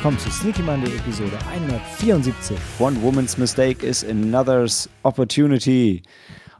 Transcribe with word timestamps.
willkommen 0.00 0.18
zu 0.18 0.30
Sneaky 0.30 0.62
Monday 0.62 0.96
Episode 0.96 1.38
174. 1.50 2.56
One 2.78 3.02
Woman's 3.02 3.36
Mistake 3.36 3.84
is 3.84 4.02
another's 4.02 4.88
opportunity. 5.02 6.02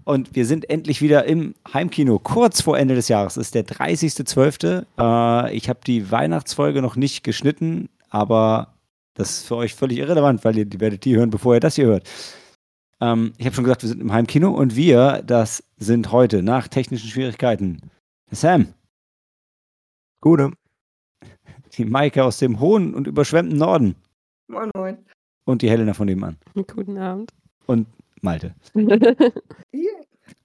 Und 0.04 0.34
wir 0.36 0.44
sind 0.44 0.68
endlich 0.68 1.00
wieder 1.00 1.24
im 1.24 1.54
Heimkino, 1.72 2.18
kurz 2.18 2.60
vor 2.60 2.76
Ende 2.76 2.94
des 2.94 3.08
Jahres. 3.08 3.38
Es 3.38 3.46
ist 3.46 3.54
der 3.54 3.64
30.12. 3.64 4.84
Äh, 4.98 5.56
ich 5.56 5.70
habe 5.70 5.80
die 5.86 6.10
Weihnachtsfolge 6.10 6.82
noch 6.82 6.96
nicht 6.96 7.24
geschnitten, 7.24 7.88
aber 8.10 8.74
das 9.14 9.30
ist 9.30 9.46
für 9.46 9.56
euch 9.56 9.74
völlig 9.74 9.96
irrelevant, 10.00 10.44
weil 10.44 10.58
ihr 10.58 10.66
die 10.66 10.80
werdet 10.80 11.06
die 11.06 11.16
hören, 11.16 11.30
bevor 11.30 11.54
ihr 11.54 11.60
das 11.60 11.76
hier 11.76 11.86
hört. 11.86 12.06
Ähm, 13.00 13.32
ich 13.38 13.46
habe 13.46 13.54
schon 13.54 13.64
gesagt, 13.64 13.80
wir 13.80 13.88
sind 13.88 14.02
im 14.02 14.12
Heimkino 14.12 14.50
und 14.50 14.76
wir, 14.76 15.22
das 15.24 15.64
sind 15.78 16.12
heute 16.12 16.42
nach 16.42 16.68
technischen 16.68 17.08
Schwierigkeiten 17.08 17.90
Sam. 18.30 18.74
Gute. 20.20 20.52
Die 21.76 21.84
Maike 21.84 22.24
aus 22.24 22.38
dem 22.38 22.60
hohen 22.60 22.94
und 22.94 23.06
überschwemmten 23.06 23.58
Norden. 23.58 23.94
Moin, 24.48 24.70
moin. 24.74 24.98
Und 25.44 25.62
die 25.62 25.70
Helena 25.70 25.94
von 25.94 26.06
nebenan. 26.06 26.36
Guten 26.54 26.98
Abend. 26.98 27.30
Und 27.66 27.86
Malte. 28.22 28.54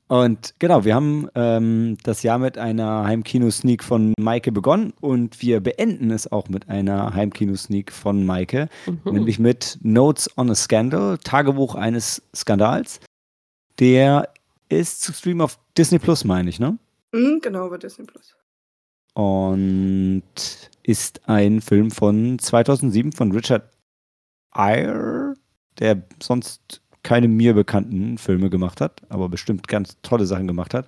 Und 0.07 0.53
genau, 0.59 0.85
wir 0.85 0.93
haben 0.93 1.27
ähm, 1.33 1.97
das 2.03 2.21
Jahr 2.21 2.37
mit 2.37 2.59
einer 2.59 3.05
Heimkino-Sneak 3.05 3.83
von 3.83 4.13
Maike 4.19 4.51
begonnen 4.51 4.93
und 5.01 5.41
wir 5.41 5.61
beenden 5.61 6.11
es 6.11 6.31
auch 6.31 6.47
mit 6.47 6.69
einer 6.69 7.15
Heimkino-Sneak 7.15 7.91
von 7.91 8.23
Maike, 8.23 8.69
Mhm. 8.85 8.99
nämlich 9.13 9.39
mit 9.39 9.79
Notes 9.81 10.29
on 10.37 10.51
a 10.51 10.55
Scandal, 10.55 11.17
Tagebuch 11.17 11.73
eines 11.73 12.21
Skandals. 12.35 12.99
Der 13.79 14.29
ist 14.69 15.01
zu 15.01 15.11
streamen 15.11 15.41
auf 15.41 15.57
Disney 15.75 15.97
Plus, 15.97 16.23
meine 16.23 16.51
ich, 16.51 16.59
ne? 16.59 16.77
Mhm, 17.11 17.39
genau, 17.41 17.67
bei 17.69 17.77
Disney 17.79 18.05
Plus. 18.05 18.35
Und 19.15 20.21
ist 20.85 21.27
ein 21.27 21.61
Film 21.61 21.89
von 21.89 22.37
2007 22.37 23.11
von 23.11 23.31
Richard 23.31 23.71
Eyre, 24.53 25.33
der 25.79 26.03
sonst 26.21 26.81
keine 27.01 27.27
mir 27.27 27.53
bekannten 27.53 28.17
Filme 28.17 28.49
gemacht 28.49 28.81
hat, 28.81 29.01
aber 29.09 29.29
bestimmt 29.29 29.67
ganz 29.67 29.97
tolle 30.01 30.25
Sachen 30.25 30.47
gemacht 30.47 30.73
hat. 30.73 30.87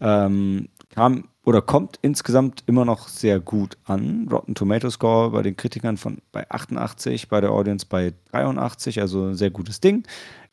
Ähm, 0.00 0.68
kam 0.90 1.28
oder 1.44 1.62
kommt 1.62 1.98
insgesamt 2.02 2.64
immer 2.66 2.84
noch 2.84 3.08
sehr 3.08 3.38
gut 3.38 3.78
an. 3.84 4.28
Rotten 4.28 4.54
Tomato 4.54 4.90
Score 4.90 5.30
bei 5.30 5.42
den 5.42 5.56
Kritikern 5.56 5.96
von 5.96 6.18
bei 6.32 6.48
88, 6.50 7.28
bei 7.28 7.40
der 7.40 7.50
Audience 7.50 7.86
bei 7.88 8.12
83, 8.32 9.00
also 9.00 9.28
ein 9.28 9.34
sehr 9.36 9.50
gutes 9.50 9.80
Ding. 9.80 10.06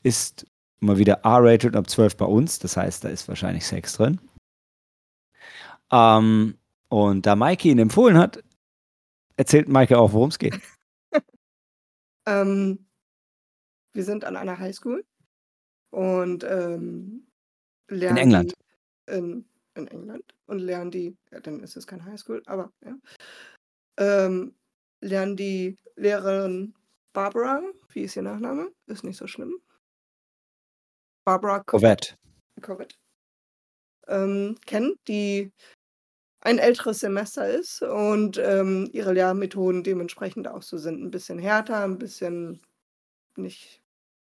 Ist 0.04 0.46
mal 0.80 0.98
wieder 0.98 1.22
R-rated 1.24 1.76
ab 1.76 1.90
12 1.90 2.18
bei 2.18 2.26
uns, 2.26 2.60
das 2.60 2.78
heißt, 2.78 3.04
da 3.04 3.10
ist 3.10 3.28
wahrscheinlich 3.28 3.66
Sex 3.66 3.94
drin. 3.94 4.20
Ähm, 5.92 6.56
und 6.94 7.26
da 7.26 7.36
Maike 7.36 7.70
ihn 7.70 7.80
empfohlen 7.80 8.20
hat, 8.20 8.44
erzählt 9.36 9.68
Maike 9.68 9.98
auch, 9.98 10.14
worum 10.14 10.30
es 10.30 10.38
geht. 10.38 10.60
Ähm, 12.26 12.88
wir 13.92 14.06
sind 14.06 14.24
an 14.24 14.38
einer 14.38 14.58
Highschool 14.58 15.04
und 15.90 16.46
ähm, 16.46 17.28
lernen. 17.90 18.18
England. 18.18 18.54
Die, 18.54 19.14
in, 19.14 19.46
in 19.76 19.88
England. 19.90 20.34
Und 20.46 20.60
lernen 20.60 20.90
die, 20.90 21.18
ja, 21.32 21.42
dann 21.42 21.60
ist 21.60 21.76
es 21.76 21.86
kein 21.86 22.06
Highschool, 22.06 22.42
aber 22.46 22.72
ja. 22.86 22.96
Ähm, 24.00 24.56
lernen 25.02 25.36
die 25.36 25.78
Lehrerin 25.98 26.74
Barbara, 27.12 27.62
wie 27.90 28.04
ist 28.04 28.16
ihr 28.16 28.22
Nachname? 28.22 28.72
Ist 28.86 29.04
nicht 29.04 29.18
so 29.18 29.28
schlimm. 29.28 29.60
Barbara 31.26 31.60
Corvette. 31.60 32.16
Corvette. 32.62 32.96
Ähm, 34.08 34.56
kennen, 34.66 34.96
die 35.10 35.52
ein 36.44 36.58
älteres 36.58 37.00
Semester 37.00 37.48
ist 37.50 37.82
und 37.82 38.38
ähm, 38.38 38.90
ihre 38.92 39.14
Lehrmethoden 39.14 39.82
dementsprechend 39.82 40.50
auch 40.50 40.62
so 40.62 40.78
sind. 40.78 41.02
Ein 41.02 41.12
bisschen 41.12 41.40
härter, 41.40 41.84
ein 41.86 41.98
bisschen 41.98 42.62
nicht 43.38 43.82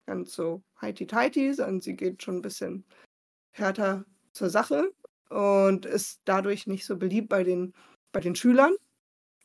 ganz 0.06 0.32
so 0.32 0.62
heiti-teiti, 0.80 1.52
sondern 1.54 1.80
sie 1.80 1.96
geht 1.96 2.22
schon 2.22 2.36
ein 2.36 2.42
bisschen 2.42 2.84
härter 3.50 4.04
zur 4.32 4.48
Sache 4.48 4.92
und 5.28 5.86
ist 5.86 6.20
dadurch 6.24 6.68
nicht 6.68 6.86
so 6.86 6.96
beliebt 6.96 7.28
bei 7.28 7.42
den, 7.42 7.74
bei 8.12 8.20
den 8.20 8.36
Schülern, 8.36 8.76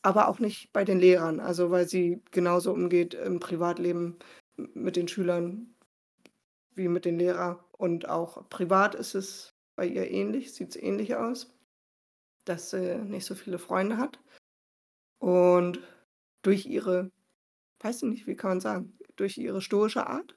aber 0.04 0.28
auch 0.28 0.38
nicht 0.38 0.72
bei 0.72 0.86
den 0.86 1.00
Lehrern. 1.00 1.40
Also 1.40 1.72
weil 1.72 1.88
sie 1.88 2.22
genauso 2.30 2.72
umgeht 2.72 3.16
im 3.16 3.40
Privatleben 3.40 4.20
mit 4.58 4.96
den 4.96 5.08
Schülern 5.08 5.74
wie 6.76 6.88
mit 6.88 7.06
den 7.06 7.18
Lehrern. 7.18 7.58
Und 7.72 8.08
auch 8.08 8.48
privat 8.50 8.94
ist 8.94 9.16
es 9.16 9.56
bei 9.76 9.88
ihr 9.88 10.12
ähnlich, 10.12 10.54
sieht 10.54 10.70
es 10.70 10.76
ähnlich 10.76 11.16
aus, 11.16 11.52
dass 12.50 12.72
sie 12.72 12.98
nicht 12.98 13.26
so 13.26 13.36
viele 13.36 13.60
Freunde 13.60 13.98
hat. 13.98 14.20
Und 15.20 15.80
durch 16.42 16.66
ihre, 16.66 17.12
weiß 17.80 17.98
ich 17.98 18.10
nicht, 18.10 18.28
wie 18.28 18.36
kann 18.36 18.52
man 18.52 18.60
sagen, 18.62 18.98
durch 19.16 19.38
ihre 19.38 19.62
stoische 19.62 20.08
Art. 20.08 20.36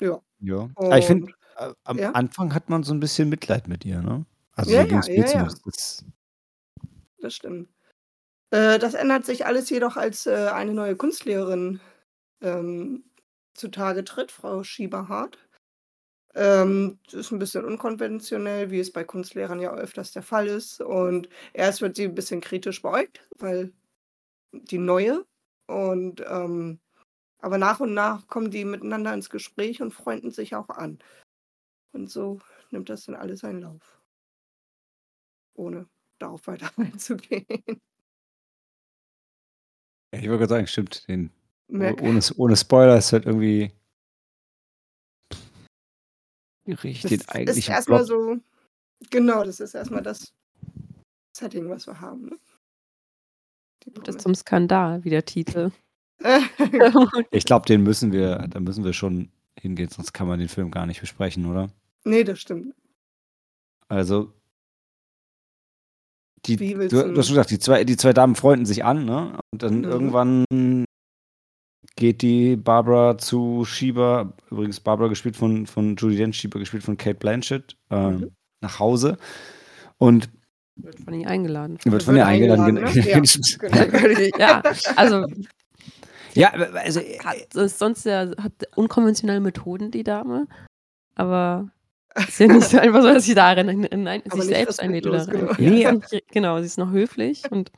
Ja. 0.00 0.20
Ja. 0.40 0.68
Aber 0.76 0.98
ich 0.98 1.06
finde, 1.06 1.26
Und 1.26 1.34
äh, 1.56 1.74
am 1.84 1.98
ja? 1.98 2.12
Anfang 2.12 2.54
hat 2.54 2.68
man 2.68 2.82
so 2.82 2.92
ein 2.92 3.00
bisschen 3.00 3.28
Mitleid 3.28 3.68
mit 3.68 3.84
ihr, 3.84 4.00
ne? 4.02 4.26
Also 4.52 4.70
Ja, 4.70 4.84
so 5.02 5.10
ja, 5.10 5.24
ja, 5.24 5.32
ja. 5.32 5.44
Das, 5.44 6.04
das 7.20 7.34
stimmt. 7.34 7.68
Äh, 8.50 8.78
das 8.78 8.94
ändert 8.94 9.24
sich 9.24 9.46
alles 9.46 9.70
jedoch, 9.70 9.96
als 9.96 10.26
äh, 10.26 10.48
eine 10.52 10.74
neue 10.74 10.96
Kunstlehrerin 10.96 11.80
ähm, 12.40 13.04
zutage 13.54 14.04
tritt, 14.04 14.30
Frau 14.30 14.62
Schieberhardt. 14.62 15.38
Ähm, 16.34 16.98
das 17.06 17.14
ist 17.14 17.30
ein 17.32 17.38
bisschen 17.38 17.64
unkonventionell, 17.64 18.70
wie 18.70 18.80
es 18.80 18.92
bei 18.92 19.04
Kunstlehrern 19.04 19.60
ja 19.60 19.74
öfters 19.74 20.12
der 20.12 20.22
Fall 20.22 20.46
ist. 20.46 20.80
Und 20.80 21.28
erst 21.52 21.80
wird 21.82 21.96
sie 21.96 22.04
ein 22.04 22.14
bisschen 22.14 22.40
kritisch 22.40 22.82
beäugt, 22.82 23.26
weil 23.38 23.72
die 24.52 24.78
neue. 24.78 25.24
Und 25.66 26.22
ähm, 26.26 26.80
aber 27.40 27.58
nach 27.58 27.80
und 27.80 27.94
nach 27.94 28.26
kommen 28.26 28.50
die 28.50 28.64
miteinander 28.64 29.14
ins 29.14 29.30
Gespräch 29.30 29.80
und 29.80 29.92
freunden 29.92 30.30
sich 30.30 30.54
auch 30.54 30.68
an. 30.68 30.98
Und 31.92 32.10
so 32.10 32.40
nimmt 32.70 32.88
das 32.88 33.04
dann 33.04 33.14
alles 33.14 33.40
seinen 33.40 33.62
Lauf. 33.62 34.00
Ohne 35.54 35.88
darauf 36.18 36.46
weiter 36.46 36.70
einzugehen. 36.76 37.46
ich 40.10 40.28
wollte 40.28 40.38
gerade 40.38 40.48
sagen, 40.48 40.66
stimmt. 40.66 41.06
Den, 41.08 41.30
oh- 41.70 41.96
ohne, 42.02 42.20
ohne 42.36 42.56
Spoiler 42.56 42.98
ist 42.98 43.12
halt 43.12 43.26
irgendwie. 43.26 43.72
Riecht 46.74 47.04
Das 47.04 47.10
den 47.10 47.20
ist 47.20 47.28
eigentlichen 47.28 47.72
erstmal 47.72 48.04
so, 48.04 48.36
genau, 49.10 49.44
das 49.44 49.60
ist 49.60 49.74
erstmal 49.74 50.02
das 50.02 50.32
Setting, 51.36 51.68
was 51.68 51.86
wir 51.86 52.00
haben. 52.00 52.26
Ne? 52.26 52.38
Das 54.04 54.18
zum 54.18 54.34
Skandal, 54.34 55.02
wie 55.04 55.10
der 55.10 55.24
Titel. 55.24 55.70
Ich 57.30 57.44
glaube, 57.44 57.66
den 57.66 57.82
müssen 57.82 58.12
wir, 58.12 58.38
da 58.48 58.60
müssen 58.60 58.84
wir 58.84 58.92
schon 58.92 59.30
hingehen, 59.60 59.88
sonst 59.88 60.12
kann 60.12 60.26
man 60.28 60.38
den 60.38 60.48
Film 60.48 60.70
gar 60.70 60.86
nicht 60.86 61.00
besprechen, 61.00 61.46
oder? 61.46 61.68
nee, 62.04 62.24
das 62.24 62.40
stimmt. 62.40 62.74
Also. 63.88 64.32
Die, 66.46 66.56
du 66.56 66.88
du- 66.88 66.96
hast 67.18 67.26
schon 67.26 67.34
gesagt, 67.34 67.50
die 67.50 67.58
zwei, 67.58 67.84
die 67.84 67.96
zwei 67.96 68.12
Damen 68.12 68.34
freunden 68.36 68.64
sich 68.66 68.84
an, 68.84 69.04
ne? 69.04 69.38
Und 69.52 69.62
dann 69.62 69.78
Mhm. 69.78 69.84
irgendwann 69.84 70.44
geht 71.98 72.22
die 72.22 72.56
Barbara 72.56 73.18
zu 73.18 73.64
Schieber, 73.64 74.32
übrigens 74.50 74.80
Barbara 74.80 75.08
gespielt 75.08 75.36
von, 75.36 75.66
von 75.66 75.96
Judy 75.96 76.16
Dench, 76.16 76.36
Schieber 76.36 76.58
gespielt 76.58 76.82
von 76.84 76.96
Kate 76.96 77.16
Blanchett, 77.18 77.76
äh, 77.90 78.10
Mhm. 78.12 78.30
nach 78.60 78.78
Hause. 78.78 79.18
Und 79.98 80.30
Wird 80.76 81.00
von 81.00 81.12
ihr 81.14 81.28
eingeladen. 81.28 81.76
wird 81.84 82.02
von 82.04 82.16
ihr 82.16 82.24
eingeladen. 82.26 82.74
ne? 82.74 82.80
genau. 82.82 83.08
Ja, 83.08 83.20
genau. 84.30 84.38
ja, 84.38 84.62
also 84.96 85.26
ja, 86.34 86.50
also 86.52 87.00
hat 87.24 87.54
ist 87.56 87.78
sonst 87.78 88.04
ja 88.06 88.30
hat 88.40 88.52
unkonventionelle 88.76 89.40
Methoden, 89.40 89.90
die 89.90 90.04
Dame. 90.04 90.46
Aber 91.16 91.68
ist 92.16 92.38
ja 92.38 92.46
nicht 92.46 92.68
so 92.68 92.78
einfach 92.78 93.02
so, 93.02 93.08
dass 93.12 93.24
sie 93.24 93.34
darin 93.34 93.68
in, 93.68 93.84
in, 93.84 94.06
in, 94.06 94.30
sich 94.30 94.44
selbst 94.44 94.80
einlädt 94.80 95.06
oder 95.06 95.26
rein. 95.26 95.34
genau. 95.36 95.52
Ja, 95.58 95.70
Nee. 95.70 95.86
und- 95.88 96.04
genau, 96.30 96.58
sie 96.60 96.66
ist 96.66 96.78
noch 96.78 96.92
höflich 96.92 97.42
und 97.50 97.72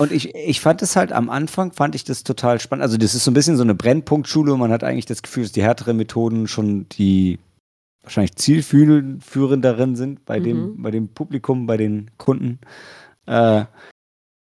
Und 0.00 0.12
ich, 0.12 0.34
ich 0.34 0.60
fand 0.60 0.80
es 0.82 0.94
halt 0.94 1.12
am 1.12 1.28
Anfang, 1.28 1.72
fand 1.72 1.94
ich 1.96 2.04
das 2.04 2.22
total 2.22 2.60
spannend. 2.60 2.84
Also 2.84 2.96
das 2.96 3.14
ist 3.14 3.24
so 3.24 3.30
ein 3.30 3.34
bisschen 3.34 3.56
so 3.56 3.64
eine 3.64 3.74
Brennpunktschule 3.74 4.52
und 4.52 4.60
man 4.60 4.70
hat 4.70 4.84
eigentlich 4.84 5.06
das 5.06 5.22
Gefühl, 5.22 5.42
dass 5.42 5.52
die 5.52 5.62
härteren 5.62 5.96
Methoden 5.96 6.46
schon 6.46 6.88
die 6.90 7.38
wahrscheinlich 8.02 8.36
zielführenderen 8.36 9.96
sind 9.96 10.24
bei 10.24 10.38
dem, 10.40 10.76
Mhm. 10.76 10.82
bei 10.82 10.90
dem 10.90 11.08
Publikum, 11.08 11.66
bei 11.66 11.76
den 11.76 12.10
Kunden. 12.16 12.60
Äh, 13.26 13.64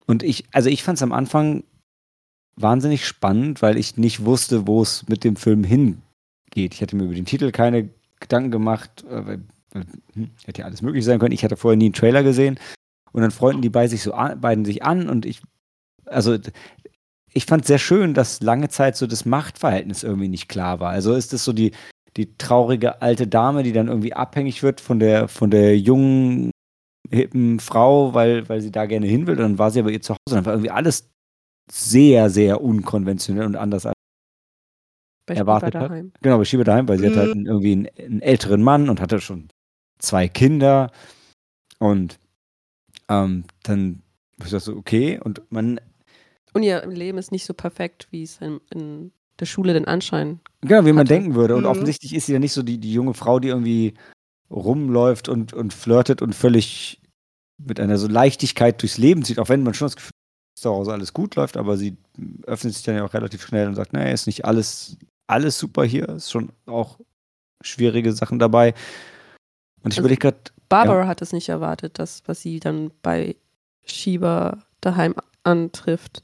und 0.07 0.23
ich, 0.23 0.45
also 0.53 0.69
ich 0.69 0.83
fand 0.85 0.99
es 0.99 1.03
am 1.03 1.13
Anfang 1.13 1.65
wahnsinnig 2.57 3.07
spannend, 3.07 3.63
weil 3.63 3.79
ich 3.79 3.97
nicht 3.97 4.25
wusste, 4.25 4.67
wo 4.67 4.83
es 4.83 5.09
mit 5.09 5.25
dem 5.25 5.37
Film 5.37 5.65
hingeht. 5.65 6.03
Ich 6.55 6.83
hatte 6.83 6.95
mir 6.95 7.05
über 7.05 7.15
den 7.15 7.25
Titel 7.25 7.51
keine 7.53 7.89
Gedanken 8.21 8.51
gemacht, 8.51 9.05
äh, 9.09 9.27
weil, 9.27 9.41
weil 9.73 9.87
hm, 10.15 10.31
hätte 10.45 10.61
ja 10.61 10.67
alles 10.67 10.83
möglich 10.83 11.05
sein 11.05 11.19
können. 11.19 11.33
Ich 11.33 11.43
hatte 11.45 11.57
vorher 11.57 11.77
nie 11.77 11.87
einen 11.87 11.95
Trailer 11.95 12.23
gesehen. 12.23 12.59
Und 13.13 13.23
dann 13.23 13.31
freunden 13.31 13.63
die 13.63 13.71
beiden 13.71 13.91
sich 13.91 14.03
so 14.03 14.13
an, 14.13 14.41
beiden 14.41 14.65
sich 14.65 14.83
an 14.83 15.09
und 15.09 15.27
ich, 15.27 15.41
also 16.07 16.37
ich 17.33 17.45
fand 17.47 17.67
sehr 17.67 17.79
schön, 17.79 18.15
dass 18.15 18.41
lange 18.41 18.69
Zeit 18.69 18.97
so 18.97 19.07
das 19.07 19.25
Machtverhältnis 19.25 20.03
irgendwie 20.03 20.29
nicht 20.29 20.49
klar 20.49 20.81
war. 20.81 20.91
Also 20.91 21.15
ist 21.15 21.33
das 21.33 21.45
so 21.45 21.53
die, 21.53 21.73
die 22.17 22.37
traurige 22.37 23.03
alte 23.03 23.27
Dame, 23.27 23.63
die 23.63 23.73
dann 23.73 23.89
irgendwie 23.89 24.15
abhängig 24.15 24.63
wird 24.63 24.81
von 24.81 24.99
der, 24.99 25.29
von 25.29 25.51
der 25.51 25.79
jungen 25.79 26.51
hippen 27.11 27.61
Frau, 27.61 28.13
weil, 28.15 28.49
weil 28.49 28.61
sie 28.61 28.71
da 28.73 28.87
gerne 28.87 29.07
hin 29.07 29.27
will. 29.27 29.37
Und 29.37 29.43
dann 29.43 29.59
war 29.59 29.71
sie 29.71 29.81
aber 29.81 29.91
ihr 29.91 30.01
zu 30.03 30.13
Hause. 30.15 30.35
Dann 30.37 30.45
war 30.47 30.53
irgendwie 30.55 30.71
alles 30.71 31.09
sehr, 31.71 32.29
sehr 32.31 32.61
unkonventionell 32.63 33.47
und 33.47 33.57
anders 33.57 33.87
als 33.87 33.95
Bei 35.27 35.35
erwartet 35.35 35.75
Schieber 35.75 35.85
hat. 35.85 35.91
daheim. 35.91 36.13
Genau, 36.23 36.39
bei 36.39 36.45
Schiebe 36.45 36.65
daheim, 36.65 36.89
weil 36.89 36.99
sie 36.99 37.07
hat 37.07 37.15
Mhm. 37.15 37.19
halt 37.19 37.33
einen- 37.33 37.47
irgendwie 37.47 37.73
einen, 37.73 37.89
einen 37.99 38.23
älteren 38.23 38.63
Mann 38.63 38.89
und 38.89 39.01
hatte 39.01 39.21
schon 39.21 39.49
zwei 39.99 40.29
Kinder. 40.29 40.91
Und 41.79 42.19
ähm, 43.09 43.45
dann 43.63 44.03
ich 44.39 44.45
dachte 44.51 44.61
so, 44.61 44.77
okay. 44.77 45.19
Und 45.23 45.43
man, 45.51 45.81
Und 46.55 46.63
ihr 46.63 46.87
Leben 46.87 47.19
ist 47.19 47.33
nicht 47.33 47.45
so 47.45 47.55
perfekt, 47.55 48.07
wie 48.11 48.23
es 48.23 48.39
in, 48.41 48.61
in 48.71 49.13
der 49.41 49.47
Schule 49.47 49.73
den 49.73 49.87
Anschein. 49.87 50.41
genau, 50.61 50.85
wie 50.87 50.93
man 50.93 51.01
Hatte. 51.07 51.15
denken 51.15 51.35
würde. 51.35 51.57
Und 51.57 51.63
Mhm. 51.65 51.69
offensichtlich 51.69 52.15
ist 52.15 52.27
sie 52.27 52.33
ja 52.35 52.39
nicht 52.39 52.53
so 52.53 52.63
die, 52.63 52.79
die 52.79 52.93
junge 52.93 53.15
Frau, 53.15 53.41
die 53.41 53.49
irgendwie 53.49 53.95
rumläuft 54.51 55.29
und, 55.29 55.53
und 55.53 55.75
flirtet 55.75 56.23
und 56.23 56.35
völlig 56.35 57.01
mit 57.59 57.81
einer 57.81 57.99
so 57.99 58.07
Leichtigkeit 58.09 58.81
durchs 58.81 58.99
Leben 58.99 59.25
zieht, 59.25 59.39
auch 59.39 59.49
wenn 59.49 59.63
man 59.63 59.75
schon 59.75 59.87
das 59.87 59.97
Gefühl 59.97 60.09
hat, 60.11 60.57
dass 60.57 60.63
zu 60.63 60.71
Hause 60.71 60.93
alles 60.93 61.13
gut 61.13 61.35
läuft, 61.35 61.57
aber 61.57 61.77
sie 61.77 61.97
öffnet 62.47 62.75
sich 62.75 62.83
dann 62.85 62.95
ja 62.97 63.05
auch 63.05 63.15
relativ 63.15 63.43
schnell 63.45 63.67
und 63.69 63.75
sagt, 63.75 63.93
naja, 63.93 64.13
ist 64.13 64.27
nicht 64.27 64.45
alles, 64.45 64.97
alles 65.27 65.59
super 65.59 65.85
hier, 65.85 66.09
ist 66.11 66.31
schon 66.31 66.51
auch 66.67 66.99
schwierige 67.63 68.13
Sachen 68.13 68.39
dabei. 68.39 68.75
Und 69.83 69.93
ich 69.93 69.99
Also- 69.99 70.01
überlege 70.01 70.21
gerade, 70.21 70.39
Barbara 70.69 71.07
hat 71.07 71.23
es 71.23 71.33
nicht 71.33 71.49
erwartet, 71.49 71.99
das, 71.99 72.23
was 72.27 72.41
sie 72.41 72.61
dann 72.61 72.91
bei 73.03 73.37
Schieber 73.85 74.59
daheim 74.81 75.15
antrifft. 75.45 76.23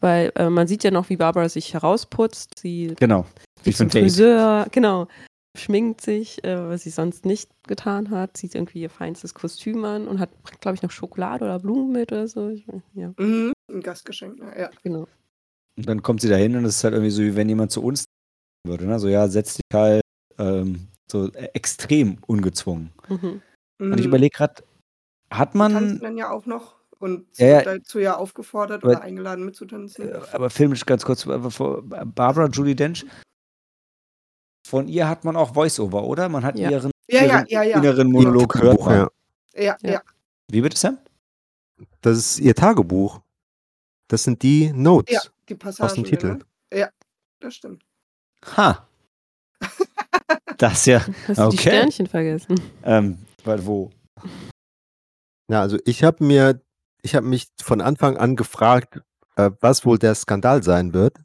Weil 0.00 0.32
äh, 0.34 0.50
man 0.50 0.66
sieht 0.66 0.82
ja 0.82 0.90
noch, 0.90 1.10
wie 1.10 1.16
Barbara 1.16 1.48
sich 1.48 1.74
herausputzt. 1.74 2.58
Sie 2.58 2.94
genau, 2.98 3.24
wie 3.62 3.72
zum. 3.72 3.88
Friseur, 3.88 4.66
genau, 4.72 5.06
schminkt 5.56 6.00
sich, 6.00 6.42
äh, 6.44 6.68
was 6.68 6.82
sie 6.82 6.90
sonst 6.90 7.24
nicht 7.24 7.50
getan 7.68 8.10
hat, 8.10 8.36
zieht 8.36 8.54
irgendwie 8.54 8.80
ihr 8.80 8.90
feinstes 8.90 9.34
Kostüm 9.34 9.84
an 9.84 10.08
und 10.08 10.18
hat, 10.18 10.30
glaube 10.60 10.74
ich, 10.74 10.82
noch 10.82 10.90
Schokolade 10.90 11.44
oder 11.44 11.58
Blumen 11.58 11.92
mit 11.92 12.10
oder 12.10 12.26
so. 12.26 12.48
Ich, 12.48 12.66
ja, 12.94 13.12
Mhm. 13.16 13.52
Ein 13.70 13.80
Gastgeschenk, 13.80 14.38
ne? 14.38 14.52
ja. 14.58 14.68
Und 14.68 14.82
genau. 14.82 15.08
dann 15.76 16.02
kommt 16.02 16.20
sie 16.20 16.28
da 16.28 16.36
hin 16.36 16.56
und 16.56 16.64
es 16.64 16.76
ist 16.76 16.84
halt 16.84 16.94
irgendwie 16.94 17.10
so, 17.10 17.22
wie 17.22 17.36
wenn 17.36 17.48
jemand 17.48 17.70
zu 17.70 17.82
uns 17.82 18.04
würde, 18.66 18.86
ne? 18.86 18.98
So, 18.98 19.08
ja, 19.08 19.28
setz 19.28 19.54
dich 19.54 19.62
halt 19.72 20.02
ähm, 20.38 20.88
so 21.10 21.30
äh, 21.32 21.48
extrem 21.54 22.18
ungezwungen. 22.26 22.90
Mhm. 23.08 23.42
Und 23.90 23.98
ich 23.98 24.06
Mhm. 24.06 24.08
überlege 24.10 24.36
gerade, 24.36 24.62
hat 25.30 25.54
man, 25.54 25.72
tanzen 25.72 26.00
dann 26.00 26.16
ja 26.16 26.30
auch 26.30 26.46
noch 26.46 26.76
und 26.98 27.26
sie 27.34 27.44
Ja, 27.46 27.62
dazu 27.62 27.98
ja 27.98 28.16
aufgefordert 28.16 28.82
Aber- 28.84 28.92
oder 28.92 29.02
eingeladen 29.02 29.44
mitzutanzen. 29.44 30.08
äh, 30.08 30.20
aber 30.32 30.50
filmisch 30.50 30.86
ganz 30.86 31.04
kurz, 31.04 31.26
aber 31.26 31.50
vor- 31.50 31.82
Barbara 31.82 32.46
Julie 32.48 32.76
Dench, 32.76 33.04
von 34.66 34.88
ihr 34.88 35.08
hat 35.08 35.24
man 35.24 35.36
auch 35.36 35.54
Voice-Over, 35.54 36.04
oder? 36.04 36.28
Man 36.28 36.44
hat 36.44 36.58
Ja. 36.58 36.70
ihren, 36.70 36.90
Ja, 37.08 37.24
ja, 37.24 37.38
ihren 37.38 37.46
ja, 37.48 37.62
ja. 37.62 37.76
inneren 37.78 38.10
Monolog 38.10 38.54
hört 38.54 38.64
Tagebuch, 38.64 38.86
man. 38.86 38.96
ja. 38.98 39.08
Ja, 39.54 39.76
Ja. 39.82 39.90
ja. 39.92 40.02
Wie 40.50 40.60
bitte, 40.60 40.76
Sam? 40.76 40.98
Das 42.00 42.16
ist 42.18 42.38
ihr 42.40 42.54
Tagebuch. 42.54 43.20
Das 44.08 44.22
sind 44.24 44.42
die 44.42 44.72
Notes. 44.72 45.14
Ja, 45.14 45.20
die 45.48 45.54
Passagen. 45.54 46.04
Titel. 46.04 46.32
Genau. 46.32 46.44
Ja, 46.72 46.88
das 47.40 47.54
stimmt. 47.54 47.82
Ha. 48.56 48.86
Das 50.58 50.74
ist 50.74 50.86
ja, 50.86 51.00
Hast 51.00 51.28
du 51.28 51.34
die 51.34 51.40
Okay. 51.40 51.56
Sternchen 51.58 52.06
vergessen? 52.06 52.60
ähm, 52.84 53.18
weil 53.44 53.66
wo? 53.66 53.90
Ja, 55.50 55.60
also 55.60 55.78
ich 55.84 56.04
habe 56.04 56.24
mir, 56.24 56.62
ich 57.02 57.14
habe 57.14 57.26
mich 57.26 57.48
von 57.62 57.80
Anfang 57.80 58.16
an 58.16 58.36
gefragt, 58.36 59.00
äh, 59.36 59.50
was 59.60 59.84
wohl 59.84 59.98
der 59.98 60.14
Skandal 60.14 60.62
sein 60.62 60.94
wird. 60.94 61.18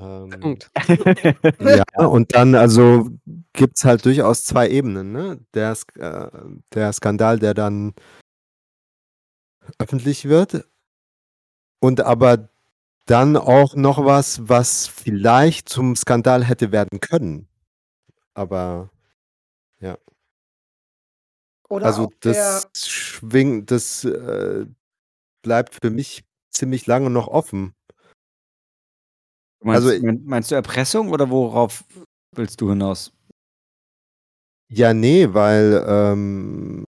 Ähm, 0.00 0.30
Punkt. 0.40 0.70
Ja, 1.60 2.06
und 2.06 2.34
dann 2.34 2.54
also 2.54 3.08
gibt's 3.52 3.84
halt 3.84 4.04
durchaus 4.04 4.44
zwei 4.44 4.68
Ebenen, 4.68 5.12
ne? 5.12 5.40
Der, 5.54 5.76
äh, 5.96 6.30
der 6.74 6.92
Skandal, 6.92 7.38
der 7.38 7.54
dann 7.54 7.94
öffentlich 9.78 10.26
wird 10.26 10.66
und 11.80 12.00
aber 12.00 12.48
dann 13.06 13.36
auch 13.36 13.74
noch 13.74 14.04
was, 14.04 14.48
was 14.48 14.86
vielleicht 14.86 15.68
zum 15.68 15.96
Skandal 15.96 16.44
hätte 16.44 16.72
werden 16.72 17.00
können. 17.00 17.48
Aber 18.38 18.90
Oder 21.68 21.86
also 21.86 22.10
der, 22.24 22.62
das 22.72 22.88
schwingt, 22.88 23.70
das 23.70 24.04
äh, 24.04 24.66
bleibt 25.42 25.76
für 25.82 25.90
mich 25.90 26.24
ziemlich 26.50 26.86
lange 26.86 27.10
noch 27.10 27.28
offen. 27.28 27.74
Meinst, 29.62 29.86
Also- 29.88 30.04
mein- 30.04 30.22
meinst 30.24 30.50
du 30.50 30.54
Erpressung 30.54 31.10
oder 31.10 31.28
worauf 31.30 31.84
willst 32.34 32.60
du 32.60 32.70
hinaus? 32.70 33.12
Ja, 34.70 34.94
nee, 34.94 35.32
weil 35.32 35.84
ähm, 35.86 36.84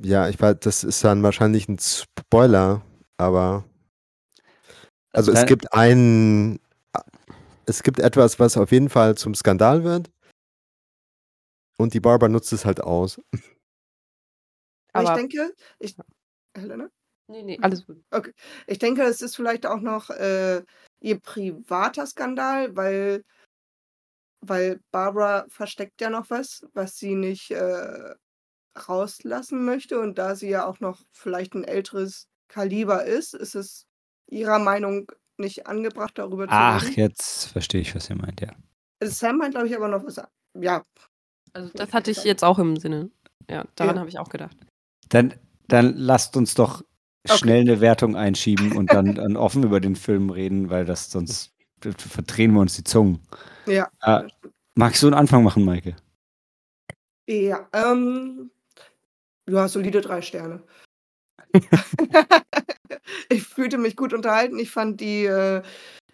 ja, 0.00 0.28
ich 0.28 0.40
weiß, 0.40 0.56
das 0.60 0.84
ist 0.84 1.04
dann 1.04 1.22
wahrscheinlich 1.22 1.68
ein 1.68 1.78
Spoiler, 1.78 2.82
aber 3.18 3.64
also 5.12 5.32
es 5.32 5.44
gibt 5.46 5.72
ein, 5.72 6.58
es 7.66 7.82
gibt 7.82 7.98
etwas, 7.98 8.38
was 8.38 8.56
auf 8.56 8.72
jeden 8.72 8.88
Fall 8.88 9.16
zum 9.16 9.34
Skandal 9.34 9.84
wird. 9.84 10.10
Und 11.84 11.92
die 11.92 12.00
Barbara 12.00 12.30
nutzt 12.30 12.50
es 12.54 12.64
halt 12.64 12.80
aus. 12.80 13.20
aber 14.94 15.10
ich 15.10 15.16
denke, 15.16 15.54
ich, 15.78 15.94
Helena? 16.56 16.88
Nee, 17.26 17.42
nee, 17.42 17.58
alles 17.60 17.84
gut. 17.84 18.02
Ich 18.66 18.78
denke, 18.78 19.02
es 19.02 19.20
ist 19.20 19.36
vielleicht 19.36 19.66
auch 19.66 19.80
noch 19.80 20.08
äh, 20.08 20.62
ihr 21.00 21.20
privater 21.20 22.06
Skandal, 22.06 22.74
weil, 22.74 23.22
weil 24.40 24.80
Barbara 24.92 25.44
versteckt 25.48 26.00
ja 26.00 26.08
noch 26.08 26.30
was, 26.30 26.66
was 26.72 26.96
sie 26.96 27.16
nicht 27.16 27.50
äh, 27.50 28.14
rauslassen 28.88 29.66
möchte. 29.66 30.00
Und 30.00 30.16
da 30.16 30.36
sie 30.36 30.48
ja 30.48 30.64
auch 30.64 30.80
noch 30.80 31.02
vielleicht 31.12 31.52
ein 31.52 31.64
älteres 31.64 32.28
Kaliber 32.48 33.04
ist, 33.04 33.34
ist 33.34 33.54
es 33.54 33.86
ihrer 34.30 34.58
Meinung 34.58 35.12
nicht 35.36 35.66
angebracht, 35.66 36.16
darüber 36.16 36.46
zu 36.46 36.54
Ach, 36.54 36.82
reden. 36.82 36.94
jetzt 36.94 37.48
verstehe 37.48 37.82
ich, 37.82 37.94
was 37.94 38.08
ihr 38.08 38.16
meint, 38.16 38.40
ja. 38.40 38.54
Sam 39.02 39.36
meint, 39.36 39.52
glaube 39.52 39.66
ich, 39.66 39.76
aber 39.76 39.88
noch 39.88 40.02
was. 40.02 40.18
Ja, 40.58 40.82
Also 41.54 41.70
das 41.74 41.92
hatte 41.92 42.10
ich 42.10 42.24
jetzt 42.24 42.44
auch 42.44 42.58
im 42.58 42.76
Sinne. 42.76 43.10
Ja, 43.48 43.64
daran 43.76 43.96
Ja. 43.96 44.00
habe 44.00 44.08
ich 44.10 44.18
auch 44.18 44.28
gedacht. 44.28 44.56
Dann, 45.08 45.34
dann 45.68 45.96
lasst 45.96 46.36
uns 46.36 46.54
doch 46.54 46.82
Okay. 47.26 47.38
schnell 47.38 47.60
eine 47.60 47.80
Wertung 47.80 48.16
einschieben 48.16 48.72
und 48.72 48.92
dann, 48.92 49.14
dann 49.14 49.36
offen 49.36 49.62
über 49.62 49.80
den 49.80 49.96
Film 49.96 50.28
reden, 50.30 50.68
weil 50.68 50.84
das 50.84 51.10
sonst 51.10 51.52
verdrehen 51.80 52.52
wir 52.52 52.60
uns 52.60 52.76
die 52.76 52.84
Zungen. 52.84 53.20
ja. 53.66 53.90
Stimmt. 54.02 54.34
Magst 54.76 55.02
du 55.02 55.06
einen 55.06 55.14
Anfang 55.14 55.44
machen, 55.44 55.64
Maike? 55.64 55.94
Ja, 57.28 57.68
ähm, 57.72 58.50
ja, 59.48 59.68
solide 59.68 60.00
drei 60.00 60.20
Sterne. 60.20 60.62
ich 63.30 63.44
fühlte 63.44 63.78
mich 63.78 63.96
gut 63.96 64.12
unterhalten. 64.12 64.58
Ich 64.58 64.70
fand 64.70 65.00
die, 65.00 65.24
äh, 65.24 65.62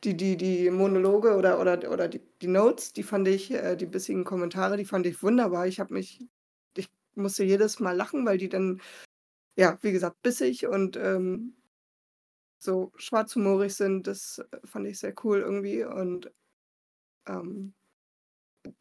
die, 0.05 0.17
die, 0.17 0.37
die 0.37 0.71
Monologe 0.71 1.37
oder, 1.37 1.61
oder, 1.61 1.91
oder 1.91 2.09
die, 2.09 2.21
die 2.41 2.47
Notes, 2.47 2.93
die 2.93 3.03
fand 3.03 3.29
ich, 3.29 3.51
äh, 3.53 3.77
die 3.77 3.87
bissigen 3.87 4.25
Kommentare, 4.25 4.77
die 4.77 4.85
fand 4.85 5.07
ich 5.07 5.23
wunderbar. 5.23 5.67
Ich 5.67 5.81
habe 5.81 5.95
mich, 5.95 6.27
ich 6.77 6.89
musste 7.15 7.45
jedes 7.45 7.81
Mal 7.81 7.97
lachen, 7.97 8.25
weil 8.25 8.39
die 8.39 8.49
dann, 8.49 8.81
ja, 9.57 9.79
wie 9.83 9.93
gesagt, 9.93 10.23
bissig 10.23 10.67
und 10.67 10.97
ähm, 10.97 11.57
so 12.59 12.93
schwarzhumorig 12.97 13.75
sind. 13.75 14.07
Das 14.07 14.39
äh, 14.51 14.59
fand 14.65 14.87
ich 14.87 14.99
sehr 14.99 15.15
cool 15.25 15.41
irgendwie. 15.41 15.85
Und 15.85 16.33
ähm, 17.27 17.75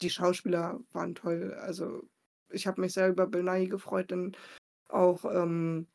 die 0.02 0.10
Schauspieler 0.10 0.80
waren 0.92 1.16
toll. 1.16 1.54
Also 1.62 2.08
ich 2.50 2.68
habe 2.68 2.82
mich 2.82 2.94
sehr 2.94 3.10
über 3.10 3.28
Bill 3.28 3.44
Nighy 3.44 3.68
gefreut, 3.68 4.12
denn 4.12 4.36
auch 4.88 5.26
ähm, 5.26 5.88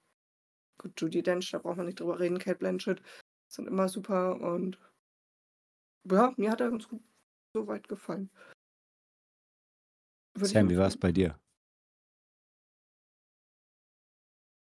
gut, 0.79 1.01
Judy 1.01 1.23
Dench, 1.23 1.51
da 1.51 1.59
braucht 1.59 1.79
man 1.79 1.87
nicht 1.87 2.01
drüber 2.01 2.21
reden, 2.21 2.39
Kate 2.39 2.59
Blanchett 2.59 3.03
sind 3.49 3.69
immer 3.69 3.89
super 3.89 4.41
und 4.41 4.79
ja, 6.11 6.33
mir 6.37 6.51
hat 6.51 6.61
er 6.61 6.71
ganz 6.71 6.89
gut 6.89 7.03
soweit 7.55 7.89
gefallen. 7.89 8.31
Würde 10.35 10.47
ich 10.47 10.53
Sam, 10.53 10.69
wie 10.69 10.79
war 10.79 10.89
es 10.89 10.97
bei 10.97 11.13
dir? 11.13 11.39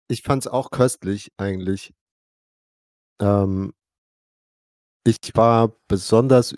Ich 0.10 0.22
fand's 0.22 0.48
auch 0.48 0.70
köstlich 0.70 1.32
eigentlich. 1.38 1.94
Ähm, 3.22 3.74
ich 5.06 5.18
war 5.36 5.76
besonders 5.88 6.56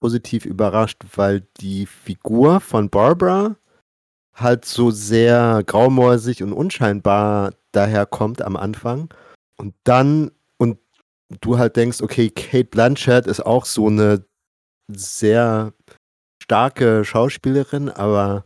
positiv 0.00 0.44
überrascht, 0.44 1.02
weil 1.14 1.42
die 1.58 1.86
Figur 1.86 2.60
von 2.60 2.90
Barbara 2.90 3.56
halt 4.34 4.64
so 4.64 4.90
sehr 4.90 5.62
graumäusig 5.64 6.42
und 6.42 6.52
unscheinbar 6.52 7.54
daherkommt 7.72 8.42
am 8.42 8.56
Anfang. 8.56 9.12
Und 9.56 9.74
dann, 9.84 10.32
du 11.28 11.58
halt 11.58 11.76
denkst, 11.76 12.00
okay, 12.02 12.30
Kate 12.30 12.68
Blanchett 12.68 13.26
ist 13.26 13.44
auch 13.44 13.64
so 13.64 13.88
eine 13.88 14.24
sehr 14.88 15.72
starke 16.42 17.04
Schauspielerin, 17.04 17.88
aber 17.88 18.44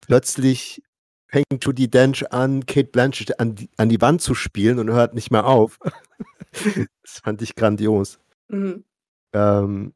plötzlich 0.00 0.82
fängt 1.30 1.64
Judy 1.64 1.88
Dench 1.88 2.32
an, 2.32 2.66
Kate 2.66 2.88
Blanchett 2.88 3.38
an 3.38 3.54
die, 3.54 3.70
an 3.76 3.88
die 3.88 4.00
Wand 4.00 4.22
zu 4.22 4.34
spielen 4.34 4.78
und 4.78 4.90
hört 4.90 5.14
nicht 5.14 5.30
mehr 5.30 5.46
auf. 5.46 5.78
das 6.52 7.20
fand 7.22 7.42
ich 7.42 7.54
grandios. 7.54 8.18
Mhm. 8.48 8.84
Ähm, 9.34 9.94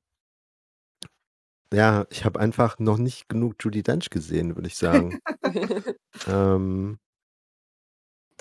ja, 1.72 2.06
ich 2.10 2.24
habe 2.24 2.38
einfach 2.38 2.78
noch 2.78 2.98
nicht 2.98 3.28
genug 3.28 3.56
Judi 3.60 3.82
Dench 3.82 4.10
gesehen, 4.10 4.54
würde 4.54 4.68
ich 4.68 4.76
sagen. 4.76 5.18
ähm, 6.26 6.98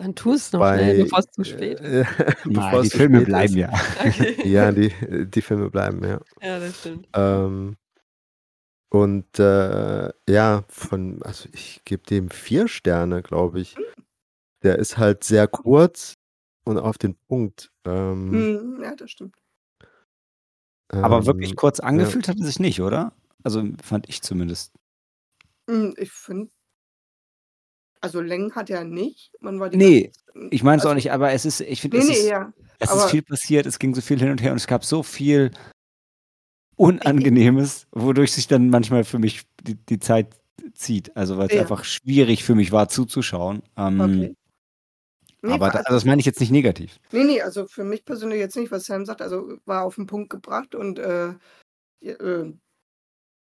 Dann 0.01 0.15
tu 0.15 0.33
es 0.33 0.51
noch 0.51 0.61
schnell, 0.73 1.03
bevor 1.03 1.19
es 1.19 1.27
zu 1.27 1.43
spät 1.43 1.79
ist. 1.81 2.19
äh, 2.19 2.33
Nein, 2.45 2.71
bevor 2.71 2.81
die 2.81 2.89
Filme 2.89 3.17
spät 3.17 3.27
bleiben 3.27 3.53
ist. 3.53 3.55
ja. 3.55 3.69
Okay. 3.99 4.47
Ja, 4.49 4.71
die, 4.71 4.91
die 5.27 5.41
Filme 5.41 5.69
bleiben, 5.69 6.03
ja. 6.03 6.19
Ja, 6.41 6.59
das 6.59 6.79
stimmt. 6.79 7.07
Ähm, 7.13 7.77
und 8.89 9.39
äh, 9.39 10.09
ja, 10.27 10.63
von, 10.67 11.21
also 11.21 11.47
ich 11.53 11.81
gebe 11.85 12.03
dem 12.03 12.31
vier 12.31 12.67
Sterne, 12.67 13.21
glaube 13.21 13.61
ich. 13.61 13.75
Der 14.63 14.79
ist 14.79 14.97
halt 14.97 15.23
sehr 15.23 15.47
kurz 15.47 16.15
und 16.65 16.79
auf 16.79 16.97
den 16.97 17.15
Punkt. 17.27 17.71
Ähm, 17.85 18.31
Hm, 18.31 18.79
ja, 18.83 18.95
das 18.95 19.11
stimmt. 19.11 19.35
Aber 20.89 21.25
wirklich 21.27 21.51
ähm, 21.51 21.55
kurz 21.55 21.77
ja. 21.77 21.85
angefühlt 21.85 22.27
hat 22.27 22.37
er 22.39 22.45
sich 22.45 22.59
nicht, 22.59 22.81
oder? 22.81 23.13
Also 23.43 23.63
fand 23.83 24.09
ich 24.09 24.23
zumindest. 24.23 24.73
Hm, 25.69 25.93
ich 25.97 26.11
finde, 26.11 26.51
also 28.01 28.21
Längen 28.21 28.53
hat 28.55 28.69
er 28.69 28.83
nicht. 28.83 29.31
Man 29.39 29.59
war 29.59 29.69
die 29.69 29.77
Nee, 29.77 30.11
ganze 30.33 30.49
Ich 30.51 30.63
meine 30.63 30.77
es 30.79 30.85
auch 30.85 30.89
also, 30.89 30.95
nicht, 30.95 31.11
aber 31.11 31.31
es 31.31 31.45
ist, 31.45 31.61
ich 31.61 31.81
finde, 31.81 31.97
nee, 31.97 32.03
es, 32.03 32.09
nee, 32.09 32.15
ist, 32.15 32.29
ja. 32.29 32.53
es 32.79 32.93
ist 32.93 33.05
viel 33.11 33.21
passiert, 33.21 33.65
es 33.65 33.79
ging 33.79 33.93
so 33.95 34.01
viel 34.01 34.19
hin 34.19 34.31
und 34.31 34.41
her 34.41 34.51
und 34.51 34.57
es 34.57 34.67
gab 34.67 34.83
so 34.83 35.03
viel 35.03 35.51
Unangenehmes, 36.75 37.87
wodurch 37.91 38.31
sich 38.33 38.47
dann 38.47 38.69
manchmal 38.69 39.03
für 39.03 39.19
mich 39.19 39.43
die, 39.61 39.75
die 39.75 39.99
Zeit 39.99 40.35
zieht. 40.73 41.15
Also 41.15 41.37
weil 41.37 41.47
es 41.47 41.53
Ja. 41.53 41.61
einfach 41.61 41.83
schwierig 41.83 42.43
für 42.43 42.55
mich 42.55 42.71
war 42.71 42.89
zuzuschauen. 42.89 43.61
Ähm, 43.77 44.01
okay. 44.01 44.35
Nee, 45.43 45.53
aber 45.53 45.73
also 45.73 45.93
das 45.93 46.05
meine 46.05 46.19
ich 46.19 46.25
jetzt 46.25 46.39
nicht 46.39 46.51
negativ. 46.51 46.99
Nee, 47.11 47.23
nee, 47.23 47.41
also 47.41 47.65
für 47.67 47.83
mich 47.83 48.05
persönlich 48.05 48.39
jetzt 48.39 48.55
nicht, 48.55 48.71
was 48.71 48.85
Sam 48.85 49.05
sagt, 49.05 49.21
also 49.21 49.57
war 49.65 49.83
auf 49.83 49.95
den 49.95 50.05
Punkt 50.05 50.29
gebracht 50.29 50.75
und 50.75 50.99
äh, 50.99 51.33
äh, 52.01 52.53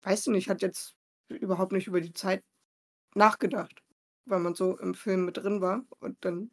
weiß 0.03 0.27
ich 0.27 0.31
nicht, 0.33 0.49
hat 0.49 0.61
jetzt 0.61 0.95
überhaupt 1.27 1.73
nicht 1.73 1.87
über 1.87 1.99
die 1.99 2.13
Zeit 2.13 2.41
nachgedacht, 3.15 3.82
weil 4.25 4.39
man 4.39 4.55
so 4.55 4.77
im 4.79 4.93
Film 4.95 5.25
mit 5.25 5.37
drin 5.37 5.61
war 5.61 5.83
und 5.99 6.17
dann, 6.25 6.51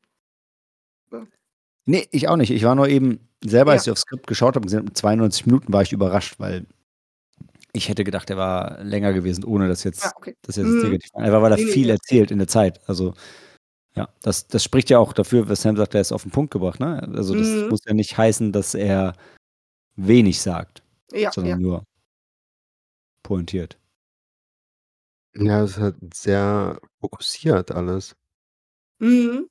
Nee, 1.87 2.07
ich 2.13 2.29
auch 2.29 2.37
nicht. 2.37 2.51
Ich 2.51 2.63
war 2.65 2.75
nur 2.75 2.89
eben 2.89 3.29
selber, 3.43 3.73
als 3.73 3.87
Ja. 3.87 3.91
ich 3.91 3.93
aufs 3.95 4.03
Skript 4.03 4.27
geschaut 4.27 4.55
habe, 4.55 4.65
gesehen, 4.67 4.85
mit 4.85 4.97
92 4.97 5.47
Minuten 5.47 5.73
war 5.73 5.83
ich 5.83 5.93
überrascht, 5.93 6.39
weil 6.39 6.67
ich 7.73 7.89
hätte 7.89 8.05
gedacht, 8.05 8.31
er 8.31 8.37
war 8.37 8.83
länger 8.85 9.13
gewesen, 9.13 9.45
ohne 9.45 9.67
dass 9.69 9.85
jetzt, 9.85 10.05
ja, 10.05 10.13
okay. 10.17 10.37
das 10.43 10.57
jetzt 10.57 10.67
Mhm. 10.67 10.83
negativ 10.83 11.11
war. 11.15 11.23
Einfach 11.23 11.43
weil 11.43 11.53
er 11.53 11.59
Nee, 11.59 11.65
nee, 11.65 11.73
viel 11.73 11.87
ja. 11.89 11.95
erzählt 11.95 12.31
in 12.31 12.39
der 12.39 12.49
Zeit. 12.49 12.81
Also 12.89 13.15
ja, 13.97 14.09
das, 14.23 14.47
das 14.49 14.63
spricht 14.65 14.91
ja 14.91 14.99
auch 14.99 15.13
dafür, 15.13 15.49
was 15.49 15.63
Sam 15.63 15.77
sagt, 15.77 15.95
er 15.95 16.01
ist 16.03 16.13
auf 16.13 16.23
den 16.23 16.33
Punkt 16.33 16.53
gebracht. 16.53 16.81
Ne? 16.81 17.03
Also 17.15 17.35
das 17.35 17.49
Mhm. 17.49 17.69
muss 17.71 17.81
ja 17.87 17.95
nicht 17.95 18.17
heißen, 18.19 18.53
dass 18.53 18.75
er 18.75 19.15
wenig 19.97 20.41
sagt, 20.41 20.83
Ja, 21.13 21.33
sondern 21.33 21.51
ja. 21.53 21.59
nur 21.59 21.85
pointiert. 23.23 23.79
Ja, 25.35 25.63
es 25.63 25.73
ist 25.73 25.79
halt 25.79 25.97
sehr 26.15 26.81
fokussiert 27.01 27.71
alles. 27.71 28.17
Mhm. 28.99 29.49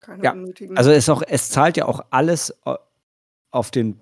Keine 0.00 0.24
Ja, 0.24 0.32
unnötigen. 0.32 0.76
Also 0.78 0.90
es, 0.90 1.08
auch, 1.08 1.22
es 1.26 1.50
zahlt 1.50 1.76
ja 1.76 1.84
auch 1.86 2.06
alles 2.10 2.54
au- 2.66 2.78
auf 3.52 3.70
den, 3.70 4.00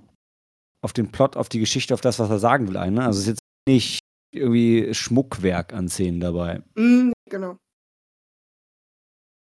auf 0.83 0.92
den 0.92 1.11
Plot, 1.11 1.37
auf 1.37 1.49
die 1.49 1.59
Geschichte, 1.59 1.92
auf 1.95 2.00
das, 2.00 2.18
was 2.18 2.30
er 2.30 2.38
sagen 2.38 2.68
will 2.68 2.76
ein. 2.76 2.95
Ne? 2.95 3.04
Also 3.04 3.18
es 3.18 3.26
ist 3.26 3.28
jetzt 3.30 3.42
nicht 3.66 4.00
irgendwie 4.33 4.95
Schmuckwerk 4.95 5.73
an 5.73 5.88
Szenen 5.88 6.21
dabei. 6.21 6.62
Mhm, 6.76 7.12
genau. 7.28 7.57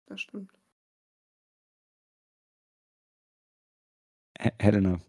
Das 0.07 0.21
stimmt. 0.21 0.51
Helena, 4.59 4.99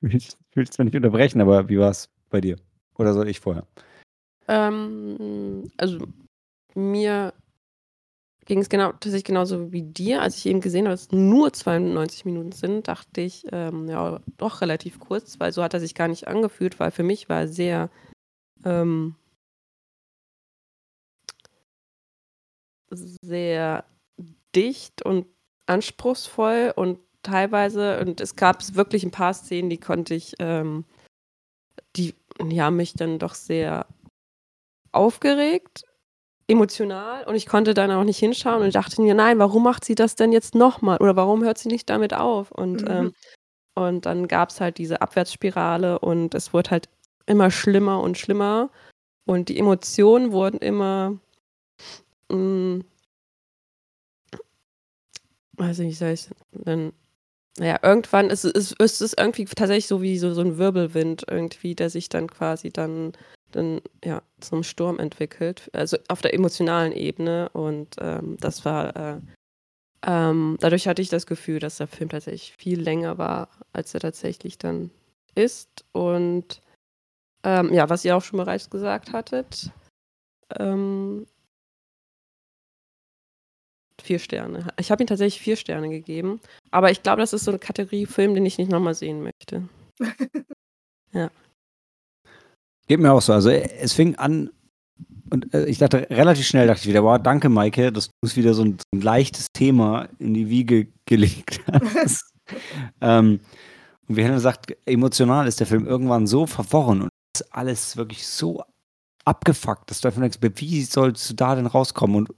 ich 0.00 0.36
will 0.50 0.62
es 0.64 0.70
zwar 0.70 0.84
nicht 0.84 0.94
unterbrechen, 0.96 1.40
aber 1.40 1.68
wie 1.68 1.78
war 1.78 1.90
es 1.90 2.08
bei 2.30 2.40
dir? 2.40 2.56
Oder 2.94 3.12
soll 3.14 3.28
ich 3.28 3.40
vorher? 3.40 3.66
Ähm, 4.48 5.70
also 5.76 5.98
mir 6.74 7.34
ging 8.46 8.60
es 8.60 8.68
genau, 8.70 8.92
tatsächlich 8.92 9.24
genauso 9.24 9.72
wie 9.72 9.82
dir. 9.82 10.22
Als 10.22 10.38
ich 10.38 10.46
eben 10.46 10.60
gesehen 10.60 10.86
habe, 10.86 10.94
dass 10.94 11.02
es 11.02 11.12
nur 11.12 11.52
92 11.52 12.24
Minuten 12.24 12.52
sind, 12.52 12.88
dachte 12.88 13.20
ich, 13.20 13.46
ähm, 13.52 13.88
ja, 13.88 14.20
doch 14.38 14.62
relativ 14.62 14.98
kurz, 15.00 15.38
weil 15.38 15.52
so 15.52 15.62
hat 15.62 15.74
er 15.74 15.80
sich 15.80 15.94
gar 15.94 16.08
nicht 16.08 16.28
angefühlt, 16.28 16.80
weil 16.80 16.90
für 16.90 17.02
mich 17.02 17.28
war 17.28 17.40
er 17.40 17.48
sehr 17.48 17.90
ähm, 18.64 19.14
sehr 22.90 23.84
dicht 24.54 25.02
und 25.02 25.26
anspruchsvoll 25.66 26.72
und 26.74 26.98
teilweise, 27.22 28.00
und 28.00 28.20
es 28.20 28.36
gab 28.36 28.62
wirklich 28.74 29.04
ein 29.04 29.10
paar 29.10 29.34
Szenen, 29.34 29.70
die 29.70 29.78
konnte 29.78 30.14
ich, 30.14 30.34
ähm, 30.38 30.84
die, 31.96 32.14
haben 32.40 32.76
mich 32.76 32.94
dann 32.94 33.18
doch 33.18 33.34
sehr 33.34 33.86
aufgeregt, 34.92 35.82
emotional 36.48 37.24
und 37.26 37.34
ich 37.36 37.46
konnte 37.46 37.74
dann 37.74 37.90
auch 37.92 38.04
nicht 38.04 38.18
hinschauen 38.18 38.62
und 38.62 38.74
dachte 38.74 39.02
mir, 39.02 39.14
nein, 39.14 39.38
warum 39.38 39.62
macht 39.64 39.84
sie 39.84 39.94
das 39.94 40.16
denn 40.16 40.32
jetzt 40.32 40.54
nochmal 40.54 40.98
oder 40.98 41.16
warum 41.16 41.44
hört 41.44 41.58
sie 41.58 41.68
nicht 41.68 41.90
damit 41.90 42.14
auf? 42.14 42.50
Und, 42.52 42.82
Mhm. 42.82 42.88
ähm, 42.90 43.12
und 43.76 44.06
dann 44.06 44.28
gab 44.28 44.50
es 44.50 44.60
halt 44.60 44.78
diese 44.78 45.02
Abwärtsspirale 45.02 45.98
und 46.00 46.34
es 46.34 46.52
wurde 46.54 46.70
halt 46.72 46.88
immer 47.26 47.50
schlimmer 47.50 48.02
und 48.02 48.18
schlimmer 48.18 48.70
und 49.26 49.48
die 49.50 49.58
Emotionen 49.58 50.32
wurden 50.32 50.58
immer, 50.58 51.18
mh, 52.30 52.80
weiß 55.56 55.78
nicht, 55.78 55.88
wie 55.90 55.94
soll 55.94 56.10
ich 56.12 56.28
denn, 56.52 56.92
naja, 57.58 57.80
irgendwann 57.82 58.30
ist 58.30 58.44
es, 58.44 58.72
ist 58.72 59.00
es 59.02 59.14
irgendwie 59.14 59.46
tatsächlich 59.46 59.88
so 59.88 60.02
wie 60.02 60.18
so, 60.18 60.34
so 60.34 60.42
ein 60.42 60.58
Wirbelwind 60.58 61.26
irgendwie, 61.30 61.74
der 61.74 61.90
sich 61.90 62.08
dann 62.08 62.28
quasi 62.28 62.70
dann, 62.70 63.12
dann 63.52 63.80
ja, 64.04 64.22
zum 64.40 64.62
Sturm 64.62 64.98
entwickelt, 64.98 65.70
also 65.72 65.96
auf 66.08 66.20
der 66.20 66.34
emotionalen 66.34 66.92
Ebene 66.92 67.48
und 67.50 67.96
ähm, 68.00 68.36
das 68.40 68.64
war, 68.64 68.96
äh, 68.96 69.20
ähm, 70.06 70.56
dadurch 70.60 70.86
hatte 70.86 71.02
ich 71.02 71.08
das 71.08 71.26
Gefühl, 71.26 71.58
dass 71.58 71.78
der 71.78 71.88
Film 71.88 72.10
tatsächlich 72.10 72.54
viel 72.58 72.80
länger 72.80 73.18
war, 73.18 73.48
als 73.72 73.94
er 73.94 74.00
tatsächlich 74.00 74.58
dann 74.58 74.90
ist 75.34 75.84
und 75.92 76.62
ähm, 77.44 77.72
ja, 77.72 77.88
was 77.88 78.04
ihr 78.04 78.16
auch 78.16 78.22
schon 78.22 78.38
bereits 78.38 78.70
gesagt 78.70 79.12
hattet, 79.12 79.70
ähm, 80.58 81.26
vier 84.00 84.18
Sterne. 84.18 84.68
Ich 84.78 84.90
habe 84.90 85.02
ihm 85.02 85.06
tatsächlich 85.06 85.40
vier 85.42 85.56
Sterne 85.56 85.88
gegeben, 85.88 86.40
aber 86.70 86.90
ich 86.90 87.02
glaube, 87.02 87.20
das 87.20 87.32
ist 87.32 87.44
so 87.44 87.50
eine 87.50 87.58
Kategorie 87.58 88.06
Film, 88.06 88.34
den 88.34 88.46
ich 88.46 88.58
nicht 88.58 88.70
nochmal 88.70 88.94
sehen 88.94 89.22
möchte. 89.22 89.68
Geht 92.88 93.00
mir 93.00 93.12
auch 93.12 93.22
so. 93.22 93.32
Also 93.32 93.50
es 93.50 93.92
fing 93.92 94.16
an 94.16 94.50
und 95.30 95.52
äh, 95.54 95.66
ich 95.66 95.78
dachte 95.78 96.06
relativ 96.10 96.46
schnell, 96.46 96.66
dachte 96.66 96.80
ich 96.80 96.88
wieder, 96.88 97.04
wow, 97.04 97.18
danke 97.22 97.48
Maike, 97.48 97.92
dass 97.92 98.08
du 98.08 98.12
uns 98.22 98.36
wieder 98.36 98.54
so 98.54 98.64
ein, 98.64 98.78
so 98.78 98.98
ein 98.98 99.02
leichtes 99.02 99.52
Thema 99.52 100.08
in 100.18 100.34
die 100.34 100.48
Wiege 100.48 100.88
gelegt 101.06 101.60
hast. 101.72 102.32
ähm, 103.00 103.40
und 104.08 104.16
wie 104.16 104.22
Helen 104.22 104.40
sagt, 104.40 104.74
emotional 104.86 105.46
ist 105.46 105.60
der 105.60 105.66
Film 105.66 105.86
irgendwann 105.86 106.26
so 106.26 106.46
verworren 106.46 107.02
und 107.02 107.10
ist 107.36 107.54
alles 107.54 107.96
wirklich 107.98 108.26
so 108.26 108.62
abgefuckt, 109.26 109.90
dass 109.90 110.00
du 110.00 110.08
einfach 110.08 110.22
denkst, 110.22 110.38
wie 110.40 110.82
sollst 110.82 111.28
du 111.28 111.34
da 111.34 111.54
denn 111.54 111.66
rauskommen? 111.66 112.16
Und 112.16 112.30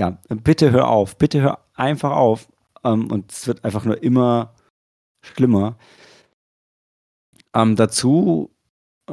ja, 0.00 0.18
bitte 0.28 0.70
hör 0.72 0.88
auf, 0.88 1.18
bitte 1.18 1.42
hör 1.42 1.66
einfach 1.74 2.12
auf. 2.12 2.48
Ähm, 2.82 3.10
und 3.10 3.30
es 3.30 3.46
wird 3.46 3.62
einfach 3.64 3.84
nur 3.84 4.02
immer 4.02 4.54
schlimmer. 5.20 5.76
Ähm, 7.54 7.76
dazu, 7.76 8.50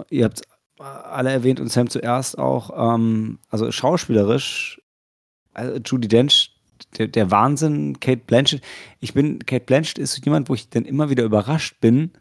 ihr 0.10 0.26
habt 0.26 0.42
alle 0.84 1.32
erwähnt 1.32 1.60
und 1.60 1.70
Sam 1.70 1.90
zuerst 1.90 2.38
auch, 2.38 2.96
ähm, 2.96 3.40
also 3.50 3.72
schauspielerisch, 3.72 4.82
also 5.54 5.80
Judy 5.84 6.08
Dench, 6.08 6.56
der, 6.98 7.08
der 7.08 7.32
Wahnsinn, 7.32 8.00
Kate 8.00 8.22
Blanchett. 8.26 8.62
Ich 9.00 9.14
bin, 9.14 9.40
Kate 9.46 9.66
Blanchett 9.66 9.98
ist 9.98 10.24
jemand, 10.26 10.50
wo 10.50 10.54
ich 10.54 10.70
dann 10.70 10.86
immer 10.86 11.10
wieder 11.10 11.24
überrascht 11.24 11.80
bin, 11.80 12.12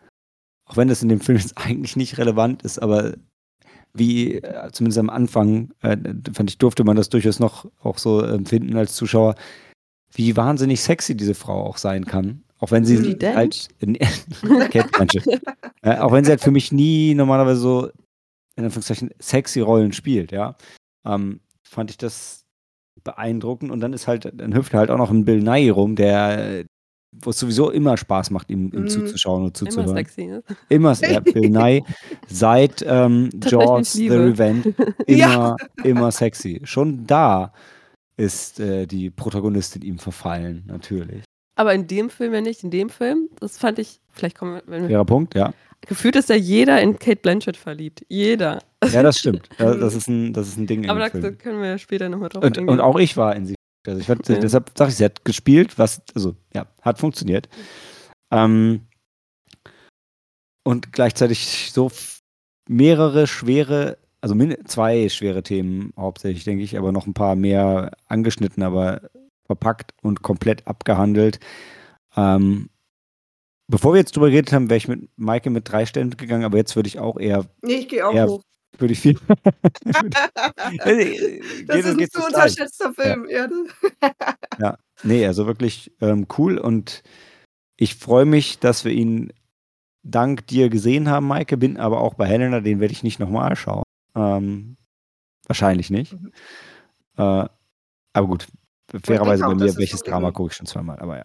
auch 0.64 0.76
wenn 0.76 0.88
das 0.88 1.02
in 1.02 1.09
dem 1.09 1.21
Film 1.21 1.38
jetzt 1.38 1.57
eigentlich 1.59 1.97
nicht 1.97 2.19
relevant 2.19 2.62
ist, 2.62 2.78
aber 2.78 3.14
wie, 3.95 4.37
äh, 4.37 4.71
zumindest 4.73 4.99
am 4.99 5.11
Anfang, 5.11 5.73
äh, 5.83 5.97
fand 6.33 6.50
ich, 6.50 6.59
durfte 6.59 6.85
man 6.85 6.97
das 6.97 7.11
durchaus 7.11 7.40
noch 7.40 7.71
auch 7.83 7.99
so 7.99 8.23
empfinden 8.23 8.76
als 8.76 8.95
Zuschauer, 8.95 9.35
wie 10.14 10.37
wahnsinnig 10.37 10.81
sexy 10.81 11.16
diese 11.16 11.35
Frau 11.35 11.64
auch 11.64 11.76
sein 11.76 12.07
kann. 12.07 12.45
Auch 12.59 12.71
wenn 12.71 12.85
sie 12.85 13.16
halt, 13.23 13.69
äh, 15.83 15.99
auch 15.99 16.12
wenn 16.12 16.25
sie 16.25 16.31
halt 16.31 16.40
für 16.40 16.52
mich 16.52 16.71
nie 16.71 17.14
normalerweise 17.14 17.61
so 17.61 17.90
in 18.56 18.64
Anführungszeichen 18.64 19.11
sexy 19.18 19.61
Rollen 19.61 19.92
spielt, 19.92 20.32
ja, 20.32 20.56
ähm, 21.06 21.40
fand 21.66 21.90
ich 21.90 21.97
das 21.99 22.44
beeindruckend 23.04 23.71
und 23.71 23.80
dann 23.80 23.92
ist 23.92 24.06
halt, 24.06 24.30
dann 24.35 24.54
hüpft 24.54 24.75
halt 24.75 24.90
auch 24.90 24.99
noch 24.99 25.11
ein 25.11 25.25
Bill 25.25 25.42
Nye 25.42 25.73
rum, 25.73 25.97
der, 25.97 26.64
wo 27.12 27.30
es 27.30 27.38
sowieso 27.38 27.71
immer 27.71 27.97
Spaß 27.97 28.30
macht, 28.30 28.50
ihm, 28.50 28.71
ihm 28.73 28.82
Mhm. 28.82 28.88
zuzuschauen 28.88 29.44
und 29.44 29.61
Immer 29.61 29.71
zuzuhören. 29.71 29.97
sexy, 29.97 30.26
ne? 30.26 30.42
Immer, 30.68 30.92
ja, 31.00 31.21
Bill 31.21 31.49
Nye 31.50 31.82
seit 32.28 32.85
ähm, 32.87 33.30
Jaws 33.44 33.92
The. 33.94 34.09
Revenge 34.09 34.75
immer, 35.06 35.56
immer 35.85 36.11
sexy. 36.12 36.61
Schon 36.64 37.06
da 37.06 37.52
ist 38.16 38.61
äh, 38.61 38.87
die 38.87 39.11
Protagonistin 39.11 39.82
ihm 39.82 39.99
verfallen, 39.99 40.64
natürlich. 40.66 41.25
Aber 41.62 41.75
in 41.75 41.87
dem 41.87 42.11
Film 42.11 42.35
ja 42.35 42.40
nicht. 42.42 42.62
In 42.62 42.71
dem 42.71 42.90
Film, 42.90 43.28
das 43.40 43.57
fand 43.59 43.78
ich, 43.78 44.00
vielleicht 44.11 44.37
kommen 44.37 44.54
wir, 44.57 44.62
wenn 44.66 44.83
wir 44.83 44.88
Fairer 44.90 45.04
Punkt, 45.07 45.35
ja. 45.35 45.54
gefühlt 45.87 46.16
ist 46.16 46.28
ja 46.28 46.37
jeder 46.37 46.81
in 46.83 46.99
Kate 46.99 47.16
Blanchett 47.23 47.57
verliebt. 47.57 48.04
Jeder. 48.09 48.62
Ja, 48.92 49.02
das 49.02 49.19
stimmt. 49.19 49.49
Da- 49.59 49.75
Das 49.75 49.95
ist 49.95 50.09
ein, 50.09 50.33
das 50.33 50.49
ist 50.49 50.59
ein 50.59 50.66
Ding 50.66 50.88
Aber 50.90 51.00
da 51.00 51.09
Film. 51.09 51.38
können 51.38 51.61
wir 51.62 51.69
ja 51.71 51.78
später 51.78 52.09
nochmal 52.09 52.28
drauf 52.28 52.45
Und, 52.45 52.59
eingehen. 52.59 52.69
und 52.69 52.81
auch 52.81 52.99
ich 52.99 53.16
war 53.16 53.35
in 53.35 53.47
sie. 53.47 53.54
Also 53.87 53.99
ich 54.00 54.07
fand, 54.07 54.28
Ja. 54.28 54.37
deshalb 54.38 54.71
sage 54.76 54.90
ich, 54.90 54.97
sie 54.97 55.04
hat 55.04 55.25
gespielt, 55.25 55.78
was, 55.78 56.02
also 56.14 56.37
ja, 56.54 56.66
hat 56.83 56.99
funktioniert. 57.00 57.49
Ähm, 58.33 58.83
und 60.64 60.92
gleichzeitig 60.92 61.71
so 61.73 61.90
mehrere 62.69 63.26
schwere, 63.26 63.99
also 64.21 64.37
zwei 64.66 65.09
schwere 65.09 65.42
Themen 65.42 65.92
hauptsächlich, 65.97 66.45
denke 66.45 66.62
ich, 66.62 66.78
aber 66.78 66.92
noch 66.92 67.07
ein 67.07 67.14
paar 67.14 67.35
mehr 67.35 67.90
angeschnitten, 68.07 68.62
aber 68.62 69.11
verpackt 69.52 69.92
und 70.02 70.23
komplett 70.23 70.66
abgehandelt. 70.66 71.38
Ähm, 72.16 72.68
bevor 73.68 73.92
wir 73.94 73.99
jetzt 74.00 74.16
drüber 74.16 74.30
geredet 74.30 74.52
haben, 74.52 74.68
wäre 74.71 74.78
ich 74.78 74.88
mit 74.88 75.09
Maike 75.16 75.50
mit 75.50 75.71
drei 75.71 75.87
Sternen 75.87 76.16
gegangen, 76.16 76.44
aber 76.44 76.56
jetzt 76.59 76.75
würde 76.76 76.88
ich 76.88 76.99
auch 76.99 77.18
eher, 77.18 77.47
Nee, 77.62 77.75
ich 77.75 77.88
gehe 77.88 78.06
auch 78.06 78.14
Ja, 78.14 78.26
hoch. 78.26 78.42
würde 78.78 78.92
ich 78.92 79.00
viel. 79.00 79.18
das 79.85 81.76
ist 81.78 81.99
ein 81.99 82.11
zu 82.11 82.25
unterschätzter 82.25 82.92
Film. 82.94 83.26
Ja. 83.28 83.49
das- 84.59 84.78
Nee, 85.04 85.26
also 85.26 85.47
wirklich 85.47 85.90
ähm, 86.00 86.28
cool 86.38 86.59
und 86.59 87.02
ich 87.76 87.97
freue 87.97 88.25
mich, 88.25 88.61
dass 88.61 88.85
wir 88.85 88.92
ihn 88.92 89.32
dank 90.04 90.47
dir 90.47 90.68
gesehen 90.68 91.09
haben, 91.09 91.26
Maike, 91.26 91.56
bin 91.56 91.76
aber 91.76 92.00
auch 92.00 92.14
bei 92.14 92.26
Helena, 92.26 92.61
den 92.61 92.78
werde 92.78 92.92
ich 92.92 93.02
nicht 93.02 93.18
nochmal 93.18 93.56
schauen. 93.56 93.82
Ähm, 94.14 94.76
wahrscheinlich 95.49 95.90
nicht. 95.90 96.12
Mhm. 96.12 96.32
Äh, 97.16 97.49
aber 98.12 98.26
gut, 98.28 98.47
fairerweise 99.04 99.44
bei 99.44 99.54
das 99.54 99.75
mir, 99.75 99.78
welches 99.78 100.02
Drama 100.02 100.30
gucke 100.30 100.50
ich 100.50 100.56
schon 100.56 100.66
zweimal, 100.66 100.99
aber 100.99 101.18
ja. 101.18 101.25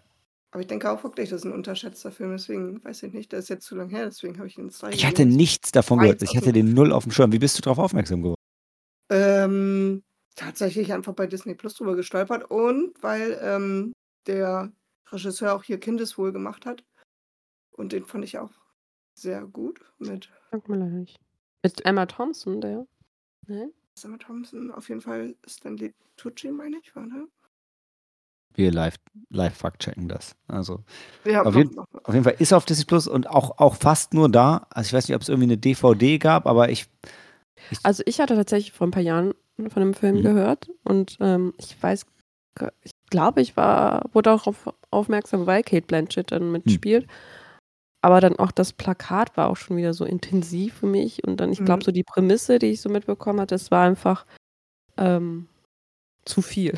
Aber 0.50 0.62
ich 0.62 0.66
denke 0.66 0.90
auch 0.90 1.02
wirklich, 1.04 1.28
das 1.28 1.40
ist 1.40 1.44
ein 1.44 1.52
unterschätzter 1.52 2.10
Film. 2.10 2.32
Deswegen 2.32 2.82
weiß 2.82 3.02
ich 3.02 3.12
nicht, 3.12 3.32
der 3.32 3.40
ist 3.40 3.50
jetzt 3.50 3.66
zu 3.66 3.76
lang 3.76 3.90
her. 3.90 4.06
Deswegen 4.06 4.38
habe 4.38 4.48
ich 4.48 4.56
ihn 4.56 4.70
drei 4.70 4.90
Ich 4.90 5.04
hatte 5.04 5.26
nichts 5.26 5.72
davon 5.72 5.98
gehört. 5.98 6.22
Ich 6.22 6.36
hatte 6.36 6.52
den 6.52 6.72
null 6.72 6.92
auf 6.92 7.02
dem 7.02 7.12
Schirm. 7.12 7.32
Wie 7.32 7.38
bist 7.38 7.58
du 7.58 7.62
darauf 7.62 7.78
aufmerksam 7.78 8.22
geworden? 8.22 8.40
Ähm, 9.10 10.02
tatsächlich 10.36 10.92
einfach 10.94 11.12
bei 11.12 11.26
Disney 11.26 11.54
Plus 11.54 11.74
drüber 11.74 11.96
gestolpert 11.96 12.50
und 12.50 12.94
weil 13.02 13.38
ähm, 13.42 13.92
der 14.26 14.72
Regisseur 15.10 15.54
auch 15.54 15.64
hier 15.64 15.78
Kindeswohl 15.78 16.32
gemacht 16.32 16.64
hat. 16.64 16.82
Und 17.70 17.92
den 17.92 18.06
fand 18.06 18.24
ich 18.24 18.38
auch 18.38 18.52
sehr 19.14 19.42
gut 19.46 19.80
mit 19.98 20.30
Sagt 20.50 20.68
mir 20.68 20.76
leider 20.76 20.92
nicht. 20.92 21.16
Mit 21.62 21.84
Emma 21.84 22.06
Thompson, 22.06 22.60
der. 22.60 22.86
Ne? 23.46 23.70
Emma 24.02 24.16
Thompson, 24.16 24.70
auf 24.70 24.88
jeden 24.88 25.00
Fall 25.00 25.34
Stanley 25.46 25.94
Tucci, 26.16 26.50
meine 26.50 26.78
ich, 26.78 26.94
war, 26.94 27.04
ne? 27.04 27.28
Wir 28.54 28.72
live, 28.72 28.96
live 29.30 29.54
fact 29.54 29.80
checken 29.82 30.08
das. 30.08 30.34
Also 30.48 30.82
Ja, 31.24 31.42
Auf 31.42 31.54
noch- 31.54 31.62
jeden- 31.62 31.78
auf 31.78 32.14
jeden 32.14 32.24
Fall 32.24 32.36
ist 32.38 32.50
er 32.52 32.56
auf 32.56 32.64
Disney 32.64 32.84
Plus 32.84 33.06
und 33.06 33.28
auch, 33.28 33.58
auch 33.58 33.76
fast 33.76 34.14
nur 34.14 34.28
da. 34.28 34.66
Also 34.70 34.88
ich 34.88 34.92
weiß 34.92 35.08
nicht, 35.08 35.14
ob 35.16 35.22
es 35.22 35.28
irgendwie 35.28 35.44
eine 35.48 35.58
DVD 35.58 36.18
gab, 36.18 36.46
aber 36.46 36.70
ich 36.70 36.86
Also 37.82 38.02
ich 38.06 38.20
hatte 38.20 38.34
tatsächlich 38.34 38.72
vor 38.72 38.86
ein 38.86 38.90
paar 38.92 39.02
Jahren 39.02 39.34
von 39.68 39.80
dem 39.82 39.94
Film 39.94 40.16
Mhm. 40.18 40.22
gehört 40.22 40.70
und 40.84 41.16
ähm, 41.20 41.52
ich 41.58 41.80
weiß, 41.82 42.06
ich 42.82 42.90
glaube, 43.10 43.40
ich 43.40 43.56
war, 43.56 44.06
wurde 44.12 44.32
auch 44.32 44.46
auf, 44.48 44.72
aufmerksam, 44.90 45.46
weil 45.46 45.62
Kate 45.62 45.86
Blanchett 45.86 46.32
dann 46.32 46.50
mitspielt. 46.52 47.06
Aber 48.00 48.20
dann 48.20 48.36
auch 48.38 48.52
das 48.52 48.72
Plakat 48.72 49.36
war 49.36 49.48
auch 49.50 49.56
schon 49.56 49.76
wieder 49.76 49.92
so 49.92 50.04
intensiv 50.04 50.74
für 50.74 50.86
mich 50.86 51.24
und 51.26 51.38
dann, 51.38 51.50
ich 51.52 51.58
glaube, 51.64 51.80
Mhm. 51.80 51.84
so 51.84 51.92
die 51.92 52.04
Prämisse, 52.04 52.58
die 52.60 52.66
ich 52.66 52.80
so 52.80 52.88
mitbekommen 52.88 53.40
hatte, 53.40 53.54
das 53.56 53.70
war 53.70 53.84
einfach 53.86 54.24
ähm, 54.96 55.48
zu 56.24 56.42
viel. 56.42 56.76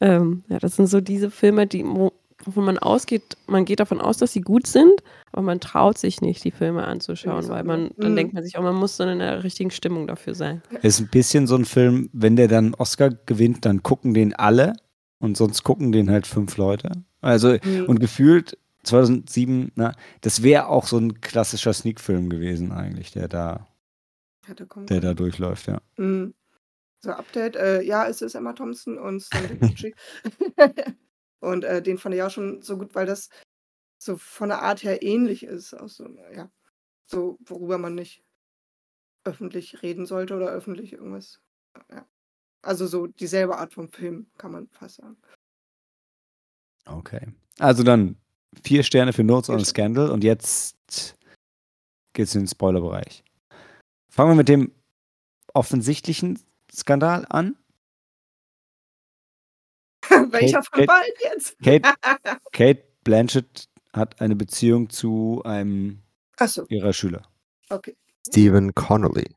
Ähm, 0.00 0.44
ja, 0.48 0.58
das 0.58 0.76
sind 0.76 0.86
so 0.88 1.00
diese 1.00 1.30
Filme, 1.30 1.66
die, 1.66 1.84
wo, 1.84 2.12
wo 2.44 2.60
man 2.60 2.78
ausgeht, 2.78 3.36
man 3.46 3.64
geht 3.64 3.80
davon 3.80 4.00
aus, 4.00 4.18
dass 4.18 4.32
sie 4.32 4.40
gut 4.42 4.66
sind, 4.66 5.02
aber 5.32 5.42
man 5.42 5.58
traut 5.60 5.98
sich 5.98 6.20
nicht, 6.20 6.44
die 6.44 6.50
Filme 6.50 6.86
anzuschauen, 6.86 7.48
weil 7.48 7.64
man, 7.64 7.90
dann 7.96 8.12
Mhm. 8.12 8.16
denkt 8.16 8.34
man 8.34 8.44
sich 8.44 8.56
auch, 8.58 8.62
man 8.62 8.74
muss 8.76 8.96
dann 8.98 9.08
in 9.08 9.18
der 9.20 9.42
richtigen 9.42 9.70
Stimmung 9.70 10.06
dafür 10.06 10.34
sein. 10.34 10.62
ist 10.82 11.00
ein 11.00 11.08
bisschen 11.08 11.46
so 11.46 11.56
ein 11.56 11.64
Film, 11.64 12.10
wenn 12.12 12.36
der 12.36 12.48
dann 12.48 12.74
Oscar 12.74 13.10
gewinnt, 13.10 13.64
dann 13.64 13.82
gucken 13.82 14.12
den 14.14 14.34
alle 14.34 14.74
und 15.18 15.36
sonst 15.36 15.62
gucken 15.64 15.92
den 15.92 16.10
halt 16.10 16.26
fünf 16.26 16.56
Leute. 16.56 16.92
Also 17.22 17.56
Mhm. 17.64 17.86
und 17.86 18.00
gefühlt 18.00 18.58
2007, 18.84 19.72
na, 19.74 19.92
das 20.20 20.42
wäre 20.44 20.68
auch 20.68 20.86
so 20.86 20.98
ein 20.98 21.20
klassischer 21.20 21.72
Sneak-Film 21.72 22.28
gewesen 22.30 22.70
eigentlich, 22.70 23.10
der 23.10 23.26
da, 23.28 23.66
der 24.88 25.00
da 25.00 25.14
durchläuft, 25.14 25.66
ja. 25.66 25.80
Mhm. 25.96 26.34
So, 27.06 27.12
Update. 27.12 27.54
Äh, 27.54 27.82
ja, 27.82 28.08
es 28.08 28.20
ist 28.20 28.34
Emma 28.34 28.52
Thompson 28.52 28.98
und 28.98 29.20
Stanley 29.20 29.58
Tucci. 29.60 29.94
und 31.38 31.62
äh, 31.62 31.80
den 31.80 31.98
fand 31.98 32.16
ich 32.16 32.22
auch 32.22 32.32
schon 32.32 32.62
so 32.62 32.78
gut, 32.78 32.96
weil 32.96 33.06
das 33.06 33.28
so 33.96 34.16
von 34.16 34.48
der 34.48 34.62
Art 34.62 34.82
her 34.82 35.04
ähnlich 35.04 35.44
ist. 35.44 35.72
Aus 35.72 35.94
so, 35.94 36.08
ja, 36.34 36.50
so, 37.08 37.38
worüber 37.44 37.78
man 37.78 37.94
nicht 37.94 38.24
öffentlich 39.22 39.84
reden 39.84 40.04
sollte 40.04 40.34
oder 40.34 40.48
öffentlich 40.48 40.94
irgendwas. 40.94 41.40
Ja. 41.92 42.08
Also 42.62 42.88
so 42.88 43.06
dieselbe 43.06 43.56
Art 43.56 43.72
von 43.72 43.88
Film, 43.88 44.28
kann 44.36 44.50
man 44.50 44.68
fast 44.70 44.96
sagen. 44.96 45.16
Okay. 46.86 47.32
Also 47.60 47.84
dann 47.84 48.16
vier 48.64 48.82
Sterne 48.82 49.12
für 49.12 49.22
Notes 49.22 49.48
on 49.48 49.64
Scandal 49.64 50.10
und 50.10 50.24
jetzt 50.24 51.16
geht's 52.14 52.34
in 52.34 52.42
den 52.42 52.48
Spoilerbereich. 52.48 53.22
Fangen 54.10 54.32
wir 54.32 54.36
mit 54.36 54.48
dem 54.48 54.72
offensichtlichen 55.54 56.40
Skandal 56.76 57.24
an. 57.30 57.56
Welcher 60.08 60.62
von 60.62 60.80
Kate- 60.80 60.86
beiden 60.86 61.14
jetzt? 61.22 61.58
Kate, 61.62 61.94
Kate 62.52 62.84
Blanchett 63.04 63.68
hat 63.92 64.20
eine 64.20 64.36
Beziehung 64.36 64.90
zu 64.90 65.42
einem 65.44 66.02
Achso, 66.36 66.66
ihrer 66.68 66.92
Schüler. 66.92 67.22
okay. 67.70 67.96
Stephen 68.28 68.74
Connolly. 68.74 69.34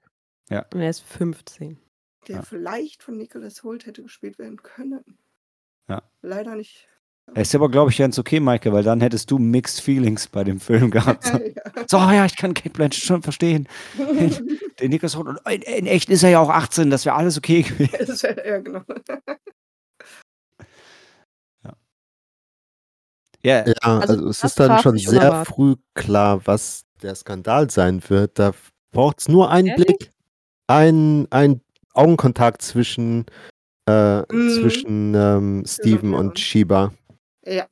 Und 0.49 0.82
er 0.82 0.89
ist 0.89 1.02
15. 1.02 1.80
Der 2.28 2.38
Ja. 2.38 2.41
vielleicht 2.41 3.04
von 3.04 3.17
Nicholas 3.17 3.62
Holt 3.63 3.86
hätte 3.86 4.02
gespielt 4.02 4.39
werden 4.39 4.58
können. 4.63 5.19
Ja. 5.88 6.02
Leider 6.21 6.56
nicht. 6.56 6.88
Er 7.35 7.41
ist 7.43 7.53
aber, 7.55 7.69
glaube 7.69 7.91
ich, 7.91 7.97
ganz 7.97 8.17
okay, 8.19 8.39
Maike, 8.39 8.73
weil 8.73 8.83
dann 8.83 9.01
hättest 9.01 9.29
du 9.31 9.37
Mixed 9.37 9.81
Feelings 9.81 10.27
bei 10.27 10.43
dem 10.43 10.59
Film 10.59 10.89
gehabt. 10.91 11.25
So, 11.25 11.37
ja. 11.37 11.83
so 11.87 11.97
ja, 11.97 12.25
ich 12.25 12.35
kann 12.35 12.53
Kate 12.53 12.71
Blanchett 12.71 13.03
schon 13.03 13.21
verstehen. 13.21 13.67
Den 14.79 14.89
Nicholas. 14.89 15.15
Und 15.15 15.37
in, 15.49 15.61
in 15.61 15.85
echt 15.85 16.09
ist 16.09 16.23
er 16.23 16.29
ja 16.31 16.39
auch 16.39 16.49
18, 16.49 16.89
das 16.89 17.05
wäre 17.05 17.15
alles 17.15 17.37
okay 17.37 17.61
gewesen. 17.63 17.89
Ja, 18.45 18.57
genau. 18.59 18.81
Ja, 21.63 21.73
Ja, 23.43 23.63
Also, 23.99 24.13
also, 24.13 24.27
es 24.29 24.43
ist 24.43 24.59
dann 24.59 24.79
schon 24.79 24.97
sehr 24.97 25.21
unerwartet. 25.21 25.47
früh 25.55 25.75
klar, 25.93 26.41
was 26.45 26.85
der 27.01 27.15
Skandal 27.15 27.69
sein 27.69 28.01
wird. 28.09 28.37
Da 28.39 28.51
braucht 28.91 29.19
es 29.21 29.27
nur 29.29 29.49
einen 29.49 29.69
Ehrlich? 29.69 29.85
Blick, 29.85 30.11
ein, 30.67 31.27
ein 31.31 31.61
Augenkontakt 31.93 32.61
zwischen, 32.61 33.25
äh, 33.87 34.19
Mhm. 34.33 34.49
zwischen 34.59 35.13
ähm, 35.15 35.63
Steven 35.65 36.11
ja. 36.13 36.19
und 36.19 36.37
Shiba, 36.39 36.91
Ja. 37.49 37.67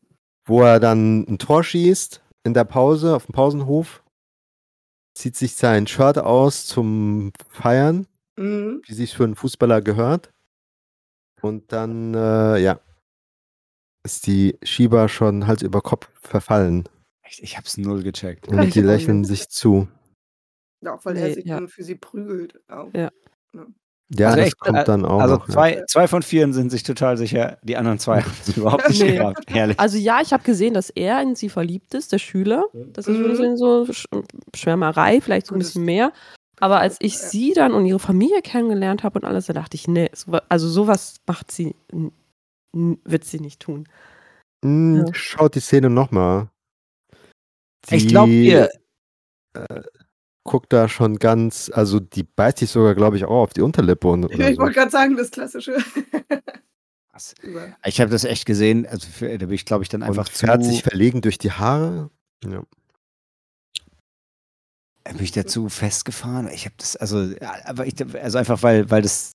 wo 0.47 0.61
er 0.63 0.79
dann 0.79 1.21
ein 1.27 1.37
Tor 1.39 1.63
schießt 1.63 2.21
in 2.43 2.53
der 2.53 2.63
Pause, 2.63 3.15
auf 3.15 3.25
dem 3.25 3.33
Pausenhof, 3.33 4.03
zieht 5.13 5.35
sich 5.35 5.55
sein 5.55 5.87
Shirt 5.87 6.17
aus 6.17 6.65
zum 6.67 7.31
Feiern, 7.49 8.07
Mhm. 8.37 8.81
wie 8.85 8.93
sich 8.93 9.15
für 9.15 9.23
einen 9.25 9.35
Fußballer 9.35 9.81
gehört. 9.81 10.31
Und 11.41 11.71
dann, 11.71 12.13
äh, 12.13 12.57
ja, 12.59 12.79
ist 14.05 14.25
die 14.27 14.57
Shiba 14.63 15.07
schon 15.09 15.47
Hals 15.47 15.61
über 15.61 15.81
Kopf 15.81 16.09
verfallen. 16.21 16.87
ich, 17.27 17.43
ich 17.43 17.57
hab's 17.57 17.77
null 17.77 18.03
gecheckt. 18.03 18.47
Und 18.47 18.73
die 18.73 18.81
lächeln 18.81 19.25
sich 19.25 19.49
zu. 19.49 19.87
Ja, 20.81 20.93
auch 20.95 21.03
weil 21.03 21.17
er 21.17 21.27
Nee, 21.27 21.33
sich 21.33 21.45
ja. 21.45 21.55
dann 21.55 21.67
für 21.67 21.83
sie 21.83 21.95
prügelt. 21.95 22.61
Auch. 22.69 22.93
Ja. 22.93 23.11
Ja, 23.53 23.65
Also 24.09 24.37
das 24.37 24.45
echt, 24.47 24.59
kommt 24.59 24.77
äh, 24.77 24.83
dann 24.85 25.05
auch 25.05 25.19
Also 25.19 25.35
noch. 25.35 25.47
ja. 25.49 25.53
zwei, 25.53 25.83
zwei 25.87 26.07
von 26.07 26.21
vier 26.23 26.51
sind 26.53 26.69
sich 26.69 26.83
total 26.83 27.17
sicher, 27.17 27.57
die 27.63 27.75
anderen 27.75 27.99
zwei 27.99 28.21
haben 28.21 28.31
es 28.41 28.55
überhaupt 28.55 28.87
nicht 28.89 29.01
Nee. 29.01 29.17
gehabt. 29.17 29.43
Herrlich. 29.49 29.79
Also 29.79 29.97
ja, 29.97 30.19
ich 30.21 30.31
habe 30.31 30.43
gesehen, 30.43 30.73
dass 30.73 30.89
er 30.89 31.21
in 31.21 31.35
sie 31.35 31.49
verliebt 31.49 31.93
ist, 31.93 32.13
der 32.13 32.19
Schüler. 32.19 32.65
Das 32.93 33.07
ist 33.07 33.17
Mhm. 33.17 33.35
schon 33.35 33.57
so 33.57 33.83
Sch- 33.83 34.23
Schwärmerei, 34.55 35.19
vielleicht 35.19 35.47
so 35.47 35.55
ein 35.55 35.59
bisschen 35.59 35.83
mehr. 35.83 36.13
Aber 36.59 36.79
als 36.79 36.95
ich 37.01 37.13
Ja. 37.15 37.19
sie 37.19 37.53
dann 37.53 37.73
und 37.73 37.85
ihre 37.85 37.99
Familie 37.99 38.41
kennengelernt 38.41 39.03
habe 39.03 39.19
und 39.19 39.25
alles, 39.25 39.45
da 39.47 39.53
dachte 39.53 39.75
ich, 39.75 39.87
nee, 39.87 40.09
so, 40.13 40.31
also 40.49 40.67
sowas 40.69 41.17
macht 41.27 41.51
sie, 41.51 41.75
wird 42.73 43.25
sie 43.25 43.39
nicht 43.41 43.59
tun. 43.59 43.87
Hm, 44.65 45.05
Ja. 45.05 45.13
Schaut 45.13 45.53
die 45.55 45.59
Szene 45.59 45.89
nochmal. 45.89 46.47
Ich 47.89 48.07
glaube, 48.07 48.31
ihr, 48.31 48.69
guckt 50.47 50.73
da 50.73 50.89
schon 50.89 51.19
ganz, 51.19 51.69
also 51.71 51.99
die 51.99 52.23
beißt 52.23 52.57
sich 52.57 52.71
sogar, 52.71 52.95
glaube 52.95 53.17
ich, 53.17 53.25
auch 53.25 53.43
auf 53.43 53.53
die 53.53 53.61
Unterlippe. 53.61 54.07
Und, 54.07 54.25
oder 54.33 54.49
Ich 54.49 54.55
so. 54.55 54.61
wollte 54.63 54.73
gerade 54.79 54.91
sagen, 54.91 55.15
das 55.15 55.29
klassische. 55.29 55.77
Ich 57.83 57.99
habe 57.99 58.11
das 58.11 58.25
echt 58.25 58.45
gesehen. 58.45 58.85
Also 58.85 59.07
da 59.19 59.37
bin 59.37 59.51
ich, 59.51 59.65
glaube 59.65 59.81
ich, 59.81 59.89
dann 59.89 60.03
einfach 60.03 60.27
und 60.27 60.35
zu. 60.35 60.45
fährt 60.45 60.63
sich 60.63 60.83
verlegen 60.83 61.21
durch 61.21 61.39
die 61.39 61.51
Haare. 61.51 62.11
Ja. 62.45 62.61
bin 65.03 65.23
ich 65.23 65.31
dazu 65.31 65.67
festgefahren. 65.67 66.47
Ich 66.53 66.65
habe 66.65 66.75
das, 66.77 66.95
also, 66.95 67.33
aber 67.65 67.87
ich, 67.87 67.95
also 68.21 68.37
einfach, 68.37 68.61
weil, 68.61 68.91
weil 68.91 69.01
das 69.01 69.31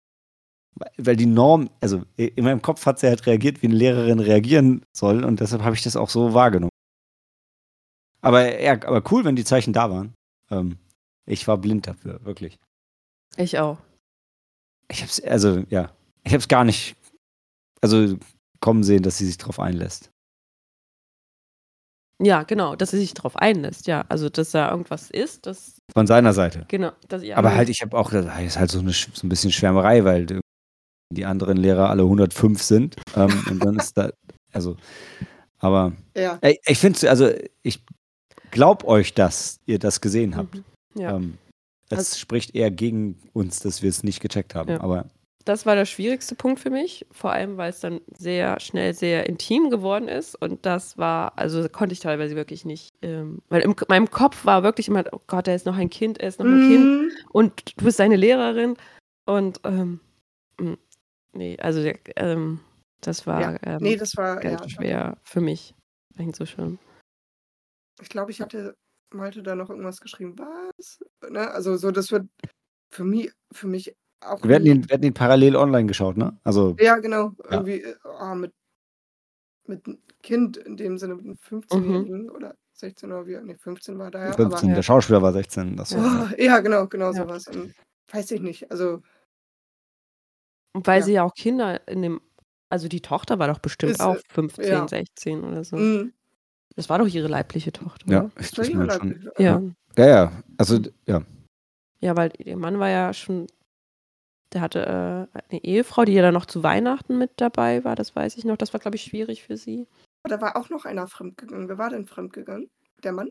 weil 0.97 1.17
die 1.17 1.27
Norm, 1.27 1.71
also 1.81 2.03
in 2.17 2.45
meinem 2.45 2.63
Kopf 2.63 2.87
hat 2.87 2.99
sie 2.99 3.09
halt 3.09 3.27
reagiert, 3.27 3.63
wie 3.63 3.67
eine 3.67 3.75
Lehrerin 3.77 4.21
reagieren 4.21 4.85
soll 4.93 5.25
und 5.25 5.41
deshalb 5.41 5.63
habe 5.63 5.75
ich 5.75 5.83
das 5.83 5.97
auch 5.97 6.09
so 6.09 6.35
wahrgenommen. 6.35 6.71
Aber 8.21 8.61
ja, 8.61 8.73
aber 8.75 9.03
cool, 9.11 9.25
wenn 9.25 9.37
die 9.37 9.45
Zeichen 9.45 9.73
da 9.73 9.91
waren. 9.91 10.15
Ähm, 10.51 10.79
ich 11.27 11.47
war 11.49 11.59
blind 11.59 11.87
dafür, 11.87 12.25
wirklich. 12.25 12.59
Ich 13.37 13.59
auch. 13.59 13.79
Ich 14.91 15.03
hab's, 15.03 15.21
also 15.21 15.65
ja, 15.71 15.91
ich 16.25 16.35
hab's 16.35 16.49
gar 16.49 16.65
nicht, 16.65 16.97
also 17.81 18.19
kommen 18.61 18.85
sehen, 18.85 19.03
dass 19.03 19.19
sie 19.19 19.27
sich 19.27 19.39
drauf 19.39 19.59
einlässt. 19.59 20.11
Ja, 22.21 22.45
genau, 22.45 22.77
dass 22.77 22.93
sie 22.93 22.99
sich 22.99 23.15
darauf 23.15 23.37
einlässt, 23.37 23.89
ja. 23.89 24.05
Also, 24.09 24.29
dass 24.29 24.53
da 24.53 24.71
irgendwas 24.71 25.11
ist, 25.11 25.47
das. 25.47 25.81
Von 25.93 26.07
seiner 26.07 26.33
Seite. 26.33 26.67
Genau. 26.69 26.93
Dass, 27.09 27.25
ja, 27.25 27.37
Aber 27.37 27.55
halt, 27.55 27.69
ich 27.69 27.83
habe 27.83 27.99
auch, 27.99 28.11
das 28.13 28.27
ist 28.41 28.59
halt 28.59 28.71
so, 28.71 28.79
eine, 28.79 28.93
so 28.93 29.27
ein 29.27 29.29
bisschen 29.29 29.51
Schwärmerei, 29.51 30.05
weil 30.05 30.41
die 31.13 31.25
anderen 31.25 31.57
Lehrer 31.57 31.91
alle 31.91 32.03
105 32.05 32.63
sind. 32.63 32.97
Ähm, 33.17 33.45
und 33.51 33.65
dann 33.65 33.77
ist 33.77 33.99
da, 33.99 34.11
also, 34.53 34.77
aber 35.59 35.93
Ja. 36.17 36.39
ey, 36.43 36.61
ich 36.65 36.79
finde, 36.79 37.11
also 37.11 37.29
ich 37.63 37.85
glaub 38.53 38.85
euch, 38.85 39.15
dass 39.15 39.59
ihr 39.67 39.81
das 39.81 40.01
gesehen 40.01 40.37
habt. 40.37 40.55
Mhm. 40.55 40.65
Ja. 40.95 41.17
Ähm, 41.17 41.39
das 41.89 41.99
Also- 41.99 42.19
spricht 42.19 42.55
eher 42.55 42.71
gegen 42.71 43.19
uns, 43.33 43.61
dass 43.61 43.83
wir 43.83 43.91
es 43.91 44.03
nicht 44.03 44.21
gecheckt 44.21 44.55
haben. 44.55 44.71
Ja. 44.71 44.81
Aber 44.81 45.07
Das 45.45 45.67
war 45.67 45.75
der 45.75 45.87
schwierigste 45.87 46.37
Punkt 46.37 46.61
für 46.61 46.71
mich, 46.71 47.05
vor 47.11 47.33
allem 47.33 47.57
weil 47.57 47.71
es 47.71 47.81
dann 47.81 48.01
sehr 48.17 48.61
schnell 48.61 48.95
sehr 48.95 49.27
intim 49.29 49.71
geworden 49.71 50.07
ist 50.07 50.37
und 50.41 50.65
das 50.65 50.97
war, 50.99 51.37
also 51.37 51.69
konnte 51.69 51.95
ich 51.95 51.99
teilweise 51.99 52.37
wirklich 52.37 52.65
nicht, 52.65 52.91
ähm, 53.03 53.43
weil 53.49 53.63
in 53.63 53.75
meinem 53.89 54.09
Kopf 54.09 54.45
war 54.45 54.63
wirklich 54.63 54.87
immer, 54.87 55.03
oh 55.11 55.19
Gott, 55.27 55.49
er 55.49 55.57
ist 55.57 55.67
noch 55.67 55.77
ein 55.77 55.91
Kind, 55.91 56.21
er 56.21 56.29
ist 56.29 56.39
noch 56.39 56.47
ein 56.47 56.69
Kind 56.69 56.85
Mhm. 56.85 57.11
und 57.33 57.77
du 57.81 57.85
bist 57.85 57.97
seine 57.97 58.15
Lehrerin 58.15 58.77
und 59.27 59.59
ähm, 59.65 59.99
mh, 60.61 60.77
nee, 61.33 61.59
also 61.59 61.91
ähm, 62.15 62.61
das 63.01 63.27
war 63.27 63.41
Ja. 63.41 63.59
ähm, 63.65 63.83
Nee, 63.83 63.97
das 63.97 64.17
war 64.17 64.37
ganz 64.39 64.61
ja, 64.63 64.69
schwer 64.69 65.19
für 65.25 65.41
mich 65.41 65.75
hinzuschauen. 66.17 66.79
Ich 68.01 68.09
glaube, 68.09 68.31
ich 68.31 68.41
hatte 68.41 68.77
Malte 69.15 69.43
da 69.43 69.55
noch 69.55 69.71
irgendwas 69.71 70.01
geschrieben. 70.01 70.37
Was? 70.39 71.01
Ne? 71.31 71.51
Also 71.51 71.77
so, 71.77 71.91
das 71.91 72.11
wird 72.13 72.27
für 72.91 73.05
mich, 73.05 73.33
für 73.53 73.67
mich 73.69 73.97
auch. 74.21 74.43
wir 74.45 74.55
hatten, 74.57 74.67
ihn, 74.67 74.89
wir 74.89 74.95
hatten 74.95 75.05
ihn 75.07 75.15
parallel 75.15 75.57
online 75.57 75.87
geschaut, 75.87 76.17
ne? 76.17 76.39
Also, 76.45 76.77
Ja, 76.79 76.99
genau. 76.99 77.33
Ja. 77.45 77.51
Irgendwie 77.53 77.83
äh, 77.83 77.97
oh, 78.05 78.35
mit, 78.35 78.53
mit 79.67 79.87
einem 79.87 79.99
Kind 80.23 80.57
in 80.57 80.77
dem 80.77 80.99
Sinne, 80.99 81.15
mit 81.17 81.25
einem 81.25 81.39
Mhm. 81.51 81.59
15-Jährigen 81.61 82.31
oder 82.31 82.55
16 82.75 83.11
oder 83.13 83.27
wie, 83.27 83.37
nee, 83.43 83.57
15 83.57 83.99
war 83.99 84.11
da 84.11 84.27
ja. 84.27 84.33
15, 84.33 84.69
ja. 84.71 84.75
der 84.77 84.83
Schauspieler 84.83 85.23
war 85.23 85.33
16. 85.33 85.77
Das 85.77 85.93
Aber, 85.93 86.03
war, 86.05 86.31
oh, 86.33 86.35
ja, 86.43 86.61
genau, 86.61 86.87
genau 86.87 87.13
Ja. 87.13 87.25
sowas. 87.25 87.47
Und 87.49 87.75
weiß 88.13 88.31
ich 88.33 88.41
nicht. 88.41 88.71
Also 88.71 89.03
Und 90.75 90.87
weil 90.87 91.01
Ja. 91.01 91.05
sie 91.07 91.13
ja 91.13 91.23
auch 91.25 91.35
Kinder 91.35 91.87
in 91.89 92.03
dem, 92.03 92.21
also 92.71 92.89
die 92.89 93.01
Tochter 93.03 93.39
war 93.39 93.49
doch 93.49 93.59
bestimmt 93.59 93.93
Ist, 93.93 94.01
äh, 94.01 94.05
auch 94.05 94.17
15, 94.31 94.65
ja. 94.65 94.89
16 94.89 95.45
oder 95.45 95.65
so. 95.65 95.77
mh, 95.77 96.11
Das 96.77 96.89
war 96.89 96.99
doch 96.99 97.07
ihre 97.07 97.29
leibliche 97.29 97.73
Tochter, 97.73 98.11
ja, 98.11 98.21
oder? 98.21 98.31
ich, 98.41 98.51
das 98.51 98.59
war 98.59 98.65
ihre 98.67 98.87
mein 98.87 98.91
schon. 98.91 99.31
Ja. 99.39 99.63
Ja, 99.97 100.07
ja. 100.07 100.33
Also, 100.59 100.81
ja. 101.07 101.23
Ja, 102.01 102.17
weil 102.17 102.33
ihr 102.39 102.57
Mann 102.57 102.79
war 102.79 102.89
ja 102.89 103.13
schon, 103.13 103.47
der 104.53 104.61
hatte 104.61 104.81
äh, 104.81 105.39
eine 105.51 105.65
Ehefrau, 105.65 106.05
die 106.05 106.13
ja 106.13 106.23
dann 106.23 106.35
noch 106.35 106.47
zu 106.47 106.63
Weihnachten 106.63 107.19
mit 107.19 107.31
dabei 107.37 107.85
war, 107.85 107.95
das 107.95 108.17
weiß 108.17 108.37
ich 108.37 108.45
noch. 108.45 108.57
Das 108.57 108.73
war, 108.73 108.81
glaube 108.81 108.97
ich, 108.97 109.03
schwierig 109.05 109.43
für 109.43 109.57
sie. 109.57 109.87
Da 110.29 110.41
war 110.41 110.57
auch 110.57 110.71
noch 110.71 110.85
einer 110.85 111.07
fremdgegangen. 111.07 111.69
Wer 111.69 111.79
war 111.79 111.91
denn 111.91 112.07
fremdgegangen? 112.07 112.69
Der 113.03 113.13
Mann? 113.13 113.31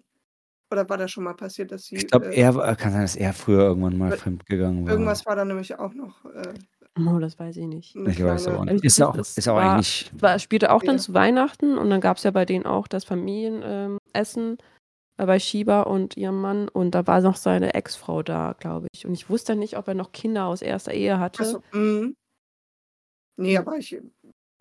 Oder 0.71 0.87
war 0.89 0.97
das 0.97 1.11
schon 1.11 1.23
mal 1.25 1.33
passiert, 1.33 1.71
dass 1.71 1.83
sie. 1.83 1.95
Ich 1.97 2.07
glaube, 2.07 2.27
äh, 2.27 2.39
er 2.39 2.55
war- 2.55 2.75
kann 2.75 2.91
sein, 2.93 3.01
dass 3.01 3.15
er 3.15 3.33
früher 3.33 3.61
irgendwann 3.63 3.97
mal 3.97 4.11
fremdgegangen 4.17 4.85
war. 4.85 4.91
Irgendwas 4.93 5.25
war 5.25 5.35
da 5.35 5.43
nämlich 5.43 5.77
auch 5.77 5.93
noch. 5.93 6.23
Äh, 6.25 6.53
Oh, 7.07 7.19
das 7.19 7.37
weiß 7.39 7.57
ich 7.57 7.65
nicht. 7.67 7.95
Ich 7.95 8.05
weiß 8.05 8.15
kleine- 8.15 8.57
auch 8.57 8.61
Also 8.61 8.73
nicht. 8.73 8.83
Ist 8.85 8.99
das- 8.99 9.07
auch, 9.07 9.15
das 9.17 9.37
ist 9.37 9.47
auch 9.47 9.55
war- 9.55 9.73
eigentlich. 9.75 10.11
War, 10.19 10.39
spielte 10.39 10.71
auch 10.71 10.83
dann 10.83 10.95
Ja. 10.97 11.01
zu 11.01 11.13
Weihnachten 11.13 11.77
und 11.77 11.89
dann 11.89 12.01
gab 12.01 12.17
es 12.17 12.23
ja 12.23 12.31
bei 12.31 12.45
denen 12.45 12.65
auch 12.65 12.87
das 12.87 13.03
Familienessen 13.05 13.99
ähm, 14.51 14.57
äh, 15.17 15.25
bei 15.25 15.39
Shiba 15.39 15.81
und 15.83 16.17
ihrem 16.17 16.39
Mann 16.41 16.67
und 16.67 16.91
da 16.95 17.05
war 17.07 17.21
noch 17.21 17.35
seine 17.35 17.73
Ex-Frau 17.73 18.23
da, 18.23 18.55
glaube 18.59 18.87
ich. 18.93 19.05
Und 19.05 19.13
ich 19.13 19.29
wusste 19.29 19.55
nicht, 19.55 19.77
ob 19.77 19.87
er 19.87 19.93
noch 19.93 20.11
Kinder 20.11 20.45
aus 20.45 20.61
erster 20.61 20.93
Ehe 20.93 21.19
hatte. 21.19 21.43
Achso, 21.43 21.63
mh. 21.73 22.11
Nee, 23.37 23.57
aber 23.57 23.77
ich. 23.77 23.99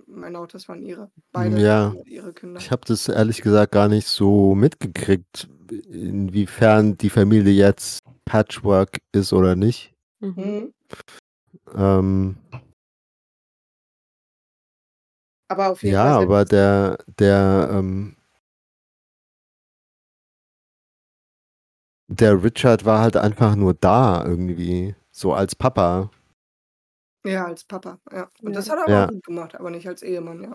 Meine 0.06 0.38
Autos 0.40 0.68
waren 0.68 0.82
ihre. 0.82 1.10
Beide 1.32 1.60
Ja. 1.60 1.94
ihre 2.04 2.32
Kinder. 2.32 2.58
Ich 2.58 2.70
habe 2.72 2.82
das 2.86 3.08
ehrlich 3.08 3.42
gesagt 3.42 3.70
gar 3.72 3.86
nicht 3.88 4.08
so 4.08 4.56
mitgekriegt, 4.56 5.48
inwiefern 5.88 6.98
die 6.98 7.10
Familie 7.10 7.52
jetzt 7.52 8.00
Patchwork 8.24 8.98
ist 9.12 9.32
oder 9.32 9.54
nicht. 9.54 9.92
Mhm. 10.20 10.72
Ähm, 11.74 12.36
Aber 15.48 15.70
auf 15.70 15.82
jeden 15.82 15.94
ja, 15.94 16.14
Fall. 16.14 16.24
aber 16.24 16.44
der, 16.44 16.98
der, 17.18 17.68
ähm, 17.72 18.16
der 22.08 22.42
Richard 22.42 22.84
war 22.84 23.00
halt 23.00 23.16
einfach 23.16 23.56
nur 23.56 23.74
da 23.74 24.24
irgendwie, 24.24 24.94
so 25.10 25.32
als 25.32 25.54
Papa. 25.54 26.10
Ja, 27.24 27.46
als 27.46 27.64
Papa. 27.64 27.98
Ja. 28.12 28.30
Und 28.42 28.52
Ja. 28.52 28.56
das 28.56 28.70
hat 28.70 28.78
er 28.78 28.84
aber 28.84 28.92
Ja. 28.92 29.04
auch 29.06 29.08
gut 29.10 29.24
gemacht, 29.24 29.54
aber 29.54 29.70
nicht 29.70 29.86
als 29.86 30.02
Ehemann, 30.02 30.42
ja. 30.42 30.52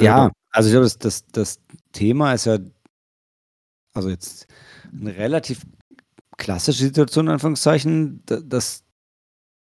Ja, 0.00 0.30
also 0.50 0.68
ich 0.68 0.72
glaube, 0.72 0.84
das, 0.84 0.98
das, 0.98 1.26
das 1.26 1.60
Thema 1.92 2.32
ist 2.32 2.44
ja, 2.44 2.58
also 3.94 4.08
jetzt 4.10 4.46
eine 4.92 5.16
relativ 5.16 5.66
klassische 6.36 6.84
Situation, 6.84 7.26
in 7.26 7.32
Anführungszeichen, 7.32 8.22
da- 8.26 8.40
dass 8.40 8.84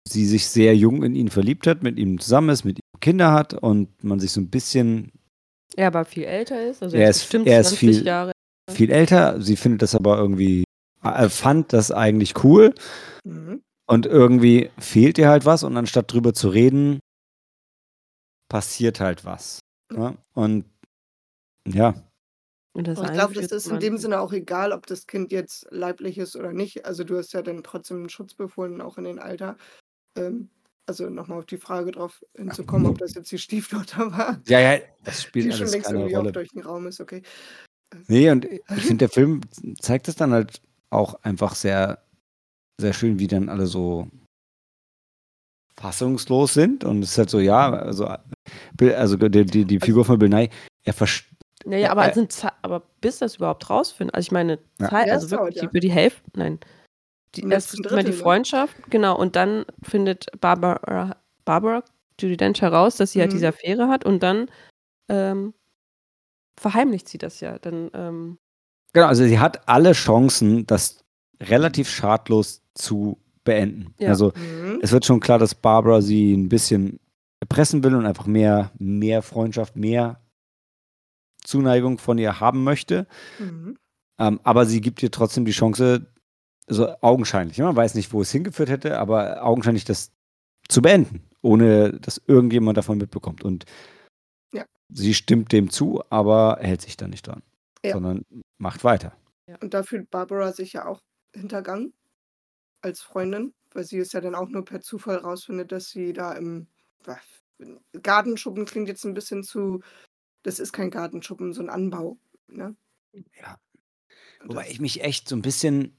sie 0.07 0.25
sich 0.25 0.47
sehr 0.47 0.75
jung 0.75 1.03
in 1.03 1.15
ihn 1.15 1.29
verliebt 1.29 1.67
hat, 1.67 1.83
mit 1.83 1.97
ihm 1.97 2.19
zusammen 2.19 2.49
ist, 2.49 2.63
mit 2.65 2.77
ihm 2.77 2.99
Kinder 2.99 3.31
hat 3.31 3.53
und 3.53 4.03
man 4.03 4.19
sich 4.19 4.31
so 4.31 4.41
ein 4.41 4.49
bisschen 4.49 5.11
Er 5.75 5.87
aber 5.87 6.05
viel 6.05 6.23
älter 6.25 6.61
ist, 6.69 6.83
also 6.83 6.95
Er 6.97 7.09
ist- 7.09 7.19
bestimmt 7.19 7.47
er 7.47 7.61
ist 7.61 7.69
20 7.69 7.79
viel- 7.79 8.05
Jahre. 8.05 8.31
viel 8.71 8.91
älter. 8.91 9.41
Sie 9.41 9.55
findet 9.55 9.81
das 9.81 9.95
aber 9.95 10.17
irgendwie, 10.17 10.63
äh, 11.03 11.29
fand 11.29 11.73
das 11.73 11.91
eigentlich 11.91 12.43
cool 12.43 12.73
Mhm. 13.23 13.61
und 13.87 14.05
irgendwie 14.05 14.69
fehlt 14.77 15.17
ihr 15.17 15.29
halt 15.29 15.45
was 15.45 15.63
und 15.63 15.75
anstatt 15.77 16.11
drüber 16.11 16.33
zu 16.33 16.49
reden, 16.49 16.99
passiert 18.49 18.99
halt 18.99 19.23
was. 19.25 19.59
Ja? 19.93 20.15
Und 20.33 20.65
ja, 21.67 21.93
Und 22.73 22.87
ich 22.87 22.95
glaube, 22.95 23.33
das 23.33 23.51
ist 23.51 23.67
in 23.67 23.79
dem 23.79 23.97
Sinne 23.97 24.19
auch 24.19 24.31
egal, 24.33 24.71
ob 24.71 24.85
das 24.87 25.05
Kind 25.07 25.31
jetzt 25.31 25.67
leiblich 25.71 26.17
ist 26.17 26.35
oder 26.35 26.53
nicht. 26.53 26.85
Also 26.85 27.03
du 27.03 27.17
hast 27.17 27.33
ja 27.33 27.41
dann 27.41 27.63
trotzdem 27.63 27.97
einen 27.97 28.09
Schutz 28.09 28.33
befohlen, 28.33 28.81
auch 28.81 28.97
in 28.97 29.03
den 29.03 29.19
Alter. 29.19 29.57
Ähm, 30.17 30.49
also 30.87 31.09
nochmal 31.09 31.39
auf 31.39 31.45
die 31.45 31.57
Frage 31.57 31.91
drauf 31.91 32.21
hinzukommen, 32.35 32.87
ob 32.87 32.97
das 32.97 33.13
jetzt 33.13 33.31
die 33.31 33.37
Stieftochter 33.37 34.11
war, 34.17 34.41
ja, 34.47 34.59
ja, 34.59 34.79
das 35.03 35.23
spielt 35.23 35.45
die 35.45 35.51
schon 35.51 35.61
alles 35.61 35.71
längst 35.73 35.87
keine 35.89 36.05
Rolle. 36.09 36.31
durch 36.31 36.49
den 36.49 36.61
Raum 36.63 36.87
ist, 36.87 36.99
okay. 36.99 37.21
Nee, 38.07 38.29
und 38.29 38.45
ich 38.45 38.61
finde, 38.83 38.97
der 39.07 39.09
Film 39.13 39.41
zeigt 39.79 40.07
es 40.07 40.15
dann 40.15 40.31
halt 40.31 40.61
auch 40.89 41.15
einfach 41.23 41.55
sehr, 41.55 42.03
sehr 42.79 42.93
schön, 42.93 43.19
wie 43.19 43.27
dann 43.27 43.47
alle 43.49 43.67
so 43.67 44.07
fassungslos 45.75 46.53
sind. 46.53 46.83
Und 46.83 47.03
es 47.03 47.11
ist 47.11 47.17
halt 47.17 47.29
so, 47.29 47.39
ja, 47.39 47.71
also, 47.71 48.07
also 48.79 49.15
die, 49.17 49.45
die, 49.45 49.65
die 49.65 49.79
Figur 49.79 50.05
von 50.05 50.19
Bill 50.19 50.29
Nye, 50.29 50.49
er 50.83 50.93
versteht. 50.93 51.29
Naja, 51.65 51.91
aber, 51.91 52.15
Äh, 52.15 52.27
Ze- 52.27 52.51
aber 52.63 52.81
bis 53.01 53.19
das 53.19 53.35
überhaupt 53.35 53.69
rausfinden, 53.69 54.13
also 54.15 54.25
ich 54.27 54.31
meine, 54.31 54.59
Ja. 54.79 54.89
Zeit, 54.89 55.07
Ja, 55.07 55.13
also 55.13 55.29
wirklich 55.31 55.57
ja. 55.57 55.69
über 55.69 55.79
die 55.79 55.91
Hälfte, 55.91 56.23
nein. 56.35 56.59
Die, 57.35 57.47
erst 57.49 57.79
immer 57.79 58.03
die 58.03 58.11
ne? 58.11 58.15
Freundschaft, 58.15 58.75
genau, 58.89 59.17
und 59.17 59.35
dann 59.35 59.65
findet 59.83 60.27
Barbara, 60.41 61.15
Barbara 61.45 61.83
Judy 62.19 62.35
Dench 62.37 62.61
heraus, 62.61 62.97
dass 62.97 63.13
sie 63.13 63.21
halt 63.21 63.31
Mhm. 63.31 63.35
diese 63.35 63.47
Affäre 63.47 63.87
hat 63.87 64.05
und 64.05 64.21
dann 64.21 64.47
ähm, 65.09 65.53
verheimlicht 66.57 67.07
sie 67.09 67.17
das 67.17 67.39
ja. 67.39 67.57
Dann, 67.59 67.89
ähm, 67.93 68.37
Genau, 68.93 69.07
also 69.07 69.23
sie 69.23 69.39
hat 69.39 69.67
alle 69.69 69.93
Chancen, 69.93 70.65
das 70.67 71.03
relativ 71.41 71.89
schadlos 71.89 72.61
zu 72.75 73.17
beenden. 73.45 73.93
Ja. 73.97 74.09
Also 74.09 74.33
Mhm. 74.35 74.79
es 74.81 74.91
wird 74.91 75.05
schon 75.05 75.19
klar, 75.21 75.39
dass 75.39 75.55
Barbara 75.55 76.01
sie 76.01 76.33
ein 76.33 76.49
bisschen 76.49 76.99
erpressen 77.39 77.83
will 77.83 77.95
und 77.95 78.05
einfach 78.05 78.27
mehr, 78.27 78.71
mehr 78.77 79.21
Freundschaft, 79.21 79.75
mehr 79.75 80.19
Zuneigung 81.43 81.97
von 81.97 82.17
ihr 82.17 82.39
haben 82.39 82.63
möchte. 82.63 83.07
Mhm. 83.39 83.77
Ähm, 84.19 84.39
aber 84.43 84.65
sie 84.65 84.81
gibt 84.81 85.01
ihr 85.01 85.09
trotzdem 85.09 85.45
die 85.45 85.51
Chance, 85.53 86.05
so 86.71 86.87
augenscheinlich, 87.01 87.57
man 87.59 87.75
weiß 87.75 87.95
nicht, 87.95 88.13
wo 88.13 88.21
es 88.21 88.31
hingeführt 88.31 88.69
hätte, 88.69 88.97
aber 88.97 89.43
augenscheinlich 89.43 89.83
das 89.85 90.11
zu 90.69 90.81
beenden, 90.81 91.27
ohne 91.41 91.93
dass 91.99 92.21
irgendjemand 92.27 92.77
davon 92.77 92.97
mitbekommt. 92.97 93.43
Und 93.43 93.65
Ja. 94.53 94.65
sie 94.89 95.13
stimmt 95.13 95.51
dem 95.51 95.69
zu, 95.69 96.01
aber 96.09 96.57
hält 96.61 96.81
sich 96.81 96.95
da 96.97 97.07
nicht 97.07 97.27
dran, 97.27 97.43
Ja. 97.83 97.93
sondern 97.93 98.23
macht 98.57 98.83
weiter. 98.83 99.15
Und 99.59 99.73
da 99.73 99.83
fühlt 99.83 100.09
Barbara 100.09 100.53
sich 100.53 100.73
ja 100.73 100.85
auch 100.85 101.01
hintergangen 101.35 101.93
als 102.81 103.01
Freundin, 103.01 103.53
weil 103.73 103.83
sie 103.83 103.97
es 103.97 104.13
ja 104.13 104.21
dann 104.21 104.35
auch 104.35 104.47
nur 104.47 104.63
per 104.63 104.79
Zufall 104.81 105.17
rausfindet, 105.17 105.71
dass 105.71 105.89
sie 105.89 106.13
da 106.13 106.33
im 106.33 106.67
Gartenschuppen 108.01 108.65
klingt 108.65 108.87
jetzt 108.87 109.03
ein 109.05 109.13
bisschen 109.13 109.43
zu, 109.43 109.81
das 110.43 110.59
ist 110.59 110.71
kein 110.73 110.89
Gartenschuppen, 110.89 111.53
so 111.53 111.61
ein 111.61 111.69
Anbau. 111.69 112.17
Ne? 112.47 112.75
Ja. 113.39 113.57
Wobei 114.45 114.69
ich 114.69 114.79
mich 114.79 115.03
echt 115.03 115.27
so 115.27 115.35
ein 115.35 115.41
bisschen, 115.41 115.95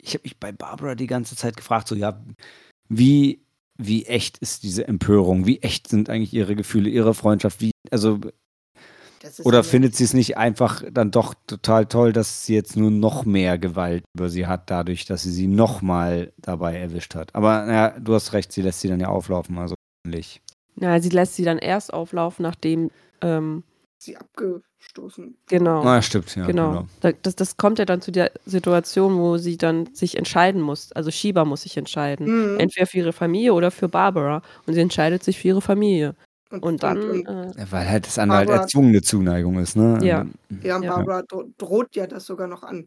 ich 0.00 0.14
habe 0.14 0.22
mich 0.24 0.38
bei 0.38 0.52
Barbara 0.52 0.94
die 0.94 1.06
ganze 1.06 1.36
Zeit 1.36 1.56
gefragt, 1.56 1.88
so 1.88 1.94
ja, 1.94 2.22
wie 2.88 3.40
wie 3.78 4.06
echt 4.06 4.38
ist 4.38 4.62
diese 4.62 4.88
Empörung, 4.88 5.46
wie 5.46 5.60
echt 5.60 5.88
sind 5.88 6.08
eigentlich 6.08 6.32
ihre 6.32 6.56
Gefühle, 6.56 6.88
ihre 6.88 7.12
Freundschaft, 7.12 7.60
wie, 7.60 7.72
also 7.90 8.20
oder 9.42 9.64
findet 9.64 9.96
sie 9.96 10.04
es 10.04 10.14
nicht 10.14 10.36
einfach 10.36 10.82
dann 10.90 11.10
doch 11.10 11.34
total 11.46 11.86
toll, 11.86 12.12
dass 12.12 12.46
sie 12.46 12.54
jetzt 12.54 12.76
nur 12.76 12.90
noch 12.90 13.24
mehr 13.24 13.58
Gewalt 13.58 14.04
über 14.16 14.28
sie 14.28 14.46
hat, 14.46 14.70
dadurch, 14.70 15.04
dass 15.04 15.22
sie 15.24 15.32
sie 15.32 15.48
noch 15.48 15.82
mal 15.82 16.32
dabei 16.36 16.76
erwischt 16.76 17.14
hat. 17.14 17.34
Aber 17.34 17.64
naja, 17.66 17.98
du 17.98 18.14
hast 18.14 18.32
recht, 18.32 18.52
sie 18.52 18.62
lässt 18.62 18.80
sie 18.80 18.88
dann 18.88 19.00
ja 19.00 19.08
auflaufen, 19.08 19.58
also 19.58 19.74
ähnlich. 20.06 20.42
Ja, 20.76 21.00
sie 21.00 21.08
lässt 21.08 21.34
sie 21.34 21.44
dann 21.44 21.58
erst 21.58 21.92
auflaufen, 21.92 22.42
nachdem, 22.42 22.90
ähm, 23.20 23.64
sie 23.98 24.16
abgestoßen. 24.76 25.36
genau. 25.48 25.82
Na, 25.84 26.02
stimmt, 26.02 26.34
ja. 26.36 26.46
genau. 26.46 26.70
genau. 26.70 26.88
Da, 27.00 27.12
das, 27.12 27.36
das 27.36 27.56
kommt 27.56 27.78
ja 27.78 27.84
dann 27.84 28.00
zu 28.00 28.12
der 28.12 28.30
Situation, 28.44 29.18
wo 29.18 29.36
sie 29.36 29.56
dann 29.56 29.94
sich 29.94 30.16
entscheiden 30.16 30.60
muss. 30.60 30.92
Also 30.92 31.10
Shiba 31.10 31.44
muss 31.44 31.62
sich 31.62 31.76
entscheiden. 31.76 32.52
Mhm. 32.52 32.60
Entweder 32.60 32.86
für 32.86 32.98
ihre 32.98 33.12
Familie 33.12 33.54
oder 33.54 33.70
für 33.70 33.88
Barbara. 33.88 34.42
Und 34.66 34.74
sie 34.74 34.80
entscheidet 34.80 35.22
sich 35.22 35.38
für 35.38 35.48
ihre 35.48 35.62
Familie. 35.62 36.14
Und 36.50 36.82
dann, 36.82 37.10
und, 37.10 37.26
äh, 37.26 37.60
Ja, 37.60 37.72
weil 37.72 37.88
halt 37.88 38.06
das 38.06 38.18
andere 38.18 38.38
halt 38.38 38.50
erzwungene 38.50 39.02
Zuneigung 39.02 39.58
ist, 39.58 39.76
ne? 39.76 39.98
Ja. 40.02 40.20
Also, 40.20 40.66
ja, 40.66 40.76
und 40.76 40.82
Ja. 40.84 40.96
Barbara 40.96 41.22
dro 41.22 41.44
droht 41.58 41.96
ja 41.96 42.06
das 42.06 42.24
sogar 42.26 42.46
noch 42.46 42.62
an. 42.62 42.86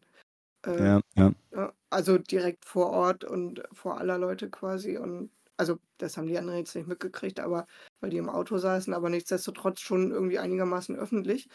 Äh, 0.65 0.78
ja, 0.78 1.02
ja. 1.15 1.32
ja, 1.54 1.73
also 1.89 2.17
direkt 2.17 2.65
vor 2.65 2.89
Ort 2.89 3.23
und 3.23 3.62
vor 3.73 3.99
aller 3.99 4.17
Leute 4.17 4.49
quasi. 4.49 4.97
Und 4.97 5.30
also 5.58 5.78
das 5.97 6.15
haben 6.15 6.28
die 6.28 6.38
anderen 6.38 6.60
jetzt 6.60 6.75
nicht 6.75 6.88
mitgekriegt, 6.88 7.39
aber 7.41 7.65
weil 7.99 8.12
die 8.12 8.17
im 8.17 8.30
Auto 8.30 8.58
saßen, 8.58 8.93
aber 8.93 9.10
nichtsdestotrotz 9.10 9.82
schon 9.82 10.12
irgendwie 10.12 10.39
einigermaßen 10.39 10.95
öffentlich. 10.95 11.49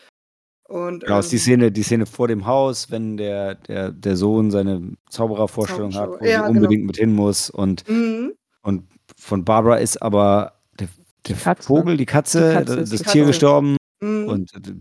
Und 0.66 1.00
Genau, 1.00 1.18
ist 1.18 1.30
die 1.30 1.36
ähm, 1.36 1.42
Szene, 1.42 1.72
die 1.72 1.82
Szene 1.82 2.06
vor 2.06 2.26
dem 2.28 2.46
Haus, 2.46 2.90
wenn 2.90 3.16
der, 3.16 3.54
der, 3.56 3.92
der 3.92 4.16
Sohn 4.16 4.50
seine 4.50 4.92
Zauberervorstellung 5.10 5.94
hat, 5.94 6.08
wo 6.08 6.14
Ja, 6.14 6.20
sie 6.20 6.28
genau. 6.30 6.48
unbedingt 6.50 6.86
mit 6.86 6.96
hin 6.96 7.12
muss. 7.14 7.50
Und, 7.50 7.86
mhm. 7.88 8.34
und 8.62 8.88
von 9.18 9.44
Barbara 9.44 9.76
ist 9.76 10.00
aber 10.00 10.62
der, 10.80 10.88
der 11.28 11.36
Katze. 11.36 11.66
Vogel, 11.66 11.96
die 11.98 12.06
Katze, 12.06 12.48
Die 12.48 12.54
Katze 12.54 12.76
das, 12.76 12.90
ist 12.90 12.92
das 12.92 13.00
die 13.02 13.04
Tier 13.12 13.22
Katze. 13.22 13.26
gestorben. 13.26 13.76
Mhm. 14.00 14.28
Und 14.28 14.54
äh, 14.54 14.74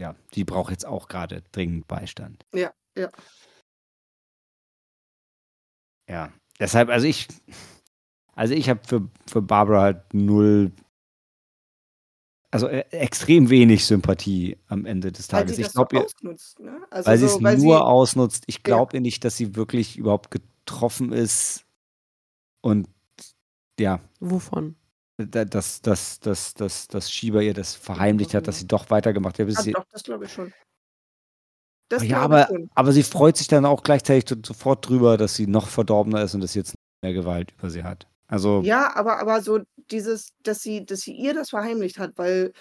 ja, 0.00 0.14
die 0.34 0.44
braucht 0.44 0.70
jetzt 0.70 0.86
auch 0.86 1.06
gerade 1.08 1.42
dringend 1.52 1.86
Beistand. 1.86 2.44
Ja, 2.54 2.72
ja. 2.96 3.10
Ja, 6.08 6.32
deshalb, 6.60 6.88
also 6.88 7.06
ich, 7.06 7.26
also 8.34 8.54
ich 8.54 8.68
habe 8.68 8.80
für, 8.86 9.08
für 9.26 9.42
Barbara 9.42 9.82
halt 9.82 10.14
null, 10.14 10.70
also 12.56 12.68
äh, 12.68 12.84
extrem 12.90 13.48
wenig 13.50 13.84
Sympathie 13.84 14.56
am 14.68 14.84
Ende 14.86 15.12
des 15.12 15.30
weil 15.32 15.40
Tages. 15.42 15.56
sie 15.56 15.62
Ich 15.62 15.72
glaube, 15.72 16.04
ausnutzt. 16.04 16.60
Ne? 16.60 16.80
Also 16.90 17.08
weil 17.10 17.18
sie 17.18 17.28
so, 17.28 17.36
es 17.36 17.42
weil 17.42 17.56
nur 17.58 17.76
sie, 17.76 17.82
ausnutzt. 17.82 18.44
Ich 18.46 18.62
glaube 18.62 18.96
ihr 18.96 19.00
nicht, 19.00 19.24
dass 19.24 19.36
sie 19.36 19.54
wirklich 19.56 19.96
überhaupt 19.96 20.30
getroffen 20.30 21.12
ist 21.12 21.64
und 22.62 22.88
ja, 23.78 24.00
wovon? 24.20 24.76
da- 25.18 25.44
dass, 25.44 25.80
dass, 25.82 26.20
dass, 26.20 26.54
dass, 26.54 26.88
dass 26.88 27.10
Shiba 27.10 27.40
ihr 27.40 27.54
das 27.54 27.74
verheimlicht 27.74 28.34
hat, 28.34 28.46
dass 28.48 28.58
sie 28.58 28.66
doch 28.66 28.90
weitergemacht 28.90 29.38
hat. 29.38 29.48
Ah, 29.56 29.62
sie, 29.62 29.72
doch, 29.72 29.84
das 29.90 30.02
glaube 30.02 30.24
ich 30.26 30.32
schon. 30.32 30.52
Das 31.88 32.02
ja, 32.04 32.20
aber, 32.20 32.46
schon. 32.48 32.68
aber 32.74 32.92
sie 32.92 33.02
freut 33.04 33.36
sich 33.36 33.46
dann 33.48 33.64
auch 33.64 33.82
gleichzeitig 33.82 34.28
so- 34.28 34.36
sofort 34.44 34.88
drüber, 34.88 35.16
dass 35.16 35.36
sie 35.36 35.46
noch 35.46 35.68
verdorbener 35.68 36.22
ist 36.22 36.34
und 36.34 36.40
dass 36.40 36.52
sie 36.52 36.58
jetzt 36.58 36.74
mehr 37.02 37.12
Gewalt 37.12 37.52
über 37.58 37.70
sie 37.70 37.84
hat. 37.84 38.08
Also, 38.28 38.60
Ja, 38.62 38.96
aber, 38.96 39.20
aber 39.20 39.40
so 39.40 39.60
dieses, 39.90 40.32
dass 40.42 40.62
sie, 40.62 40.84
dass 40.84 41.00
sie 41.00 41.12
ihr 41.12 41.34
das 41.34 41.50
verheimlicht 41.50 41.98
hat, 41.98 42.12
weil 42.16 42.52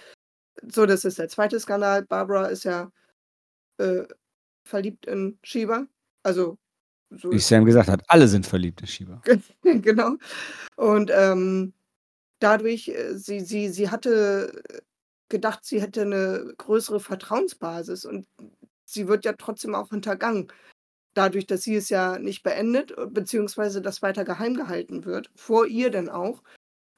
so, 0.64 0.86
das 0.86 1.06
ist 1.06 1.20
der 1.20 1.28
zweite 1.30 1.60
Skandal. 1.60 2.04
Barbara 2.06 2.48
ist 2.48 2.64
ja 2.64 2.92
äh, 3.78 4.04
verliebt 4.64 5.06
in 5.06 5.38
Shiba. 5.44 5.86
Also 6.24 6.58
so 7.12 7.32
wie 7.32 7.40
Sam 7.40 7.66
gesagt 7.66 7.90
hat, 7.90 8.04
alle 8.08 8.28
sind 8.28 8.46
verliebt 8.46 8.82
in 8.82 8.88
Shiba. 8.88 9.22
genau. 9.64 10.16
Und 10.76 11.12
ähm, 11.14 11.74
dadurch, 12.40 12.90
äh, 12.90 13.16
sie, 13.16 13.42
sie, 13.42 13.70
sie 13.70 13.90
hatte 13.90 14.64
gedacht, 15.30 15.66
sie 15.66 15.82
hätte 15.82 16.02
eine 16.02 16.54
größere 16.58 17.00
Vertrauensbasis 17.00 18.06
und 18.06 18.28
sie 18.86 19.08
wird 19.08 19.26
ja 19.26 19.34
trotzdem 19.34 19.76
auch 19.76 19.90
hintergangen. 19.90 20.52
Dadurch, 21.14 21.48
dass 21.48 21.64
sie 21.64 21.76
es 21.76 21.90
ja 21.90 22.20
nicht 22.20 22.44
beendet, 22.44 22.94
beziehungsweise 23.14 23.82
das 23.82 24.02
weiter 24.02 24.26
geheim 24.26 24.56
gehalten 24.56 25.06
wird, 25.06 25.32
vor 25.36 25.66
ihr 25.66 25.90
denn 25.90 26.10
auch. 26.10 26.44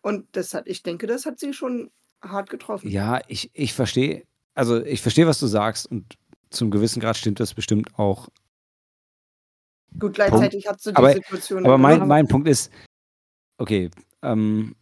Und 0.02 0.28
das 0.36 0.54
hat, 0.54 0.68
ich 0.68 0.84
denke, 0.84 1.08
das 1.08 1.26
hat 1.26 1.40
sie 1.40 1.54
schon 1.54 1.92
hart 2.22 2.50
getroffen. 2.50 2.90
Ja, 2.90 3.22
ich, 3.28 3.50
ich 3.54 3.74
verstehe, 3.74 4.26
also 4.54 4.84
ich 4.84 5.02
verstehe, 5.02 5.28
was 5.28 5.40
du 5.40 5.48
sagst 5.48 5.86
und 5.90 6.16
zum 6.50 6.72
gewissen 6.72 7.00
Grad 7.00 7.18
stimmt 7.18 7.40
das 7.40 7.54
bestimmt 7.54 7.98
auch. 8.00 8.30
Gut, 10.00 10.14
gleichzeitig 10.14 10.68
hat 10.68 10.82
sie 10.82 10.92
die 10.92 10.98
Aber- 10.98 11.14
Situation. 11.14 11.66
Aber 11.66 11.78
mein, 11.78 12.08
mein 12.08 12.28
Punkt 12.28 12.48
ist, 12.48 12.72
okay, 13.58 13.90
ähm, 14.22 14.76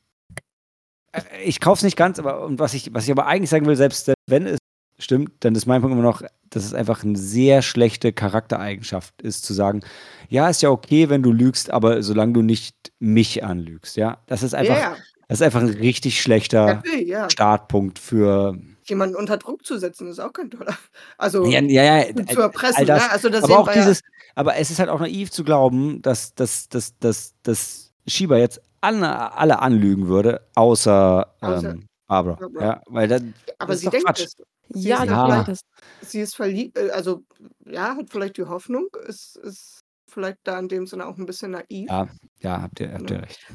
äh, 1.11 1.21
ich 1.43 1.59
kaufe 1.59 1.79
es 1.79 1.83
nicht 1.83 1.97
ganz, 1.97 2.19
aber 2.19 2.43
und 2.45 2.59
was 2.59 2.73
ich, 2.73 2.93
was 2.93 3.05
ich 3.05 3.11
aber 3.11 3.25
eigentlich 3.25 3.49
sagen 3.49 3.65
will, 3.65 3.75
selbst 3.75 4.11
wenn 4.27 4.45
es 4.45 4.57
stimmt, 4.97 5.31
dann 5.41 5.55
ist 5.55 5.65
mein 5.65 5.81
Punkt 5.81 5.93
immer 5.93 6.03
noch, 6.03 6.21
dass 6.49 6.65
es 6.65 6.73
einfach 6.73 7.03
eine 7.03 7.17
sehr 7.17 7.61
schlechte 7.61 8.13
Charaktereigenschaft 8.13 9.21
ist, 9.21 9.43
zu 9.43 9.53
sagen, 9.53 9.81
ja, 10.29 10.49
ist 10.49 10.61
ja 10.61 10.69
okay, 10.69 11.09
wenn 11.09 11.23
du 11.23 11.31
lügst, 11.31 11.69
aber 11.69 12.01
solange 12.01 12.33
du 12.33 12.41
nicht 12.41 12.93
mich 12.99 13.43
anlügst, 13.43 13.97
ja. 13.97 14.19
Das 14.27 14.43
ist 14.43 14.55
einfach, 14.55 14.77
ja, 14.77 14.95
das 15.27 15.39
ist 15.39 15.45
einfach 15.45 15.61
ein 15.61 15.69
richtig 15.69 16.21
schlechter 16.21 16.75
natürlich, 16.75 17.07
ja. 17.07 17.29
Startpunkt 17.29 17.99
für 17.99 18.57
Jemanden 18.87 19.15
unter 19.15 19.37
Druck 19.37 19.65
zu 19.65 19.79
setzen, 19.79 20.07
ist 20.07 20.19
auch 20.19 20.31
kein 20.31 20.51
toller. 20.51 20.77
Also 21.17 21.45
ja, 21.45 21.59
ja, 21.61 21.97
ja, 21.97 22.25
zu 22.27 22.41
erpressen, 22.41 22.85
das. 22.85 23.03
ne? 23.03 23.11
Also 23.11 23.29
das 23.29 23.43
aber 23.43 23.59
auch 23.59 23.71
dieses, 23.71 24.01
aber 24.35 24.57
es 24.57 24.69
ist 24.69 24.79
halt 24.79 24.89
auch 24.89 24.99
naiv 24.99 25.31
zu 25.31 25.43
glauben, 25.43 26.01
dass, 26.01 26.35
dass, 26.35 26.69
dass, 26.69 26.97
dass, 26.99 27.33
dass 27.41 27.91
Shiba 28.05 28.37
jetzt 28.37 28.61
alle, 28.81 29.35
alle 29.35 29.59
anlügen 29.59 30.07
würde, 30.07 30.41
außer, 30.53 31.33
Außer 31.41 31.71
ähm, 31.71 31.87
Barbara. 32.07 32.35
Barbara. 32.35 32.65
Ja, 32.65 32.81
weil 32.87 33.07
dann, 33.07 33.33
Aber 33.59 33.73
das 33.73 33.77
ist 33.77 33.81
sie 33.83 33.89
denkt 33.89 34.05
Quatsch. 34.07 34.25
es. 34.25 34.35
Sie 34.69 34.89
Ja, 34.89 35.03
ist 35.03 35.09
ja 35.09 35.53
Sie 36.01 36.19
ist 36.21 36.35
verliebt, 36.35 36.77
äh, 36.77 36.89
also 36.91 37.23
ja, 37.65 37.95
hat 37.95 38.09
vielleicht 38.09 38.37
die 38.37 38.43
Hoffnung, 38.43 38.87
ist, 39.07 39.37
ist 39.37 39.79
vielleicht 40.09 40.37
da 40.43 40.59
in 40.59 40.67
dem 40.67 40.87
Sinne 40.87 41.05
auch 41.07 41.17
ein 41.17 41.25
bisschen 41.25 41.51
naiv. 41.51 41.89
Ja, 41.89 42.07
ja, 42.41 42.61
habt 42.61 42.79
ihr, 42.79 42.93
habt 42.93 43.09
ihr 43.09 43.17
Ja. 43.17 43.23
recht. 43.23 43.45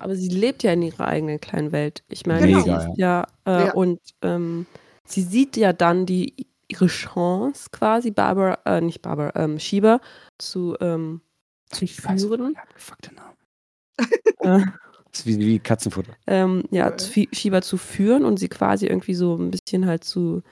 aber 0.00 0.14
sie 0.16 0.28
lebt 0.28 0.62
ja 0.62 0.72
in 0.72 0.82
ihrer 0.82 1.06
eigenen 1.06 1.40
kleinen 1.40 1.72
Welt. 1.72 2.02
Ich 2.08 2.26
meine, 2.26 2.46
Genau. 2.46 2.62
sie 2.62 2.70
ist 2.70 2.98
ja, 2.98 3.26
äh, 3.46 3.66
Ja. 3.66 3.72
und 3.72 4.00
ähm, 4.22 4.66
sie 5.06 5.22
sieht 5.22 5.56
ja 5.56 5.72
dann 5.72 6.06
die 6.06 6.46
ihre 6.68 6.86
Chance 6.86 7.68
quasi, 7.72 8.10
Barbara, 8.10 8.58
äh, 8.66 8.80
nicht 8.80 9.00
Barbara, 9.02 9.32
ähm, 9.42 9.58
Shiba 9.58 10.00
zu, 10.38 10.76
ähm, 10.80 11.22
zu 11.70 11.84
Ich 11.84 12.02
weiß, 12.04 12.22
führen. 12.24 12.54
ja, 12.54 12.62
fuck 12.76 12.98
den 13.02 13.14
Namen. 13.14 14.72
Ist 15.20 15.26
wie, 15.26 15.38
wie 15.38 15.58
Katzenfutter. 15.58 16.12
ähm, 16.26 16.64
ja, 16.70 16.92
Fi- 16.96 17.28
Shiba 17.32 17.62
zu 17.62 17.76
führen 17.76 18.24
und 18.24 18.38
sie 18.38 18.48
quasi 18.48 18.86
irgendwie 18.86 19.14
so 19.14 19.36
ein 19.36 19.50
bisschen 19.50 19.86
halt 19.86 20.04
zu, 20.04 20.42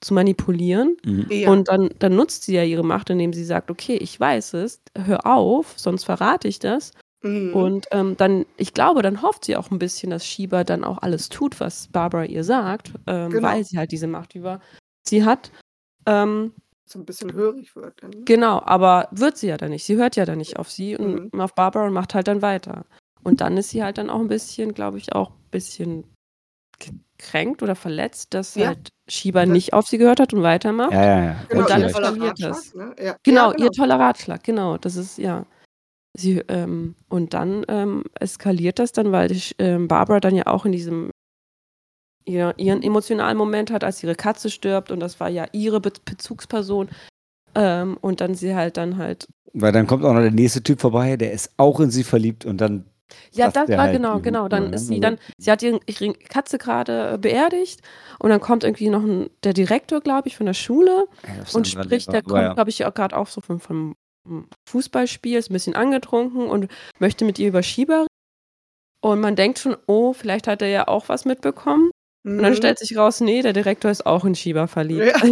zu 0.00 0.14
manipulieren. 0.14 0.96
Mhm. 1.04 1.26
Ja, 1.30 1.50
Und 1.50 1.68
dann, 1.68 1.90
dann 1.98 2.14
nutzt 2.16 2.44
sie 2.44 2.54
ja 2.54 2.62
ihre 2.64 2.84
Macht, 2.84 3.10
indem 3.10 3.32
sie 3.32 3.44
sagt, 3.44 3.70
okay, 3.70 3.96
ich 3.96 4.18
weiß 4.18 4.54
es, 4.54 4.80
hör 4.96 5.26
auf, 5.26 5.74
sonst 5.76 6.04
verrate 6.04 6.48
ich 6.48 6.58
das. 6.58 6.92
mhm. 7.22 7.54
Und 7.54 7.86
ähm, 7.90 8.16
dann, 8.16 8.44
ich 8.56 8.74
glaube, 8.74 9.02
dann 9.02 9.22
hofft 9.22 9.44
sie 9.46 9.56
auch 9.56 9.70
ein 9.70 9.78
bisschen, 9.78 10.10
dass 10.10 10.26
Shiba 10.26 10.64
dann 10.64 10.84
auch 10.84 10.98
alles 10.98 11.28
tut, 11.28 11.58
was 11.60 11.88
Barbara 11.88 12.24
ihr 12.26 12.44
sagt, 12.44 12.92
ähm, 13.06 13.30
Genau. 13.30 13.48
weil 13.48 13.64
sie 13.64 13.78
halt 13.78 13.92
diese 13.92 14.06
Macht 14.06 14.34
über 14.34 14.60
sie 15.06 15.24
hat. 15.24 15.50
Ähm, 16.06 16.52
so 16.86 16.98
ein 16.98 17.06
bisschen 17.06 17.32
hörig 17.32 17.74
wird. 17.76 18.02
Dann. 18.02 18.10
ne? 18.10 18.22
genau, 18.26 18.60
aber 18.62 19.08
wird 19.10 19.38
sie 19.38 19.46
ja 19.48 19.56
dann 19.56 19.70
nicht. 19.70 19.84
Sie 19.86 19.96
hört 19.96 20.16
ja 20.16 20.26
dann 20.26 20.36
nicht 20.36 20.58
auf 20.58 20.70
sie 20.70 20.96
und 20.98 21.32
Mhm. 21.32 21.40
auf 21.40 21.54
Barbara 21.54 21.86
und 21.86 21.94
macht 21.94 22.12
halt 22.14 22.28
dann 22.28 22.42
weiter. 22.42 22.84
Und 23.24 23.40
dann 23.40 23.56
ist 23.56 23.70
sie 23.70 23.82
halt 23.82 23.98
dann 23.98 24.10
auch 24.10 24.20
ein 24.20 24.28
bisschen, 24.28 24.74
glaube 24.74 24.98
ich, 24.98 25.12
auch 25.14 25.30
ein 25.30 25.50
bisschen 25.50 26.04
gekränkt 26.78 27.62
oder 27.62 27.74
verletzt, 27.74 28.34
dass 28.34 28.54
Ja. 28.54 28.68
halt 28.68 28.88
Shiba 29.08 29.40
Das- 29.44 29.52
nicht 29.52 29.72
auf 29.72 29.86
sie 29.86 29.98
gehört 29.98 30.20
hat 30.20 30.32
und 30.34 30.42
weitermacht. 30.42 30.92
Ja, 30.92 31.04
ja, 31.04 31.24
ja. 31.24 31.36
Genau, 31.48 31.62
Und 31.62 31.70
dann 31.70 31.82
eskaliert 31.82 32.22
Ratschlag, 32.22 32.52
das. 32.52 32.74
Ne? 32.74 32.96
Ja. 33.02 33.16
Genau, 33.22 33.52
ja, 33.52 33.58
ihr 33.58 33.70
toller 33.70 33.98
Ratschlag, 33.98 34.42
genau. 34.44 34.76
Das 34.78 34.96
ist, 34.96 35.18
ja. 35.18 35.46
Sie, 36.16 36.38
ähm, 36.48 36.94
und 37.08 37.34
dann 37.34 37.64
ähm, 37.68 38.04
eskaliert 38.20 38.78
das 38.78 38.92
dann, 38.92 39.10
weil 39.12 39.32
ich, 39.32 39.54
ähm, 39.58 39.88
Barbara 39.88 40.20
dann 40.20 40.34
ja 40.36 40.46
auch 40.46 40.64
in 40.64 40.72
diesem 40.72 41.10
ihr, 42.24 42.54
ihren 42.56 42.82
emotionalen 42.82 43.36
Moment 43.36 43.70
hat, 43.70 43.84
als 43.84 44.02
ihre 44.02 44.14
Katze 44.14 44.50
stirbt 44.50 44.90
und 44.90 45.00
das 45.00 45.20
war 45.20 45.28
ja 45.28 45.46
ihre 45.52 45.80
Be 45.80 45.92
Bezugsperson. 46.04 46.88
Ähm, 47.56 47.96
und 48.00 48.20
dann 48.20 48.34
sie 48.34 48.54
halt 48.54 48.76
dann 48.76 48.96
halt. 48.96 49.26
Weil 49.52 49.70
dann 49.72 49.86
kommt 49.86 50.04
auch 50.04 50.12
noch 50.12 50.20
der 50.22 50.30
nächste 50.32 50.62
Typ 50.62 50.80
vorbei, 50.80 51.16
der 51.16 51.32
ist 51.32 51.52
auch 51.56 51.78
in 51.80 51.90
sie 51.90 52.02
verliebt 52.04 52.44
und 52.44 52.58
dann 52.60 52.84
Ja, 53.32 53.50
Das 53.50 53.68
war 53.68 53.78
halt 53.78 53.92
genau, 53.92 54.20
genau. 54.20 54.48
Dann 54.48 54.64
Wutbürger, 54.64 54.76
ist 54.76 54.88
ne? 54.88 54.94
sie 54.94 55.00
dann, 55.00 55.18
sie 55.38 55.50
hat 55.50 55.62
ihre, 55.62 55.80
ihre 55.86 56.14
Katze 56.14 56.58
gerade 56.58 57.12
äh, 57.14 57.18
beerdigt 57.18 57.80
und 58.18 58.30
dann 58.30 58.40
kommt 58.40 58.64
irgendwie 58.64 58.88
noch 58.88 59.02
ein, 59.02 59.30
der 59.42 59.52
Direktor, 59.52 60.00
glaube 60.00 60.28
ich, 60.28 60.36
von 60.36 60.46
der 60.46 60.54
Schule 60.54 61.06
Ja, 61.22 61.44
und 61.52 61.68
spricht, 61.68 62.12
der 62.12 62.22
kommt, 62.22 62.42
ja. 62.42 62.54
glaube 62.54 62.70
ich, 62.70 62.84
auch 62.84 62.94
gerade 62.94 63.16
auch 63.16 63.28
so 63.28 63.40
vom, 63.40 63.60
vom 63.60 63.94
Fußballspiel, 64.68 65.38
ist 65.38 65.50
ein 65.50 65.54
bisschen 65.54 65.74
angetrunken 65.74 66.46
und 66.46 66.68
möchte 66.98 67.24
mit 67.24 67.38
ihr 67.38 67.48
über 67.48 67.62
Schieber 67.62 68.00
reden. 68.00 68.08
Und 69.00 69.20
man 69.20 69.36
denkt 69.36 69.58
schon, 69.58 69.76
oh, 69.86 70.14
vielleicht 70.14 70.46
hat 70.46 70.62
er 70.62 70.68
ja 70.68 70.88
auch 70.88 71.10
was 71.10 71.26
mitbekommen. 71.26 71.90
Mhm. 72.22 72.38
Und 72.38 72.42
dann 72.42 72.54
stellt 72.56 72.78
sich 72.78 72.96
raus, 72.96 73.20
nee, 73.20 73.42
der 73.42 73.52
Direktor 73.52 73.90
ist 73.90 74.06
auch 74.06 74.24
in 74.24 74.34
Schieber 74.34 74.66
verliebt. 74.66 75.12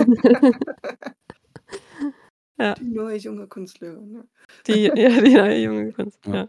Die 2.79 2.85
neue 2.85 3.17
junge 3.17 3.47
Kunstlehrerin. 3.49 4.13
Ne? 4.13 4.25
die, 4.67 4.85
ja, 4.95 5.21
die 5.21 5.35
neue 5.35 5.59
junge 5.59 5.93
Kunst. 5.93 6.19
Ja. 6.27 6.49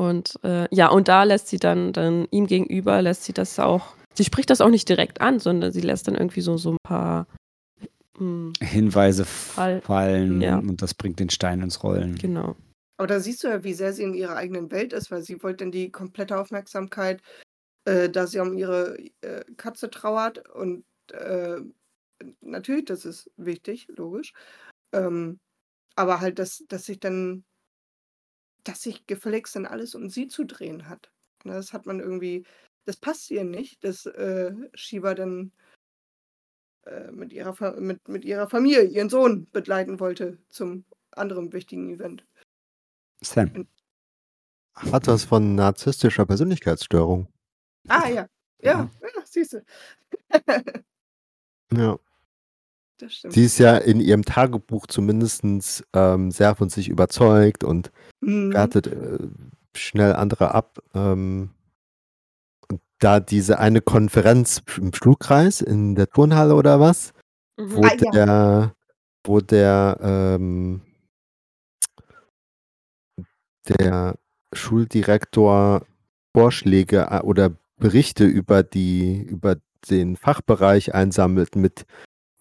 Und 0.00 0.38
äh, 0.44 0.66
ja, 0.74 0.88
und 0.88 1.08
da 1.08 1.24
lässt 1.24 1.48
sie 1.48 1.58
dann, 1.58 1.92
dann 1.92 2.26
ihm 2.30 2.46
gegenüber, 2.46 3.02
lässt 3.02 3.24
sie 3.24 3.34
das 3.34 3.58
auch, 3.58 3.94
sie 4.14 4.24
spricht 4.24 4.48
das 4.48 4.62
auch 4.62 4.70
nicht 4.70 4.88
direkt 4.88 5.20
an, 5.20 5.40
sondern 5.40 5.72
sie 5.72 5.82
lässt 5.82 6.08
dann 6.08 6.14
irgendwie 6.14 6.40
so, 6.40 6.56
so 6.56 6.70
ein 6.70 6.78
paar 6.82 7.26
hm, 8.16 8.54
Hinweise 8.62 9.26
Fall- 9.26 9.82
fallen 9.82 10.40
ja. 10.40 10.56
und 10.56 10.80
das 10.80 10.94
bringt 10.94 11.20
den 11.20 11.28
Stein 11.28 11.60
ins 11.60 11.82
Rollen. 11.82 12.16
genau. 12.16 12.56
Aber 12.96 13.08
da 13.08 13.20
siehst 13.20 13.44
du 13.44 13.48
ja, 13.48 13.62
wie 13.62 13.74
sehr 13.74 13.92
sie 13.92 14.04
in 14.04 14.14
ihrer 14.14 14.36
eigenen 14.36 14.70
Welt 14.70 14.94
ist, 14.94 15.10
weil 15.10 15.20
sie 15.20 15.42
wollte 15.42 15.64
dann 15.64 15.70
die 15.70 15.90
komplette 15.90 16.38
Aufmerksamkeit, 16.38 17.20
äh, 17.84 18.08
da 18.08 18.26
sie 18.26 18.40
um 18.40 18.56
ihre 18.56 18.98
äh, 19.20 19.44
Katze 19.58 19.90
trauert. 19.90 20.48
Und 20.48 20.84
äh, 21.12 21.60
natürlich, 22.40 22.86
das 22.86 23.04
ist 23.04 23.30
wichtig, 23.36 23.86
logisch. 23.88 24.32
Ähm, 24.94 25.40
aber 25.94 26.20
halt, 26.20 26.38
dass, 26.38 26.64
dass 26.68 26.86
sich 26.86 27.00
dann, 27.00 27.44
dass 28.64 28.82
sich 28.82 29.06
gefälligst 29.06 29.56
dann 29.56 29.66
alles 29.66 29.94
um 29.94 30.08
sie 30.10 30.28
zu 30.28 30.44
drehen 30.44 30.88
hat. 30.88 31.10
Ne, 31.44 31.54
Das 31.54 31.72
hat 31.72 31.86
man 31.86 32.00
irgendwie, 32.00 32.44
das 32.84 32.96
passt 32.96 33.30
ihr 33.30 33.44
nicht, 33.44 33.82
dass 33.84 34.06
äh, 34.06 34.52
Shiva 34.74 35.14
dann 35.14 35.52
äh, 36.86 37.10
mit, 37.10 37.32
ihrer, 37.32 37.54
Fa- 37.54 37.78
mit, 37.78 38.06
mit 38.08 38.24
ihrer 38.24 38.48
Familie 38.48 38.84
ihren 38.84 39.08
Sohn 39.08 39.48
begleiten 39.50 40.00
wollte 40.00 40.38
zum 40.48 40.84
anderen 41.12 41.52
wichtigen 41.52 41.90
Event. 41.90 42.26
Sam. 43.22 43.66
Hat 44.74 45.06
was 45.06 45.24
von 45.24 45.54
narzisstischer 45.54 46.24
Persönlichkeitsstörung. 46.24 47.30
Ah 47.88 48.08
ja, 48.08 48.26
ja, 48.62 48.90
ja, 49.02 49.24
siehst 49.24 49.54
du. 49.54 49.64
Ja. 51.72 51.98
das 53.02 53.12
stimmt. 53.12 53.34
Sie 53.34 53.44
ist 53.44 53.58
ja 53.58 53.76
in 53.76 54.00
ihrem 54.00 54.24
Tagebuch 54.24 54.86
zumindest 54.86 55.42
ähm, 55.92 56.30
sehr 56.30 56.54
von 56.54 56.68
sich 56.68 56.88
überzeugt 56.88 57.64
und 57.64 57.90
Mhm. 58.20 58.52
wertet 58.52 58.86
äh, 58.86 59.18
schnell 59.74 60.12
andere 60.14 60.54
ab. 60.54 60.78
Ähm, 60.94 61.50
da 62.98 63.18
diese 63.18 63.58
eine 63.58 63.80
Konferenz 63.80 64.62
im 64.76 64.92
Stuhlkreis 64.92 65.62
in 65.62 65.94
der 65.94 66.08
Turnhalle 66.08 66.54
oder 66.54 66.80
was, 66.80 67.12
Mhm. 67.58 67.74
wo 67.76 67.84
Ah, 67.84 67.94
ja. 67.98 68.10
der, 68.10 68.74
wo 69.24 69.40
der, 69.40 69.98
ähm, 70.02 70.82
der 73.68 74.16
Schuldirektor 74.52 75.86
Vorschläge 76.36 77.08
äh, 77.10 77.20
oder 77.20 77.52
Berichte 77.78 78.24
über 78.24 78.62
die, 78.62 79.22
über 79.22 79.56
den 79.88 80.16
Fachbereich 80.16 80.94
einsammelt 80.94 81.56
mit 81.56 81.86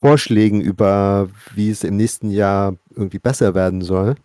Vorschlägen 0.02 0.62
über, 0.62 1.30
wie 1.54 1.70
es 1.70 1.84
im 1.84 1.98
nächsten 1.98 2.30
Jahr 2.32 2.78
irgendwie 2.92 3.20
besser 3.20 3.54
werden 3.54 3.82
soll, 3.82 4.16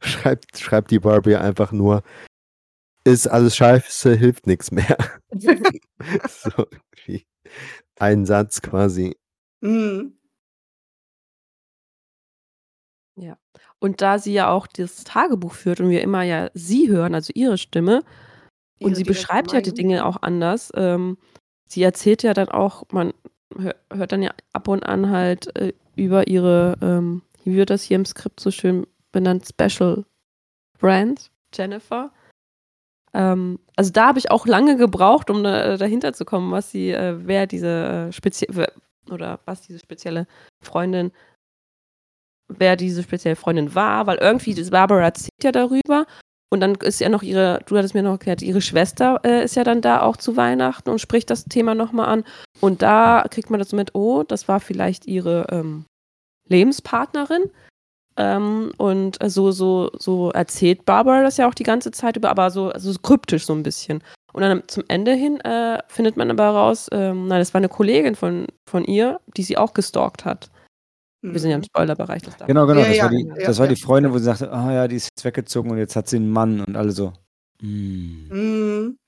schreibt, 0.00 0.58
schreibt 0.58 0.90
die 0.90 1.00
Barbie 1.00 1.36
einfach 1.36 1.72
nur, 1.72 2.02
ist 3.04 3.26
alles 3.26 3.56
scheiße, 3.56 4.14
hilft 4.14 4.46
nichts 4.46 4.70
mehr. 4.70 4.96
so, 6.28 6.66
wie 7.04 7.26
ein 7.98 8.26
Satz 8.26 8.62
quasi. 8.62 9.16
Mhm. 9.60 10.18
Und 13.80 14.02
da 14.02 14.18
sie 14.18 14.32
ja 14.32 14.50
auch 14.50 14.66
das 14.66 15.04
Tagebuch 15.04 15.52
führt 15.52 15.80
und 15.80 15.90
wir 15.90 16.02
immer 16.02 16.22
ja 16.22 16.50
sie 16.54 16.88
hören, 16.88 17.14
also 17.14 17.32
ihre 17.34 17.58
Stimme, 17.58 18.02
und 18.80 18.90
Ihre 18.90 18.96
sie 18.96 19.02
direkte 19.02 19.20
beschreibt 19.20 19.52
ja 19.52 19.60
die. 19.60 19.74
Dinge 19.74 20.04
auch 20.04 20.22
anders. 20.22 20.70
Ähm, 20.74 21.18
sie 21.66 21.82
erzählt 21.82 22.22
ja 22.22 22.32
dann 22.32 22.48
auch, 22.48 22.84
man 22.92 23.12
hört 23.56 24.12
dann 24.12 24.22
ja 24.22 24.32
ab 24.52 24.68
und 24.68 24.84
an 24.84 25.10
halt 25.10 25.54
äh, 25.56 25.72
über 25.96 26.28
ihre, 26.28 26.76
ähm, 26.82 27.22
wie 27.44 27.56
wird 27.56 27.70
das 27.70 27.82
hier 27.82 27.96
im 27.96 28.04
Skript 28.04 28.40
so 28.40 28.50
schön 28.50 28.86
benannt, 29.12 29.48
Special 29.48 30.04
Brand, 30.78 31.30
Jennifer. 31.54 32.12
Ähm, 33.14 33.58
also 33.76 33.90
da 33.90 34.08
habe 34.08 34.18
ich 34.18 34.30
auch 34.30 34.46
lange 34.46 34.76
gebraucht, 34.76 35.30
um 35.30 35.42
da, 35.42 35.76
dahinter 35.76 36.12
zu 36.12 36.24
kommen, 36.24 36.52
was 36.52 36.70
sie, 36.70 36.90
äh, 36.90 37.16
wer 37.26 37.46
diese 37.46 38.08
äh, 38.08 38.12
spezielle 38.12 38.72
oder 39.10 39.40
was 39.46 39.62
diese 39.62 39.78
spezielle 39.78 40.26
Freundin, 40.62 41.10
wer 42.48 42.76
diese 42.76 43.02
spezielle 43.02 43.36
Freundin 43.36 43.74
war, 43.74 44.06
weil 44.06 44.18
irgendwie 44.18 44.54
Barbara 44.70 45.04
erzählt 45.04 45.42
ja 45.42 45.52
darüber 45.52 46.06
und 46.50 46.60
dann 46.60 46.74
ist 46.76 47.00
ja 47.00 47.08
noch 47.08 47.22
ihre, 47.22 47.60
du 47.66 47.76
hattest 47.76 47.94
mir 47.94 48.02
noch 48.02 48.12
erklärt, 48.12 48.42
ihre 48.42 48.60
Schwester 48.60 49.20
äh, 49.24 49.44
ist 49.44 49.56
ja 49.56 49.64
dann 49.64 49.82
da 49.82 50.02
auch 50.02 50.16
zu 50.16 50.36
Weihnachten 50.36 50.88
und 50.88 51.00
spricht 51.00 51.28
das 51.30 51.44
Thema 51.44 51.74
nochmal 51.74 52.08
an. 52.08 52.24
Und 52.60 52.82
da 52.82 53.24
kriegt 53.30 53.50
man 53.50 53.58
das 53.58 53.72
mit, 53.72 53.94
oh, 53.94 54.22
das 54.22 54.48
war 54.48 54.60
vielleicht 54.60 55.06
ihre 55.06 55.46
ähm, 55.50 55.84
Lebenspartnerin. 56.48 57.50
Ähm, 58.16 58.72
und 58.78 59.22
äh, 59.22 59.28
so, 59.28 59.52
so, 59.52 59.90
so 59.98 60.30
erzählt 60.30 60.84
Barbara 60.86 61.22
das 61.22 61.36
ja 61.36 61.48
auch 61.48 61.54
die 61.54 61.64
ganze 61.64 61.90
Zeit 61.90 62.16
über, 62.16 62.30
aber 62.30 62.50
so, 62.50 62.72
so 62.76 62.92
kryptisch 63.00 63.44
so 63.46 63.52
ein 63.52 63.62
bisschen. 63.62 64.02
Und 64.32 64.42
dann 64.42 64.62
zum 64.68 64.84
Ende 64.88 65.12
hin 65.12 65.40
äh, 65.40 65.78
findet 65.88 66.16
man 66.16 66.30
aber 66.30 66.48
raus, 66.48 66.88
ähm, 66.92 67.28
nein, 67.28 67.40
das 67.40 67.54
war 67.54 67.58
eine 67.58 67.68
Kollegin 67.68 68.14
von, 68.14 68.46
von 68.68 68.84
ihr, 68.84 69.20
die 69.36 69.42
sie 69.42 69.58
auch 69.58 69.74
gestalkt 69.74 70.24
hat. 70.24 70.50
Wir 71.20 71.40
sind 71.40 71.50
ja 71.50 71.56
im 71.56 71.60
Mhm. 71.62 71.66
Spoilerbereich. 71.66 72.22
Das 72.22 72.36
Genau, 72.46 72.66
genau. 72.66 72.80
Das 72.80 72.96
ja, 72.96 73.04
war 73.04 73.10
die, 73.10 73.26
ja, 73.26 73.46
das 73.46 73.58
war 73.58 73.66
ja. 73.66 73.74
die 73.74 73.80
Freundin, 73.80 74.12
wo 74.12 74.18
sie 74.18 74.24
sagte, 74.24 74.52
ah 74.52 74.72
ja, 74.72 74.88
die 74.88 74.96
ist 74.96 75.08
jetzt 75.14 75.24
weggezogen 75.24 75.70
und 75.70 75.78
jetzt 75.78 75.96
hat 75.96 76.08
sie 76.08 76.16
einen 76.16 76.30
Mann 76.30 76.60
und 76.60 76.76
alle 76.76 76.92
so. 76.92 77.12
Mm. 77.60 78.28
Mhm. 78.28 78.98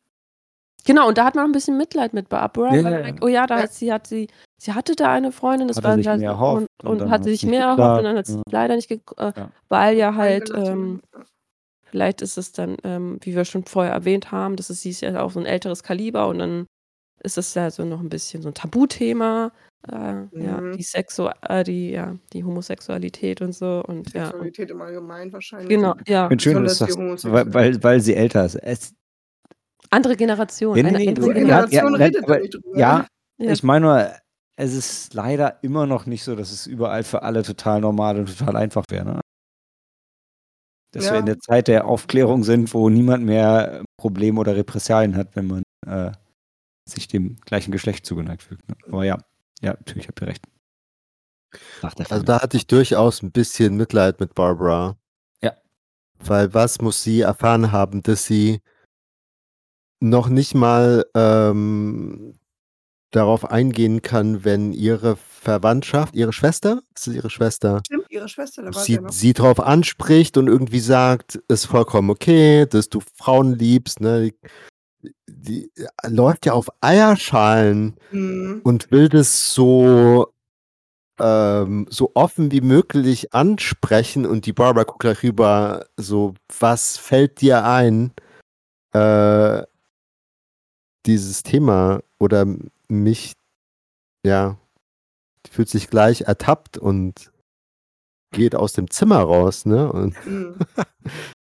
Genau, 0.84 1.08
und 1.08 1.18
da 1.18 1.24
hat 1.24 1.34
man 1.34 1.44
ein 1.44 1.52
bisschen 1.52 1.76
Mitleid 1.76 2.14
mit 2.14 2.28
Barbara. 2.28 2.74
Ja, 2.74 2.90
ja, 2.90 3.06
ja. 3.08 3.14
oh 3.20 3.28
ja, 3.28 3.46
da 3.46 3.58
hat 3.62 3.72
sie, 3.72 3.92
hat 3.92 4.06
sie, 4.06 4.28
sie 4.58 4.72
hatte 4.72 4.96
da 4.96 5.12
eine 5.12 5.30
Freundin, 5.30 5.68
das 5.68 5.76
Hatte 5.76 5.88
war 5.88 5.96
sich 5.96 6.06
halt, 6.06 6.20
mehr 6.20 6.30
erhofft 6.30 6.66
und, 6.82 6.88
und 6.90 7.02
und, 7.02 7.10
hatte 7.10 7.12
hat's 7.12 7.24
sich 7.26 7.46
mehr 7.46 7.66
erhofft 7.66 7.98
und 7.98 8.04
dann 8.04 8.16
hat 8.16 8.24
es 8.26 8.34
geklappt, 8.34 8.52
leider 8.52 8.76
nicht, 8.76 8.88
ge 8.88 9.00
äh, 9.18 9.32
Ja. 9.36 9.50
weil 9.68 9.96
ja 9.96 10.14
halt, 10.14 10.50
ähm, 10.54 11.02
vielleicht 11.84 12.22
ist 12.22 12.38
es 12.38 12.52
dann, 12.52 12.76
ähm, 12.84 13.18
wie 13.20 13.36
wir 13.36 13.44
schon 13.44 13.64
vorher 13.64 13.92
erwähnt 13.92 14.32
haben, 14.32 14.56
das 14.56 14.70
ist, 14.70 14.80
sie 14.82 14.90
ist 14.90 15.02
ja 15.02 15.20
auch 15.20 15.30
so 15.30 15.40
ein 15.40 15.46
älteres 15.46 15.82
Kaliber 15.82 16.28
und 16.28 16.38
dann 16.38 16.66
ist 17.22 17.36
es 17.36 17.52
ja 17.54 17.70
so 17.70 17.84
noch 17.84 18.00
ein 18.00 18.08
bisschen 18.08 18.42
so 18.42 18.48
ein 18.48 18.54
Tabuthema. 18.54 19.52
Äh, 19.88 19.92
Ja, 20.32 20.60
Mhm. 20.60 20.76
die 20.76 20.82
Sexu 20.82 21.28
äh, 21.42 21.64
die, 21.64 21.90
ja, 21.92 22.16
die 22.32 22.44
Homosexualität 22.44 23.40
und 23.40 23.52
so 23.54 23.82
und 23.86 24.12
ja. 24.12 24.24
Und, 24.24 24.30
Sexualität 24.30 24.70
im 24.70 24.80
Allgemeinen 24.82 25.32
wahrscheinlich. 25.32 25.68
genau, 25.70 25.94
ja. 26.06 26.24
Ich 26.24 26.28
finde 26.28 26.42
schön, 26.44 26.64
dass 26.64 26.80
Homosexuellen. 26.80 27.54
weil, 27.54 27.54
weil, 27.74 27.82
weil 27.82 28.00
sie 28.00 28.14
älter 28.14 28.44
ist. 28.44 28.56
Es, 28.56 28.94
Andere 29.90 30.16
Generation. 30.16 30.74
nee, 30.74 30.82
nee, 30.82 30.88
eine 30.88 30.98
nee, 30.98 31.08
andere 31.08 31.28
ja, 31.28 31.32
Generation 31.34 31.92
ja, 31.92 31.98
redet 31.98 32.24
aber, 32.24 32.38
drüber. 32.40 32.78
ja, 32.78 33.06
Ja. 33.38 33.52
ich 33.52 33.62
meine 33.62 33.86
nur, 33.86 34.10
es 34.56 34.74
ist 34.74 35.14
leider 35.14 35.62
immer 35.64 35.86
noch 35.86 36.04
nicht 36.06 36.22
so, 36.22 36.36
dass 36.36 36.52
es 36.52 36.66
überall 36.66 37.02
für 37.02 37.22
alle 37.22 37.42
total 37.42 37.80
normal 37.80 38.18
und 38.18 38.38
total 38.38 38.56
einfach 38.56 38.84
wäre. 38.90 39.04
Ne? 39.06 39.20
Dass 40.92 41.04
wir 41.06 41.14
Ja. 41.14 41.20
in 41.20 41.26
der 41.26 41.38
Zeit 41.38 41.68
der 41.68 41.86
Aufklärung 41.86 42.44
sind, 42.44 42.74
wo 42.74 42.90
niemand 42.90 43.24
mehr 43.24 43.82
Probleme 43.96 44.38
oder 44.40 44.54
Repressalien 44.56 45.16
hat, 45.16 45.34
wenn 45.36 45.46
man 45.46 45.62
äh, 45.86 46.12
sich 46.88 47.08
dem 47.08 47.36
gleichen 47.46 47.72
Geschlecht 47.72 48.04
zugeneigt 48.04 48.42
fühlt. 48.42 48.60
Ne? 48.68 48.74
Aber 48.88 49.04
ja, 49.04 49.16
ja, 49.60 49.72
natürlich 49.72 50.08
habt 50.08 50.20
ihr 50.20 50.28
recht. 50.28 50.44
Also 51.82 52.24
da 52.24 52.40
hatte 52.42 52.56
ich 52.56 52.66
durchaus 52.66 53.22
ein 53.22 53.32
bisschen 53.32 53.76
Mitleid 53.76 54.20
mit 54.20 54.34
Barbara. 54.34 54.96
Ja. 55.42 55.54
Weil 56.18 56.54
was 56.54 56.80
muss 56.80 57.02
sie 57.02 57.22
erfahren 57.22 57.72
haben, 57.72 58.02
dass 58.02 58.24
sie 58.24 58.60
noch 60.00 60.28
nicht 60.28 60.54
mal 60.54 61.04
ähm, 61.14 62.38
darauf 63.10 63.50
eingehen 63.50 64.02
kann, 64.02 64.44
wenn 64.44 64.72
ihre 64.72 65.16
Verwandtschaft, 65.16 66.14
ihre 66.14 66.32
Schwester, 66.32 66.82
das 66.94 67.08
ist 67.08 67.14
ihre 67.14 67.30
Schwester, 67.30 67.82
Stimmt, 67.84 68.06
ihre 68.10 68.28
Schwester, 68.28 68.62
da 68.62 68.74
war 68.74 68.80
sie 68.80 68.86
sie, 68.86 68.94
ja 68.94 69.00
noch. 69.00 69.12
sie 69.12 69.32
darauf 69.32 69.60
anspricht 69.60 70.36
und 70.36 70.46
irgendwie 70.46 70.80
sagt, 70.80 71.36
ist 71.48 71.66
vollkommen 71.66 72.10
okay, 72.10 72.66
dass 72.66 72.88
du 72.88 73.00
Frauen 73.16 73.58
liebst, 73.58 74.00
ne? 74.00 74.32
Die, 75.02 75.14
die 75.28 75.72
läuft 76.06 76.46
ja 76.46 76.52
auf 76.52 76.68
Eierschalen 76.80 77.96
Mhm. 78.10 78.60
und 78.64 78.90
will 78.90 79.08
das 79.08 79.54
so 79.54 80.32
ähm, 81.20 81.86
so 81.90 82.12
offen 82.14 82.50
wie 82.50 82.62
möglich 82.62 83.34
ansprechen 83.34 84.24
und 84.26 84.46
die 84.46 84.54
Barbara 84.54 84.84
guckt 84.84 85.00
gleich 85.00 85.22
rüber, 85.22 85.86
so, 85.98 86.34
was 86.58 86.96
fällt 86.96 87.40
dir 87.42 87.64
ein, 87.66 88.12
äh, 88.94 89.62
dieses 91.06 91.42
Thema 91.42 92.02
oder 92.18 92.46
mich, 92.88 93.34
ja, 94.26 94.56
fühlt 95.50 95.68
sich 95.68 95.88
gleich 95.90 96.22
ertappt 96.22 96.78
und 96.78 97.30
geht 98.32 98.54
aus 98.54 98.72
dem 98.74 98.90
Zimmer 98.90 99.20
raus, 99.20 99.66
ne? 99.66 99.92
Und 99.92 100.14
Mhm. 100.26 100.56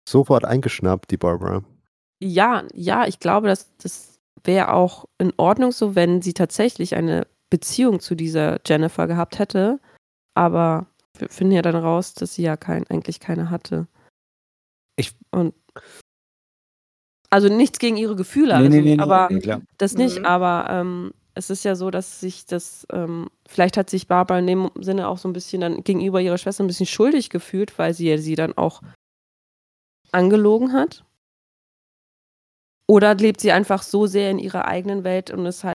sofort 0.09 0.45
eingeschnappt, 0.45 1.11
die 1.11 1.17
Barbara. 1.17 1.63
Ja, 2.23 2.65
ja, 2.75 3.07
ich 3.07 3.19
glaube, 3.21 3.49
dass 3.49 3.77
das 3.79 4.19
wäre 4.45 4.73
auch 4.73 5.07
in 5.19 5.33
Ordnung 5.37 5.73
so, 5.73 5.95
wenn 5.95 6.23
sie 6.23 6.35
tatsächlich 6.35 6.95
eine 6.95 7.27
Beziehung 7.51 8.01
zu 8.01 8.15
dieser 8.15 8.61
Jennifer 8.67 9.07
gehabt 9.07 9.39
hätte. 9.39 9.81
Aber 10.35 10.87
wir 11.19 11.29
finden 11.29 11.53
ja 11.55 11.63
dann 11.63 11.77
raus, 11.77 12.15
dass 12.15 12.35
sie 12.35 12.43
ja 12.43 12.57
kein, 12.57 12.87
eigentlich 12.89 13.21
keine 13.21 13.51
hatte. 13.51 13.87
Ich- 14.97 15.15
Und 15.31 15.55
also 17.31 17.49
nichts 17.49 17.79
gegen 17.79 17.97
ihre 17.97 18.17
Gefühle, 18.17 18.57
nee, 18.59 18.65
also, 18.67 18.81
nee, 18.81 18.97
nee, 18.97 19.03
aber 19.03 19.29
das 19.79 19.95
nicht. 19.95 20.19
Mhm. 20.21 20.25
Aber 20.27 20.67
ähm, 20.71 21.13
es 21.35 21.51
ist 21.51 21.65
ja 21.65 21.75
so, 21.75 21.91
dass 21.91 22.21
sich 22.21 22.47
das, 22.47 22.87
ähm, 22.93 23.29
vielleicht 23.49 23.77
hat 23.77 23.91
sich 23.91 24.07
Barbara 24.07 24.39
in 24.39 24.47
dem 24.47 24.71
Sinne 24.81 25.09
auch 25.09 25.19
so 25.19 25.29
ein 25.29 25.33
bisschen 25.33 25.61
dann 25.63 25.83
gegenüber 25.83 26.21
ihrer 26.21 26.39
Schwester 26.39 26.63
ein 26.63 26.69
bisschen 26.69 26.87
schuldig 26.87 27.31
gefühlt, 27.31 27.77
weil 27.79 27.93
sie 27.95 28.09
ja 28.09 28.19
sie 28.19 28.37
dann 28.37 28.57
auch 28.57 28.83
angelogen 30.13 30.73
hat. 30.73 31.05
Oder 32.87 33.15
lebt 33.15 33.41
sie 33.41 33.53
einfach 33.53 33.83
so 33.83 34.07
sehr 34.07 34.31
in 34.31 34.39
ihrer 34.39 34.67
eigenen 34.67 35.05
Welt 35.05 35.31
und 35.31 35.47
ist 35.47 35.65
halt 35.65 35.75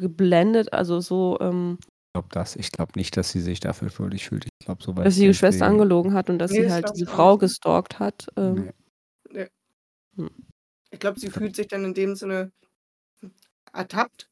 geblendet, 0.00 0.72
also 0.72 1.00
so, 1.00 1.38
ähm, 1.40 1.78
Ich 1.80 2.12
glaube 2.14 2.28
das. 2.32 2.56
Ich 2.56 2.70
glaube 2.72 2.92
nicht, 2.96 3.16
dass 3.16 3.30
sie 3.30 3.40
sich 3.40 3.60
dafür 3.60 3.90
schuldig 3.90 4.28
fühlt. 4.28 4.44
Ich 4.44 4.66
glaube, 4.66 4.82
so 4.82 4.96
weit 4.96 5.06
dass 5.06 5.14
sie 5.14 5.22
die 5.22 5.26
sind 5.28 5.34
Schwester 5.36 5.66
angelogen 5.66 6.12
hat 6.14 6.30
und 6.30 6.38
dass 6.38 6.50
Nee, 6.52 6.62
sie 6.64 6.72
halt 6.72 6.90
diese 6.94 7.06
Frau 7.06 7.32
nicht. 7.32 7.40
gestalkt 7.40 7.98
hat. 7.98 8.26
Ähm, 8.36 8.70
Nee. 9.30 9.48
Ich 10.92 11.00
glaube, 11.00 11.18
sie 11.18 11.28
fühlt 11.28 11.56
sich 11.56 11.66
dann 11.66 11.84
in 11.84 11.92
dem 11.94 12.14
Sinne 12.14 12.52
ertappt. 13.72 14.28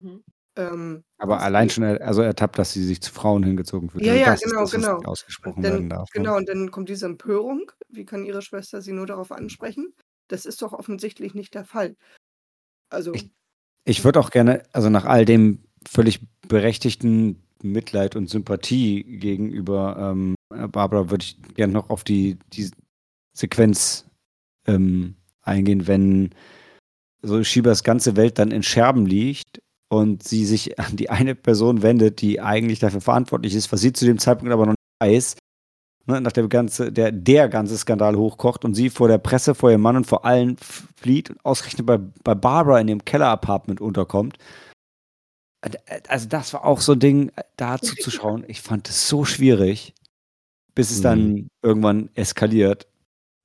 Mhm. 0.00 0.22
Ähm, 0.56 1.02
Aber 1.18 1.40
allein 1.40 1.70
schon, 1.70 1.82
er- 1.84 2.00
also 2.06 2.20
ertappt, 2.22 2.58
dass 2.58 2.72
sie 2.74 2.84
sich 2.84 3.00
zu 3.00 3.10
Frauen 3.12 3.42
hingezogen 3.42 3.88
fühlt. 3.90 4.04
Ja, 4.04 4.12
also 4.12 4.20
ja, 4.24 4.30
das 4.32 4.40
genau, 4.42 4.62
ist 4.64 4.74
das, 4.74 4.82
genau. 4.82 4.98
ausgesprochen 5.10 5.62
Dann- 5.62 5.72
werden 5.72 5.88
darf. 5.88 6.08
ne? 6.14 6.20
Genau, 6.22 6.36
und 6.36 6.48
dann 6.48 6.70
kommt 6.70 6.88
diese 6.90 7.06
Empörung. 7.06 7.72
Wie 7.88 8.04
kann 8.04 8.24
ihre 8.26 8.42
Schwester 8.42 8.82
sie 8.82 8.92
nur 8.92 9.06
darauf 9.06 9.32
ansprechen? 9.32 9.94
Das 10.28 10.46
ist 10.46 10.62
doch 10.62 10.72
offensichtlich 10.72 11.34
nicht 11.34 11.54
der 11.54 11.64
Fall. 11.64 11.96
Also, 12.90 13.12
Ich- 13.14 13.30
Ich 13.86 14.02
würde 14.04 14.18
auch 14.20 14.30
gerne, 14.30 14.62
also 14.72 14.88
nach 14.88 15.04
all 15.04 15.26
dem 15.26 15.62
völlig 15.86 16.20
berechtigten 16.48 17.42
Mitleid 17.62 18.16
und 18.16 18.30
Sympathie 18.30 19.02
gegenüber 19.04 19.96
ähm, 19.98 20.34
Barbara, 20.70 21.10
würde 21.10 21.22
ich 21.24 21.36
gerne 21.54 21.72
noch 21.74 21.90
auf 21.90 22.02
die, 22.04 22.38
die 22.54 22.70
Sequenz 23.36 24.06
ähm, 24.66 25.16
eingehen, 25.42 25.86
wenn 25.86 26.30
so 27.22 27.42
Shibas 27.44 27.84
ganze 27.84 28.16
Welt 28.16 28.38
dann 28.38 28.50
in 28.52 28.62
Scherben 28.62 29.04
liegt 29.04 29.60
und 29.90 30.22
sie 30.22 30.46
sich 30.46 30.78
an 30.78 30.96
die 30.96 31.10
eine 31.10 31.34
Person 31.34 31.82
wendet, 31.82 32.20
die 32.22 32.40
eigentlich 32.40 32.78
dafür 32.78 33.00
verantwortlich 33.02 33.54
ist, 33.54 33.70
was 33.72 33.80
sie 33.82 33.92
zu 33.92 34.06
dem 34.06 34.18
Zeitpunkt 34.18 34.52
aber 34.52 34.64
noch 34.66 34.72
nicht 34.72 35.00
weiß, 35.12 35.36
ne, 36.06 36.20
nach 36.20 36.32
der 36.32 36.46
ganze, 36.48 36.92
der, 36.92 37.12
der 37.12 37.48
ganze 37.48 37.76
Skandal 37.78 38.16
hochkocht 38.16 38.64
und 38.64 38.74
sie 38.74 38.90
vor 38.90 39.08
der 39.08 39.18
Presse, 39.18 39.54
vor 39.54 39.70
ihrem 39.70 39.82
Mann 39.82 39.96
und 39.96 40.06
vor 40.06 40.24
allen 40.24 40.56
flieht 40.96 41.30
und 41.30 41.44
ausgerechnet 41.44 41.86
bei, 41.86 41.98
bei 41.98 42.34
Barbara 42.34 42.80
in 42.80 42.86
dem 42.86 43.04
Keller-Apartment 43.04 43.80
unterkommt. 43.80 44.36
Äh, 45.62 45.70
Also 46.08 46.28
das 46.28 46.52
war 46.52 46.64
auch 46.64 46.80
so 46.80 46.92
ein 46.92 47.00
Ding, 47.00 47.28
äh, 47.36 47.42
da 47.56 47.78
zuzuschauen. 47.78 48.44
Ich 48.48 48.60
fand 48.60 48.88
es 48.88 49.08
so 49.08 49.24
schwierig, 49.24 49.94
bis 50.74 50.90
es 50.90 50.98
Mhm. 50.98 51.02
dann 51.02 51.48
irgendwann 51.62 52.10
eskaliert. 52.14 52.86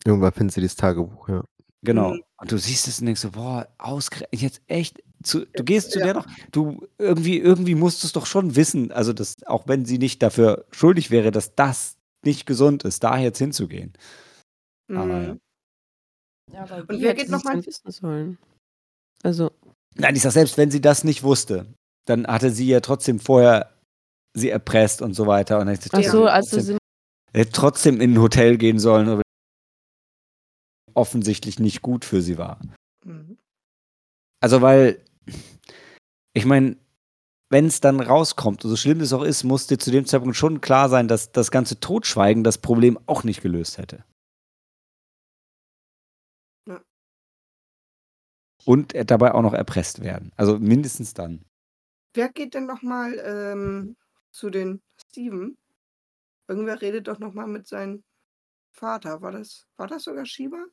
Irgendwann 0.05 0.31
findet 0.33 0.53
sie 0.55 0.61
das 0.61 0.75
Tagebuch, 0.75 1.29
ja. 1.29 1.43
Genau. 1.81 2.13
Mhm. 2.13 2.23
Und 2.37 2.51
du 2.51 2.57
siehst 2.57 2.87
es 2.87 2.99
und 2.99 3.05
denkst 3.05 3.21
so, 3.21 3.31
boah, 3.31 3.67
ausgerechnet 3.77 4.41
jetzt 4.41 4.61
echt. 4.67 5.01
Zu, 5.21 5.45
du 5.45 5.63
gehst 5.65 5.91
zu 5.91 5.99
ja. 5.99 6.05
der 6.05 6.13
noch, 6.13 6.27
du 6.53 6.87
irgendwie, 6.97 7.37
irgendwie 7.39 7.75
musst 7.75 8.01
du 8.03 8.07
es 8.07 8.13
doch 8.13 8.25
schon 8.25 8.55
wissen, 8.55 8.93
also 8.93 9.11
dass, 9.11 9.35
auch 9.45 9.67
wenn 9.67 9.83
sie 9.83 9.97
nicht 9.97 10.23
dafür 10.23 10.63
schuldig 10.71 11.11
wäre, 11.11 11.31
dass 11.31 11.55
das 11.55 11.97
nicht 12.25 12.45
gesund 12.45 12.83
ist, 12.83 13.03
da 13.03 13.17
jetzt 13.17 13.37
hinzugehen. 13.37 13.93
Aber 14.91 15.21
ja. 15.21 15.33
mhm. 15.33 15.39
ja, 16.51 16.61
aber 16.63 16.77
Und 16.79 16.89
wie 16.91 17.01
wer 17.01 17.13
geht 17.13 17.27
sie 17.27 17.31
noch 17.31 17.39
es 17.39 17.43
mal- 17.45 17.53
denn 17.55 17.65
wissen 17.65 17.91
sollen? 17.91 18.37
Also, 19.23 19.51
Nein, 19.95 20.15
ich 20.15 20.21
sag, 20.21 20.31
selbst 20.31 20.57
wenn 20.57 20.71
sie 20.71 20.81
das 20.81 21.03
nicht 21.03 21.23
wusste, 21.23 21.65
dann 22.05 22.25
hatte 22.27 22.51
sie 22.51 22.67
ja 22.67 22.79
trotzdem 22.79 23.19
vorher 23.19 23.73
sie 24.35 24.49
erpresst 24.49 25.01
und 25.01 25.13
so 25.13 25.27
weiter. 25.27 25.59
Und 25.59 25.65
dann 25.65 25.75
hätte 25.75 25.89
ach 25.91 26.03
so, 26.03 26.25
also 26.25 26.55
trotzdem, 26.57 26.77
sie, 27.33 27.37
hätte 27.37 27.51
trotzdem 27.51 28.01
in 28.01 28.13
ein 28.13 28.21
Hotel 28.21 28.57
gehen 28.57 28.79
sollen, 28.79 29.09
aber 29.09 29.21
offensichtlich 30.93 31.59
nicht 31.59 31.81
gut 31.81 32.05
für 32.05 32.21
sie 32.21 32.37
war. 32.37 32.59
Mhm. 33.05 33.37
Also, 34.41 34.61
weil, 34.61 35.03
ich 36.33 36.45
meine, 36.45 36.77
wenn 37.49 37.65
es 37.65 37.81
dann 37.81 37.99
rauskommt, 37.99 38.61
so 38.61 38.75
schlimm 38.75 39.01
es 39.01 39.11
auch 39.11 39.23
ist, 39.23 39.43
muss 39.43 39.67
dir 39.67 39.79
zu 39.79 39.91
dem 39.91 40.05
Zeitpunkt 40.05 40.35
schon 40.35 40.61
klar 40.61 40.87
sein, 40.87 41.07
dass 41.07 41.31
das 41.31 41.49
ganze 41.49 41.79
Totschweigen 41.79 42.43
das 42.43 42.59
Problem 42.59 42.99
auch 43.07 43.23
nicht 43.23 43.41
gelöst 43.41 43.77
hätte. 43.79 44.05
Ja. 46.67 46.81
Und 48.65 48.93
er 48.93 49.05
dabei 49.05 49.33
auch 49.33 49.41
noch 49.41 49.53
erpresst 49.53 50.03
werden. 50.03 50.31
Also 50.35 50.59
mindestens 50.59 51.15
dann. 51.15 51.43
Wer 52.13 52.29
geht 52.29 52.53
denn 52.53 52.67
nochmal 52.67 53.19
ähm, 53.23 53.97
zu 54.31 54.51
den 54.51 54.81
Steven? 54.97 55.57
Irgendwer 56.47 56.81
redet 56.81 57.07
doch 57.07 57.19
nochmal 57.19 57.47
mit 57.47 57.67
seinem 57.67 58.03
Vater. 58.71 59.21
War 59.21 59.31
das, 59.31 59.67
war 59.75 59.87
das 59.87 60.03
sogar 60.03 60.25
Shiba? 60.25 60.65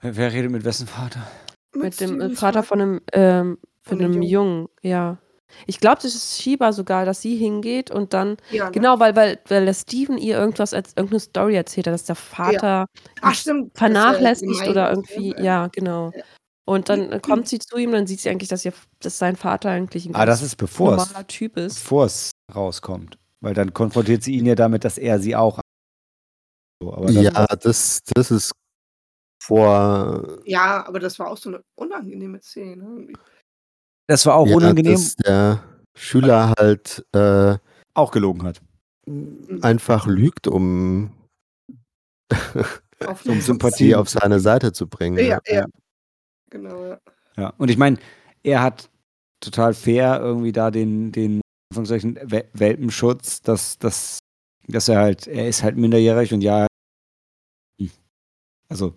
Wer, 0.00 0.16
wer 0.16 0.32
redet 0.32 0.50
mit 0.52 0.64
wessen 0.64 0.86
Vater? 0.86 1.26
Mit 1.74 2.00
dem 2.00 2.20
äh, 2.20 2.30
Vater 2.30 2.62
von 2.62 2.80
einem, 2.80 3.00
ähm, 3.12 3.58
Von 3.82 3.98
einem 4.00 4.22
Jungen. 4.22 4.22
Jungen, 4.22 4.68
ja. 4.82 5.18
Ich 5.66 5.78
glaube, 5.78 5.96
das 6.02 6.14
ist 6.14 6.40
Shiba 6.42 6.72
sogar, 6.72 7.04
dass 7.04 7.22
sie 7.22 7.36
hingeht 7.36 7.90
und 7.90 8.12
dann, 8.12 8.36
Ja, 8.50 8.66
ne? 8.66 8.72
genau, 8.72 8.98
weil, 8.98 9.14
weil, 9.14 9.38
weil 9.48 9.64
der 9.64 9.74
Steven 9.74 10.18
ihr 10.18 10.36
irgendwas, 10.36 10.74
als, 10.74 10.90
irgendeine 10.96 11.20
Story 11.20 11.54
erzählt 11.54 11.86
hat, 11.86 11.94
dass 11.94 12.04
der 12.04 12.16
Vater 12.16 12.86
Ach, 13.22 13.34
stimmt. 13.34 13.70
er 13.74 13.78
vernachlässigt 13.78 14.50
gemein 14.52 14.70
oder 14.70 14.90
ist, 14.90 14.96
irgendwie, 14.96 15.30
ne? 15.30 15.44
ja, 15.44 15.66
genau. 15.68 16.10
Ja. 16.14 16.22
Und 16.68 16.88
dann 16.88 17.12
äh, 17.12 17.20
kommt 17.20 17.46
sie 17.48 17.60
zu 17.60 17.76
ihm, 17.78 17.92
dann 17.92 18.08
sieht 18.08 18.20
sie 18.20 18.28
eigentlich, 18.28 18.48
dass, 18.48 18.64
ihr, 18.64 18.72
dass 18.98 19.18
sein 19.18 19.36
Vater 19.36 19.70
eigentlich 19.70 20.04
ein 20.06 20.16
Ah, 20.16 20.26
das 20.26 20.42
ist 20.42 20.56
bevor 20.56 20.96
es, 20.96 21.06
normaler 21.08 21.26
Typ 21.28 21.56
ist. 21.56 21.76
bevor 21.80 22.06
es 22.06 22.32
rauskommt. 22.54 23.16
Weil 23.40 23.54
dann 23.54 23.72
konfrontiert 23.72 24.24
sie 24.24 24.34
ihn 24.36 24.46
ja 24.46 24.56
damit, 24.56 24.84
dass 24.84 24.98
er 24.98 25.20
sie 25.20 25.36
auch. 25.36 25.60
So, 26.82 26.92
aber 26.92 27.06
das, 27.06 27.14
Ja, 27.14 27.46
das, 27.46 28.00
das 28.14 28.30
ist 28.32 28.52
vor. 29.42 30.38
Ja, 30.44 30.86
aber 30.86 31.00
das 31.00 31.18
war 31.18 31.28
auch 31.28 31.36
so 31.36 31.50
eine 31.50 31.62
unangenehme 31.76 32.40
Szene. 32.40 32.82
irgendwie. 32.82 33.16
das 34.06 34.26
war 34.26 34.34
auch 34.34 34.46
ja, 34.46 34.56
unangenehm, 34.56 34.94
dass 34.94 35.16
der 35.16 35.62
Schüler 35.96 36.54
halt 36.58 37.04
äh, 37.12 37.56
auch 37.94 38.10
gelogen 38.10 38.42
hat. 38.44 38.60
einfach 39.62 40.06
lügt, 40.06 40.46
um 40.46 41.12
Auf 43.06 43.24
Um 43.26 43.40
Sympathie 43.40 43.94
auf 43.94 44.08
seine 44.08 44.40
Seite 44.40 44.72
zu 44.72 44.86
bringen. 44.86 45.18
Ja, 45.24 45.38
ja. 45.46 45.66
Genau, 46.50 46.84
ja. 46.84 47.00
Ja, 47.36 47.52
und 47.58 47.70
ich 47.70 47.76
meine, 47.76 47.98
er 48.42 48.62
hat 48.62 48.88
total 49.40 49.74
fair 49.74 50.20
irgendwie 50.20 50.52
da 50.52 50.70
den, 50.70 51.12
den 51.12 51.40
Anführungszeichen, 51.70 52.18
Wel- 52.18 52.48
Welpenschutz, 52.52 53.42
dass, 53.42 53.78
dass, 53.78 54.18
dass 54.66 54.88
er 54.88 55.00
halt, 55.00 55.26
er 55.26 55.48
ist 55.48 55.62
halt 55.62 55.76
minderjährig 55.76 56.32
und 56.32 56.40
ja, 56.40 56.66
hm. 57.78 57.90
also 58.68 58.94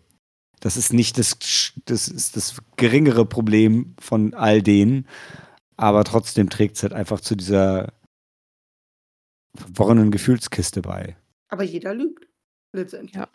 das 0.60 0.78
ist 0.78 0.94
nicht 0.94 1.18
das, 1.18 1.38
das 1.86 2.08
ist 2.08 2.36
das 2.36 2.58
geringere 2.78 3.26
Problem 3.26 3.96
von 4.00 4.34
all 4.34 4.62
denen, 4.62 5.08
aber 5.78 6.04
trotzdem 6.04 6.50
trägt 6.50 6.76
es 6.78 6.84
halt 6.84 6.94
einfach 6.94 7.22
zu 7.22 7.36
dieser 7.36 7.94
verworrenen 9.56 10.12
Gefühlskiste 10.12 10.82
bei. 10.82 11.16
Aber 11.50 11.64
jeder 11.64 11.94
lügt. 11.94 12.28
Letztendlich. 12.76 13.16
Ja. 13.16 13.28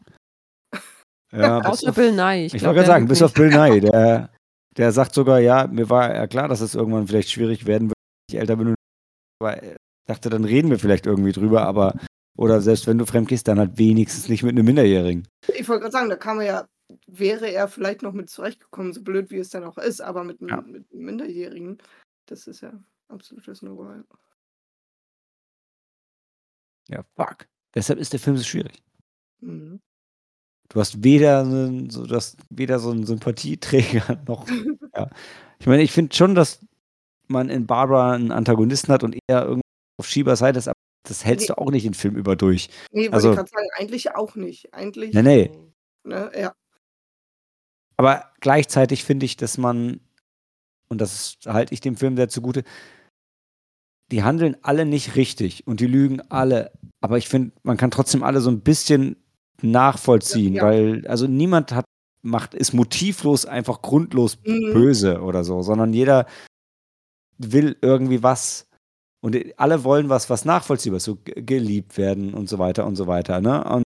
Ja, 1.32 1.58
Außer 1.62 1.88
auf- 1.90 1.96
Bill 1.96 2.12
Nye. 2.12 2.44
Ich, 2.46 2.52
glaub, 2.52 2.62
wollte 2.66 2.74
gerade 2.76 2.86
sagen, 2.86 3.08
bis 3.08 3.18
nicht. 3.18 3.24
auf 3.26 3.34
Bill 3.34 3.48
Nye, 3.50 3.80
der, 3.90 4.30
der 4.76 4.92
sagt 4.92 5.14
sogar, 5.14 5.40
ja, 5.40 5.66
mir 5.66 5.90
war 5.90 6.14
ja 6.14 6.26
klar, 6.28 6.46
dass 6.46 6.60
es 6.60 6.76
irgendwann 6.76 7.08
vielleicht 7.08 7.30
schwierig 7.30 7.66
werden 7.66 7.88
wird, 7.88 7.94
wenn 8.28 8.34
ich 8.36 8.40
älter 8.40 8.56
bin. 8.56 8.68
und- 8.68 8.74
Aber 9.42 9.60
ich 9.60 9.74
dachte, 10.06 10.30
dann 10.30 10.44
reden 10.44 10.70
wir 10.70 10.78
vielleicht 10.78 11.06
irgendwie 11.06 11.32
drüber, 11.32 11.66
aber 11.66 11.98
oder 12.36 12.60
selbst 12.60 12.86
wenn 12.86 12.98
du 12.98 13.06
fremd 13.06 13.28
gehst, 13.28 13.48
dann 13.48 13.58
halt 13.58 13.78
wenigstens 13.78 14.28
nicht 14.28 14.42
mit 14.44 14.52
einem 14.52 14.64
Minderjährigen. 14.64 15.26
Ich 15.56 15.68
wollte 15.68 15.82
gerade 15.82 15.92
sagen, 15.92 16.08
da 16.10 16.16
kann 16.16 16.36
man 16.36 16.46
ja, 16.46 16.66
wäre 17.06 17.50
er 17.50 17.68
vielleicht 17.68 18.02
noch 18.02 18.12
mit 18.12 18.28
zurechtgekommen, 18.30 18.92
so 18.92 19.02
blöd 19.02 19.30
wie 19.30 19.38
es 19.38 19.50
dann 19.50 19.64
auch 19.64 19.78
ist, 19.78 20.00
aber 20.00 20.22
mit 20.24 20.40
einem, 20.40 20.48
Ja. 20.50 20.60
mit 20.60 20.92
Minderjährigen, 20.92 21.78
das 22.26 22.46
ist 22.46 22.60
ja 22.60 22.72
absolutes 23.08 23.62
No-Go. 23.62 23.90
ja. 23.90 24.04
Ja, 26.88 27.04
fuck. 27.16 27.46
Deshalb 27.74 27.98
ist 27.98 28.12
der 28.12 28.20
Film 28.20 28.36
so 28.36 28.44
schwierig. 28.44 28.82
Mhm. 29.40 29.80
Du 30.68 30.80
hast 30.80 31.02
weder 31.02 31.44
so, 31.90 32.06
hast 32.08 32.38
weder 32.50 32.78
so 32.78 32.90
einen 32.90 33.06
Sympathieträger 33.06 34.22
noch. 34.28 34.46
ja. 34.94 35.10
Ich 35.58 35.66
meine, 35.66 35.82
ich 35.82 35.92
finde 35.92 36.14
schon, 36.14 36.34
dass 36.34 36.64
man 37.26 37.48
in 37.48 37.66
Barbara 37.66 38.12
einen 38.12 38.32
Antagonisten 38.32 38.92
hat 38.92 39.02
und 39.02 39.16
er 39.28 39.42
irgendwie 39.44 39.62
auf 39.98 40.06
Schiebers 40.08 40.40
Seite 40.40 40.58
ist, 40.58 40.68
aber 40.68 40.74
das 41.06 41.24
hältst 41.24 41.48
Nee. 41.48 41.54
du 41.54 41.58
auch 41.60 41.70
nicht 41.70 41.86
den 41.86 41.94
Film 41.94 42.16
über 42.16 42.36
durch. 42.36 42.68
Nee, 42.92 43.04
wollte 43.04 43.14
Also- 43.14 43.30
ich 43.30 43.36
gerade 43.36 43.50
sagen, 43.50 43.68
eigentlich 43.76 44.10
auch 44.14 44.34
nicht. 44.34 44.74
Eigentlich, 44.74 45.14
Nee, 45.14 45.22
nee. 45.22 45.50
ne, 46.04 46.30
ja. 46.38 46.54
Aber 47.96 48.30
gleichzeitig 48.40 49.04
finde 49.04 49.26
ich, 49.26 49.36
dass 49.36 49.58
man, 49.58 50.00
und 50.88 51.00
das 51.00 51.38
halte 51.46 51.74
ich 51.74 51.80
dem 51.80 51.96
Film 51.96 52.16
sehr 52.16 52.28
zugute, 52.28 52.64
die 54.10 54.22
handeln 54.22 54.56
alle 54.62 54.84
nicht 54.84 55.16
richtig 55.16 55.66
und 55.66 55.80
die 55.80 55.86
lügen 55.86 56.20
alle. 56.30 56.72
Aber 57.00 57.18
ich 57.18 57.28
finde, 57.28 57.52
man 57.62 57.76
kann 57.76 57.90
trotzdem 57.90 58.22
alle 58.22 58.40
so 58.40 58.50
ein 58.50 58.60
bisschen 58.60 59.16
nachvollziehen, 59.62 60.54
Ja, 60.54 60.62
ja. 60.64 60.68
weil 60.68 61.06
also 61.06 61.26
niemand 61.26 61.72
hat 61.72 61.84
macht 62.26 62.54
ist 62.54 62.72
motivlos 62.72 63.44
einfach 63.44 63.82
grundlos 63.82 64.38
Mhm. 64.44 64.72
böse 64.72 65.20
oder 65.20 65.44
so, 65.44 65.60
sondern 65.62 65.92
jeder 65.92 66.26
will 67.38 67.76
irgendwie 67.82 68.22
was 68.22 68.66
und 69.22 69.36
alle 69.58 69.84
wollen 69.84 70.08
was, 70.08 70.30
was 70.30 70.44
nachvollziehbar 70.44 70.96
ist, 70.98 71.04
so 71.04 71.16
ge- 71.16 71.42
geliebt 71.42 71.96
werden 71.98 72.32
und 72.34 72.48
so 72.48 72.58
weiter 72.58 72.86
und 72.86 72.96
so 72.96 73.06
weiter, 73.06 73.40
ne? 73.40 73.62
Und 73.64 73.82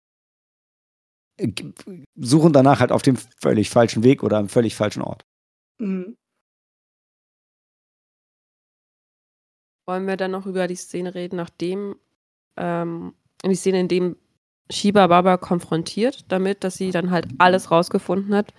suchen 2.17 2.53
danach 2.53 2.81
halt 2.81 2.93
auf 2.93 3.03
dem 3.03 3.17
völlig 3.17 3.71
falschen 3.71 4.03
Weg 4.03 4.23
oder 4.23 4.39
am 4.39 4.49
völlig 4.49 4.75
falschen 4.75 5.03
Ort. 5.03 5.25
Mhm. 5.79 6.17
Wollen 9.87 10.07
wir 10.07 10.17
dann 10.17 10.33
noch 10.33 10.47
über 10.47 10.67
die 10.67 10.75
Szene 10.77 11.15
reden, 11.15 11.37
nachdem 11.37 11.97
ähm, 12.57 13.15
die 13.45 13.55
Szene, 13.55 13.81
in 13.81 13.89
dem 13.89 14.17
Shiba 14.71 15.07
Baba 15.07 15.37
konfrontiert 15.37 16.25
damit, 16.33 16.65
dass 16.65 16.77
sie 16.77 16.91
dann 16.91 17.11
halt 17.13 17.29
alles 17.39 17.71
rausgefunden 17.71 18.35
hat. 18.35 18.53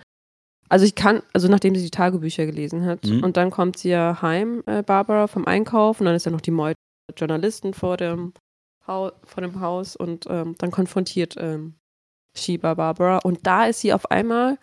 Also 0.70 0.86
ich 0.86 0.94
kann, 0.94 1.22
also 1.34 1.48
nachdem 1.48 1.74
sie 1.74 1.82
die 1.82 1.90
Tagebücher 1.90 2.46
gelesen 2.46 2.86
hat 2.86 3.04
Mhm. 3.04 3.24
und 3.24 3.36
dann 3.36 3.50
kommt 3.50 3.78
sie 3.78 3.90
ja 3.90 4.20
heim, 4.22 4.62
äh, 4.66 4.82
Barbara, 4.82 5.26
vom 5.26 5.46
Einkaufen, 5.46 6.04
dann 6.04 6.14
ist 6.14 6.24
ja 6.26 6.32
noch 6.32 6.40
die 6.40 6.50
Meute 6.50 6.76
Journalisten 7.16 7.74
vor 7.74 7.96
dem, 7.96 8.32
Hau 8.86 9.12
vor 9.24 9.42
dem 9.42 9.60
Haus 9.60 9.96
und 9.96 10.24
ähm, 10.30 10.54
dann 10.58 10.70
konfrontiert 10.70 11.36
ähm, 11.38 11.74
Shiba 12.38 12.74
Barbara 12.74 13.18
und 13.18 13.46
da 13.46 13.66
ist 13.66 13.80
sie 13.80 13.92
auf 13.92 14.10
einmal 14.10 14.58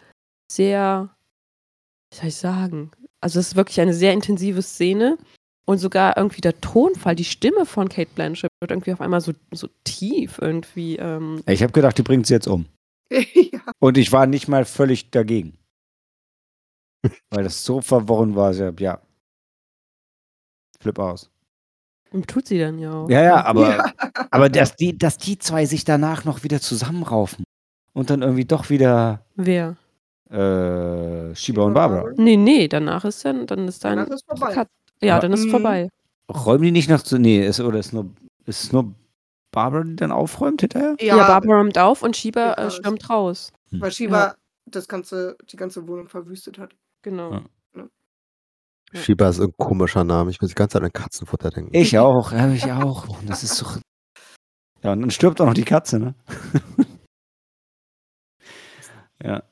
sehr, 0.51 1.09
wie 2.11 2.17
soll 2.17 2.27
ich 2.27 2.35
sagen, 2.35 2.91
also 3.21 3.39
es 3.39 3.49
ist 3.49 3.55
wirklich 3.55 3.79
eine 3.81 3.93
sehr 3.93 4.13
intensive 4.13 4.61
Szene 4.61 5.17
und 5.67 5.79
sogar 5.79 6.15
irgendwie 6.17 6.41
der 6.41 6.59
Tonfall, 6.61 7.15
die 7.15 7.23
Stimme 7.25 7.65
von 7.65 7.89
Kate 7.89 8.11
Blanchett 8.13 8.51
wird 8.61 8.71
irgendwie 8.71 8.93
auf 8.93 9.01
einmal 9.01 9.21
so, 9.21 9.33
so 9.51 9.67
tief 9.83 10.37
irgendwie. 10.39 10.97
Ähm, 10.97 11.41
Ich 11.47 11.63
habe 11.63 11.73
gedacht, 11.73 11.97
die 11.97 12.03
bringt 12.03 12.27
sie 12.27 12.33
jetzt 12.35 12.47
um. 12.47 12.65
ja. 13.11 13.59
Und 13.79 13.97
ich 13.97 14.11
war 14.11 14.27
nicht 14.27 14.47
mal 14.47 14.65
völlig 14.65 15.09
dagegen. 15.09 15.57
Weil 17.31 17.43
das 17.45 17.63
so 17.65 17.81
verworren 17.81 18.35
war. 18.35 18.51
Ich 18.51 18.61
hab, 18.61 18.79
ja. 18.79 19.01
Flip 20.79 20.99
aus. 20.99 21.31
und 22.11 22.27
tut 22.27 22.47
sie 22.47 22.59
dann 22.59 22.77
ja 22.77 22.93
auch. 22.93 23.09
Ja, 23.09 23.23
ja, 23.23 23.43
aber, 23.43 23.69
Ja. 23.77 23.93
aber 24.29 24.49
dass, 24.49 24.75
die, 24.75 24.95
dass 24.97 25.17
die 25.17 25.39
zwei 25.39 25.65
sich 25.65 25.83
danach 25.83 26.25
noch 26.25 26.43
wieder 26.43 26.61
zusammenraufen 26.61 27.43
und 27.95 28.09
dann 28.11 28.21
irgendwie 28.21 28.45
doch 28.45 28.69
wieder 28.69 29.25
Wer? 29.35 29.75
äh, 30.29 31.33
Shiba 31.35 31.63
und 31.63 31.73
Barbara. 31.73 32.11
Nee, 32.17 32.37
nee, 32.37 32.67
danach 32.67 33.03
ist 33.05 33.25
dann, 33.25 33.47
dann 33.47 33.67
ist 33.67 33.83
dann. 33.83 33.97
Danach 33.97 34.11
ist 34.11 34.25
vorbei. 34.27 34.53
Cut. 34.53 34.67
Ja, 35.01 35.13
Aber- 35.15 35.21
dann 35.23 35.33
ist 35.33 35.39
es 35.39 35.45
Mhm. 35.47 35.51
vorbei. 35.51 35.89
Räumen 36.31 36.63
die 36.63 36.71
nicht 36.71 36.89
noch 36.89 37.01
zu. 37.01 37.17
Nee, 37.19 37.45
ist, 37.45 37.59
oder 37.59 37.79
ist 37.79 37.93
nur, 37.93 38.09
ist 38.45 38.63
es 38.65 38.71
nur 38.71 38.93
Barbara, 39.51 39.83
die 39.83 39.95
dann 39.95 40.11
aufräumt 40.11 40.61
hinterher? 40.61 40.95
Ja, 40.99 41.15
Barbara 41.27 41.57
räumt 41.57 41.77
auf 41.77 42.01
und 42.03 42.15
Shiba 42.17 42.53
äh, 42.53 42.63
raus. 42.63 42.75
stürmt 42.75 43.09
raus. 43.09 43.51
Weil 43.71 43.91
Shiba 43.91 44.35
das 44.65 44.87
ganze, 44.87 45.37
die 45.51 45.57
ganze 45.57 45.87
Wohnung 45.87 46.07
verwüstet 46.07 46.57
hat. 46.59 46.73
Genau. 47.03 47.31
Ja. 47.33 47.41
Ja. 47.77 49.01
Shiba 49.01 49.29
ist 49.29 49.39
ein 49.39 49.51
komischer 49.57 50.03
Name. 50.03 50.31
Ich 50.31 50.41
muss 50.41 50.49
die 50.49 50.55
ganze 50.55 50.73
Zeit 50.73 50.83
an 50.83 50.91
Katzenfutter 50.93 51.49
denken. 51.51 51.69
Ich 51.75 51.97
auch, 51.99 52.31
ja, 52.31 52.49
ich 52.51 52.71
auch. 52.71 53.07
Und 53.19 53.29
das 53.29 53.43
ist 53.43 53.55
so. 53.55 53.65
Ja, 54.81 54.93
und 54.93 55.01
dann 55.01 55.11
stirbt 55.11 55.39
auch 55.41 55.45
noch 55.45 55.53
die 55.53 55.63
Katze, 55.63 55.99
ne? 55.99 56.15
Ja. 59.25 59.43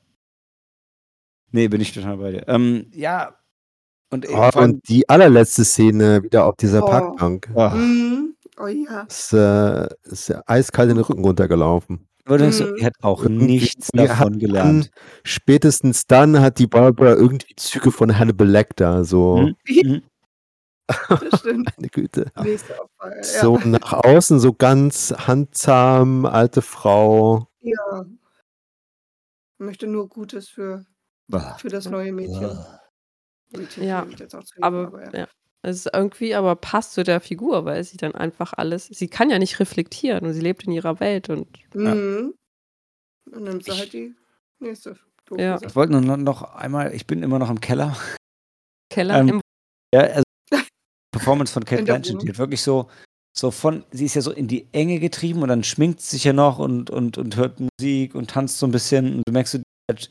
Nee, 1.52 1.68
bin 1.68 1.80
ich 1.80 1.92
total 1.92 2.16
bei 2.16 2.30
dir. 2.32 2.48
Ähm, 2.48 2.90
ja. 2.92 3.36
Und, 4.10 4.28
Oh, 4.28 4.32
vor 4.32 4.56
allem- 4.56 4.72
und 4.74 4.88
die 4.88 5.08
allerletzte 5.08 5.64
Szene 5.64 6.22
wieder 6.22 6.46
auf 6.46 6.56
dieser 6.56 6.82
Oh. 6.84 6.86
Parkbank. 6.86 7.50
Ach, 7.54 7.74
Mhm. 7.74 8.34
Oh 8.58 8.66
ja. 8.66 9.02
Ist, 9.02 9.32
äh, 9.32 9.88
ist 10.04 10.28
ja 10.28 10.42
eiskalt 10.46 10.90
in 10.90 10.96
den 10.96 11.04
Rücken 11.04 11.24
runtergelaufen. 11.24 12.06
so, 12.26 12.34
Mhm. 12.66 12.76
er 12.78 12.86
hat 12.86 12.94
auch 13.02 13.24
nichts 13.24 13.90
wir 13.92 14.06
davon 14.06 14.18
hatten- 14.18 14.38
gelernt. 14.38 14.90
Spätestens 15.24 16.06
dann 16.06 16.40
hat 16.40 16.58
die 16.58 16.66
Barbara 16.66 17.12
irgendwie 17.14 17.54
Züge 17.56 17.90
von 17.90 18.18
Hannibal 18.18 18.48
Lecter. 18.48 19.04
So, 19.04 19.36
Mhm. 19.38 19.56
Mhm. 19.96 20.02
Das 21.30 21.40
stimmt. 21.40 21.68
meine 21.76 21.88
Güte. 21.88 22.26
Opfer. 22.36 23.16
Ja. 23.16 23.22
So 23.22 23.58
nach 23.64 23.92
außen 23.92 24.38
so 24.40 24.52
ganz 24.52 25.12
handzahm, 25.16 26.24
alte 26.26 26.62
Frau. 26.62 27.48
ja. 27.60 28.04
Möchte 29.64 29.86
nur 29.86 30.08
Gutes 30.08 30.48
für, 30.48 30.84
Bah. 31.28 31.56
für 31.58 31.68
das 31.68 31.88
neue 31.88 32.12
Mädchen. 32.12 32.58
Mädchen 33.52 33.84
Ja, 33.84 34.02
auch 34.02 34.44
zu 34.44 34.62
Aber, 34.62 35.02
lieb, 35.04 35.14
ja. 35.14 35.28
Es 35.62 35.76
ist 35.86 35.90
irgendwie 35.94 36.34
aber 36.34 36.56
passt 36.56 36.92
zu 36.92 37.04
der 37.04 37.20
Figur, 37.20 37.64
weil 37.64 37.82
sie 37.84 37.96
dann 37.96 38.14
einfach 38.14 38.52
alles, 38.52 38.86
sie 38.86 39.08
kann 39.08 39.30
ja 39.30 39.38
nicht 39.38 39.60
reflektieren 39.60 40.26
und 40.26 40.34
sie 40.34 40.42
lebt 40.42 40.64
in 40.64 40.72
ihrer 40.72 41.00
Welt 41.00 41.30
und 41.30 41.48
Mhm. 41.74 42.34
Dann 43.30 43.42
nimmt 43.44 43.64
sie 43.64 43.70
Ich- 43.70 43.78
halt 43.78 43.92
die 43.94 44.14
nächste. 44.58 44.98
Ja. 45.38 45.58
Ich 45.62 45.74
wollte 45.74 45.92
nur 45.98 46.16
noch 46.18 46.42
einmal, 46.54 46.94
ich 46.94 47.06
bin 47.06 47.22
immer 47.22 47.38
noch 47.38 47.48
im 47.48 47.60
Keller. 47.60 47.96
Keller 48.90 49.20
Ähm, 49.20 49.28
im 49.28 49.40
Ja, 49.94 50.00
also 50.02 50.22
Performance 51.12 51.52
von 51.52 51.64
Kate 51.64 51.84
Blanchett, 51.84 52.20
die 52.22 52.28
hat 52.28 52.36
wirklich 52.38 52.60
so, 52.60 52.90
so 53.36 53.50
von, 53.50 53.84
sie 53.90 54.04
ist 54.04 54.14
ja 54.14 54.20
so 54.22 54.30
in 54.30 54.46
die 54.46 54.66
Enge 54.72 55.00
getrieben 55.00 55.42
und 55.42 55.48
dann 55.48 55.64
schminkt 55.64 56.00
sie 56.00 56.16
sich 56.16 56.24
ja 56.24 56.32
noch 56.32 56.58
und, 56.58 56.88
und, 56.90 57.18
und 57.18 57.36
hört 57.36 57.58
Musik 57.60 58.14
und 58.14 58.30
tanzt 58.30 58.58
so 58.58 58.66
ein 58.66 58.70
bisschen 58.72 59.16
und 59.16 59.22
du 59.26 59.32
merkst, 59.32 59.54
die 59.54 59.62
ist 59.92 60.10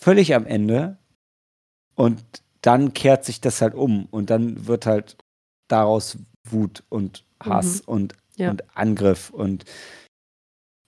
völlig 0.00 0.34
am 0.34 0.46
Ende 0.46 0.96
und 1.96 2.22
dann 2.62 2.94
kehrt 2.94 3.24
sich 3.24 3.40
das 3.40 3.60
halt 3.60 3.74
um 3.74 4.06
und 4.10 4.30
dann 4.30 4.66
wird 4.66 4.86
halt 4.86 5.16
daraus 5.68 6.16
Wut 6.48 6.84
und 6.88 7.24
Hass 7.42 7.80
und, 7.80 8.14
Ja. 8.36 8.50
und 8.50 8.62
Angriff 8.76 9.30
und 9.30 9.64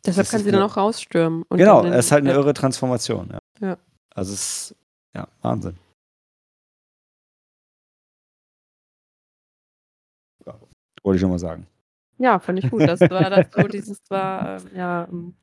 Deshalb 0.05 0.29
kann 0.29 0.45
sie 0.45 0.53
dann 0.53 0.63
auch 0.63 0.77
rausstürmen. 0.77 1.43
Und 1.49 1.59
genau, 1.59 1.85
es 1.85 2.07
ist 2.07 2.13
halt 2.13 2.23
eine 2.23 2.33
irre 2.33 2.55
Transformation. 2.55 3.31
Ja. 3.33 3.69
Ja. 3.69 3.79
Also 4.15 4.35
es 4.35 4.71
ist, 4.71 4.77
ja, 5.17 5.27
Wahnsinn. 5.43 5.77
Wollte 11.07 11.17
ich 11.17 11.21
schon 11.23 11.31
mal 11.31 11.39
sagen. 11.39 11.67
Ja, 12.19 12.39
fand 12.39 12.59
ich 12.59 12.71
gut. 12.71 12.83
Das 12.83 13.01
war 13.01 13.31
das 13.31 13.47
so, 13.53 13.63
dieses 13.69 13.99
war, 14.09 14.57
ähm, 14.59 14.71
ja, 14.75 15.05
ähm, 15.05 15.35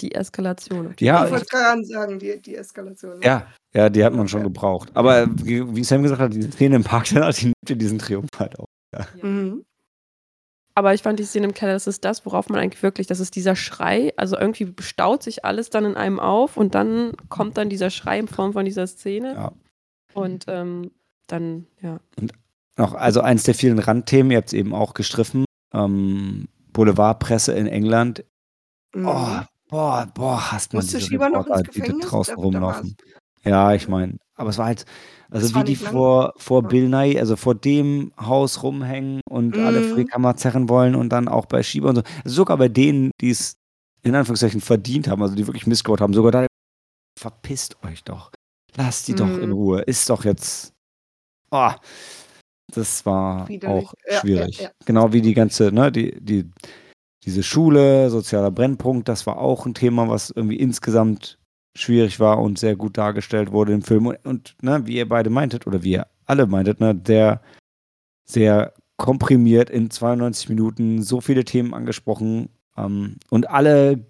die 0.00 0.14
Eskalation. 0.14 0.94
Ja, 0.98 1.24
ich 1.24 1.30
wollte 1.30 1.46
gerade 1.46 1.84
sagen, 1.84 2.18
die, 2.18 2.40
die 2.40 2.56
Eskalation. 2.56 3.18
ne? 3.18 3.24
Ja, 3.24 3.46
ja, 3.72 3.88
die 3.88 4.04
hat 4.04 4.12
man 4.12 4.26
schon 4.28 4.40
Ja. 4.40 4.44
gebraucht. 4.44 4.90
Aber 4.94 5.26
wie 5.44 5.84
Sam 5.84 6.02
gesagt 6.02 6.20
hat, 6.20 6.34
die 6.34 6.42
Szene 6.42 6.76
im 6.76 6.84
Park, 6.84 7.04
die 7.08 7.14
nimmt 7.14 7.54
dir 7.68 7.76
diesen 7.76 7.98
Triumph 7.98 8.28
halt 8.38 8.58
auch. 8.58 8.66
Mhm. 9.22 9.64
Aber 10.76 10.92
ich 10.94 11.02
fand 11.02 11.20
die 11.20 11.24
Szene 11.24 11.46
im 11.46 11.54
Keller, 11.54 11.74
das 11.74 11.86
ist 11.86 12.04
das, 12.04 12.26
worauf 12.26 12.48
man 12.48 12.58
eigentlich 12.60 12.82
wirklich, 12.82 13.06
das 13.06 13.20
ist 13.20 13.36
dieser 13.36 13.54
Schrei, 13.54 14.12
also 14.16 14.36
irgendwie 14.36 14.74
staut 14.80 15.22
sich 15.22 15.44
alles 15.44 15.70
dann 15.70 15.84
in 15.84 15.96
einem 15.96 16.18
auf 16.18 16.56
und 16.56 16.74
dann 16.74 17.12
kommt 17.28 17.56
dann 17.56 17.68
dieser 17.68 17.90
Schrei 17.90 18.18
in 18.18 18.26
Form 18.26 18.52
von 18.52 18.64
dieser 18.64 18.88
Szene. 18.88 19.34
Ja. 19.34 19.52
Und 20.14 20.46
ähm, 20.48 20.90
dann, 21.28 21.66
ja. 21.80 22.00
Noch, 22.76 22.94
also 22.94 23.20
eins 23.20 23.44
der 23.44 23.54
vielen 23.54 23.78
Randthemen, 23.78 24.32
ihr 24.32 24.38
habt 24.38 24.48
es 24.48 24.52
eben 24.52 24.74
auch 24.74 24.94
gestriffen, 24.94 25.44
ähm, 25.72 26.48
Boulevardpresse 26.72 27.52
in 27.52 27.66
England. 27.66 28.24
Mhm. 28.94 29.06
Oh, 29.06 29.40
boah, 29.68 30.08
boah, 30.14 30.52
hasst 30.52 30.72
man 30.72 30.82
diese 30.82 31.00
Schieber 31.00 31.28
noch 31.30 31.46
Reporter, 31.46 31.66
ins 31.66 31.74
die 31.74 31.80
da 31.82 32.06
draußen 32.08 32.34
rumlaufen. 32.34 32.96
Ja, 33.44 33.74
ich 33.74 33.88
meine, 33.88 34.16
aber 34.36 34.50
es 34.50 34.58
war 34.58 34.66
halt, 34.66 34.84
also 35.30 35.46
Das 35.46 35.54
wie 35.54 35.64
die 35.64 35.74
lang. 35.82 35.92
vor, 35.92 36.32
vor. 36.36 36.62
Bill 36.62 36.88
Nye, 36.88 37.18
also 37.20 37.36
vor 37.36 37.54
dem 37.54 38.12
Haus 38.18 38.62
rumhängen 38.62 39.20
und 39.28 39.56
alle 39.58 39.80
Mhm. 39.80 40.06
Kamera 40.06 40.36
zerren 40.36 40.68
wollen 40.68 40.94
und 40.94 41.10
dann 41.10 41.28
auch 41.28 41.46
bei 41.46 41.62
Schieber 41.62 41.90
und 41.90 41.96
so. 41.96 42.02
Also 42.24 42.34
sogar 42.36 42.56
bei 42.56 42.68
denen, 42.68 43.10
die 43.20 43.30
es 43.30 43.56
in 44.02 44.14
Anführungszeichen 44.14 44.60
verdient 44.60 45.08
haben, 45.08 45.22
also 45.22 45.34
die 45.34 45.46
wirklich 45.46 45.66
missgebaut 45.66 46.00
haben, 46.00 46.14
sogar 46.14 46.32
da, 46.32 46.46
verpisst 47.18 47.76
euch 47.84 48.02
doch. 48.04 48.30
Lasst 48.76 49.06
die 49.08 49.14
doch 49.14 49.28
in 49.38 49.50
Mhm. 49.50 49.52
Ruhe. 49.54 49.80
Ist 49.82 50.08
doch 50.10 50.24
jetzt, 50.24 50.72
oh, 51.50 51.70
das 52.74 53.04
war 53.06 53.48
Widerlich. 53.48 53.86
auch 53.86 53.94
Ja, 54.06 54.12
ja, 54.14 54.20
schwierig. 54.20 54.60
ja. 54.60 54.70
Genau 54.84 55.12
wie 55.12 55.22
die 55.22 55.34
ganze, 55.34 55.72
ne, 55.72 55.90
die, 55.92 56.20
die, 56.20 56.50
diese 57.24 57.42
Schule, 57.42 58.10
sozialer 58.10 58.50
Brennpunkt, 58.50 59.08
das 59.08 59.26
war 59.26 59.38
auch 59.38 59.66
ein 59.66 59.74
Thema, 59.74 60.08
was 60.08 60.30
irgendwie 60.30 60.56
insgesamt 60.56 61.38
schwierig 61.76 62.20
war 62.20 62.40
und 62.40 62.58
sehr 62.58 62.76
gut 62.76 62.96
dargestellt 62.98 63.50
wurde 63.52 63.72
im 63.72 63.82
Film. 63.82 64.06
Und, 64.06 64.24
und 64.24 64.56
ne, 64.62 64.86
wie 64.86 64.96
ihr 64.96 65.08
beide 65.08 65.30
meintet, 65.30 65.66
oder 65.66 65.82
wie 65.82 65.92
ihr 65.92 66.06
alle 66.26 66.46
meintet, 66.46 66.80
ne, 66.80 66.94
der 66.94 67.40
sehr 68.24 68.72
komprimiert 68.96 69.70
in 69.70 69.90
92 69.90 70.48
Minuten 70.48 71.02
so 71.02 71.20
viele 71.20 71.44
Themen 71.44 71.74
angesprochen 71.74 72.48
ähm, 72.76 73.16
und 73.30 73.50
alle 73.50 74.06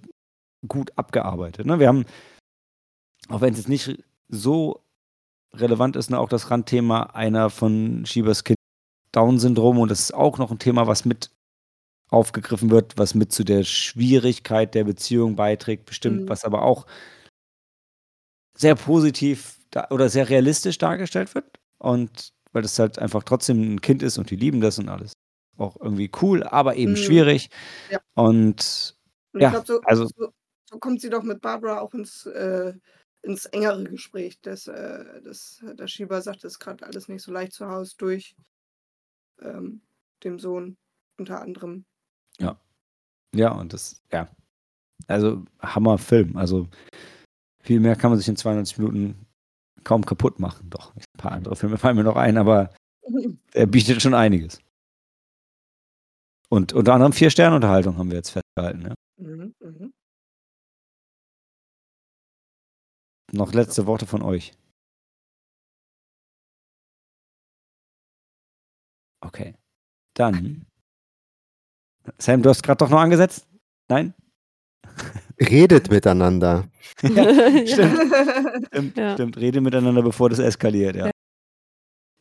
gut 0.68 0.92
abgearbeitet. 0.96 1.66
Ne? 1.66 1.78
Wir 1.78 1.88
haben, 1.88 2.04
auch 3.28 3.40
wenn 3.40 3.52
es 3.52 3.58
jetzt 3.60 3.68
nicht 3.68 4.02
so 4.28 4.83
relevant 5.60 5.96
ist, 5.96 6.10
ne, 6.10 6.18
auch 6.18 6.28
das 6.28 6.50
Randthema 6.50 7.04
einer 7.14 7.50
von 7.50 8.04
Schiebers 8.06 8.44
Kind 8.44 8.56
Down-Syndrom 9.12 9.78
und 9.78 9.90
das 9.90 10.00
ist 10.00 10.14
auch 10.14 10.38
noch 10.38 10.50
ein 10.50 10.58
Thema, 10.58 10.86
was 10.86 11.04
mit 11.04 11.30
aufgegriffen 12.10 12.70
wird, 12.70 12.98
was 12.98 13.14
mit 13.14 13.32
zu 13.32 13.44
der 13.44 13.64
Schwierigkeit 13.64 14.74
der 14.74 14.84
Beziehung 14.84 15.36
beiträgt, 15.36 15.86
bestimmt, 15.86 16.22
Mhm. 16.22 16.28
was 16.28 16.44
aber 16.44 16.62
auch 16.62 16.86
sehr 18.56 18.74
positiv 18.74 19.58
oder 19.90 20.08
sehr 20.08 20.28
realistisch 20.28 20.78
dargestellt 20.78 21.34
wird. 21.34 21.46
Und 21.78 22.32
weil 22.52 22.62
das 22.62 22.78
halt 22.78 22.98
einfach 22.98 23.24
trotzdem 23.24 23.74
ein 23.74 23.80
Kind 23.80 24.02
ist 24.02 24.18
und 24.18 24.30
die 24.30 24.36
lieben 24.36 24.60
das 24.60 24.78
und 24.78 24.88
alles. 24.88 25.12
Auch 25.56 25.76
irgendwie 25.80 26.10
cool, 26.22 26.42
aber 26.44 26.76
eben 26.76 26.92
Mhm. 26.92 26.96
schwierig. 26.96 27.50
Ja. 27.90 27.98
Und 28.14 28.94
Und 29.32 29.40
Ja, 29.40 29.48
ich 29.48 29.52
glaube, 29.54 29.66
so, 29.66 29.80
also- 29.82 30.06
so, 30.16 30.28
so 30.70 30.78
kommt 30.78 31.00
sie 31.00 31.10
doch 31.10 31.24
mit 31.24 31.40
Barbara 31.40 31.80
auch 31.80 31.92
ins, 31.94 32.24
äh, 32.26 32.74
ins 33.24 33.46
engere 33.46 33.84
Gespräch. 33.84 34.40
Das, 34.40 34.66
äh, 34.66 35.22
das, 35.22 35.62
der 35.78 35.88
Schieber 35.88 36.20
sagt, 36.22 36.44
das 36.44 36.52
ist 36.52 36.58
gerade 36.58 36.86
alles 36.86 37.08
nicht 37.08 37.22
so 37.22 37.32
leicht 37.32 37.52
zu 37.52 37.68
Hause 37.68 37.94
durch 37.98 38.36
ähm, 39.40 39.80
dem 40.22 40.38
Sohn 40.38 40.76
unter 41.18 41.40
anderem. 41.40 41.84
ja, 43.34 43.52
und 43.52 43.72
das, 43.72 44.02
ja. 44.12 44.28
Also 45.06 45.44
Hammerfilm. 45.60 46.36
Also 46.36 46.68
viel 47.60 47.80
mehr 47.80 47.96
kann 47.96 48.10
man 48.10 48.18
sich 48.18 48.28
in 48.28 48.36
92 48.36 48.78
Minuten 48.78 49.26
kaum 49.82 50.04
kaputt 50.04 50.38
machen. 50.38 50.70
Doch, 50.70 50.94
ein 50.94 51.02
paar 51.18 51.32
andere 51.32 51.56
Filme 51.56 51.78
fallen 51.78 51.96
mir 51.96 52.04
noch 52.04 52.16
ein, 52.16 52.38
aber 52.38 52.74
er 53.52 53.66
bietet 53.66 54.02
schon 54.02 54.14
einiges. 54.14 54.60
Und 56.48 56.72
unter 56.72 56.94
anderem 56.94 57.12
vier 57.12 57.30
Sterne 57.30 57.56
Unterhaltung 57.56 57.96
haben 57.96 58.10
wir 58.10 58.16
jetzt 58.16 58.30
festgehalten. 58.30 58.82
Ja. 58.82 58.94
Mhm, 59.16 59.54
mhm. 59.60 59.93
Noch 63.34 63.52
letzte 63.52 63.86
Worte 63.86 64.06
von 64.06 64.22
euch. 64.22 64.52
Okay. 69.20 69.54
Dann. 70.14 70.66
Sam, 72.18 72.42
du 72.42 72.50
hast 72.50 72.62
gerade 72.62 72.78
doch 72.78 72.90
noch 72.90 73.00
angesetzt? 73.00 73.46
Nein? 73.88 74.14
Redet 75.40 75.90
miteinander. 75.90 76.68
ja, 77.02 77.10
stimmt. 77.66 77.98
Stimmt, 78.68 78.96
Ja. 78.96 79.14
stimmt. 79.14 79.36
Rede 79.38 79.60
miteinander, 79.60 80.02
bevor 80.02 80.30
das 80.30 80.38
eskaliert, 80.38 80.94
ja. 80.96 81.06
Ja. 81.06 81.10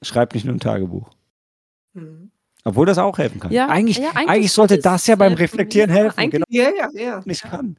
Schreibt 0.04 0.34
nicht 0.34 0.46
nur 0.46 0.56
ein 0.56 0.60
Tagebuch. 0.60 1.14
Mhm. 1.94 2.32
Obwohl 2.64 2.86
das 2.86 2.98
auch 2.98 3.18
helfen 3.18 3.40
kann. 3.42 3.52
Ja, 3.52 3.68
eigentlich, 3.68 3.98
ja, 3.98 4.10
eigentlich, 4.12 4.30
eigentlich 4.30 4.52
sollte 4.54 4.78
das 4.80 5.06
ja 5.06 5.16
beim. 5.18 5.34
Reflektieren 5.34 5.90
helfen. 5.92 6.30
Genau, 6.30 6.46
Ja, 6.50 6.70
ja, 6.76 6.90
ja. 6.94 7.22
nicht 7.26 7.44
kann. 7.44 7.78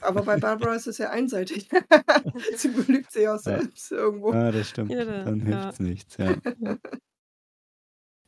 Aber 0.00 0.22
bei 0.22 0.36
Barbara 0.38 0.74
ist 0.74 0.86
es 0.86 0.98
ja 0.98 1.10
einseitig. 1.10 1.68
Sie 2.56 2.68
belügt 2.68 3.12
sich 3.12 3.28
auch 3.28 3.38
selbst 3.38 3.90
irgendwo. 3.92 4.32
Ja, 4.32 4.50
das 4.52 4.68
stimmt. 4.68 4.90
Ja, 4.90 5.04
da- 5.04 5.24
Dann 5.24 5.40
ja. 5.40 5.62
hilft 5.62 5.72
es 5.74 5.80
nichts. 5.80 6.16
Ja. 6.18 6.34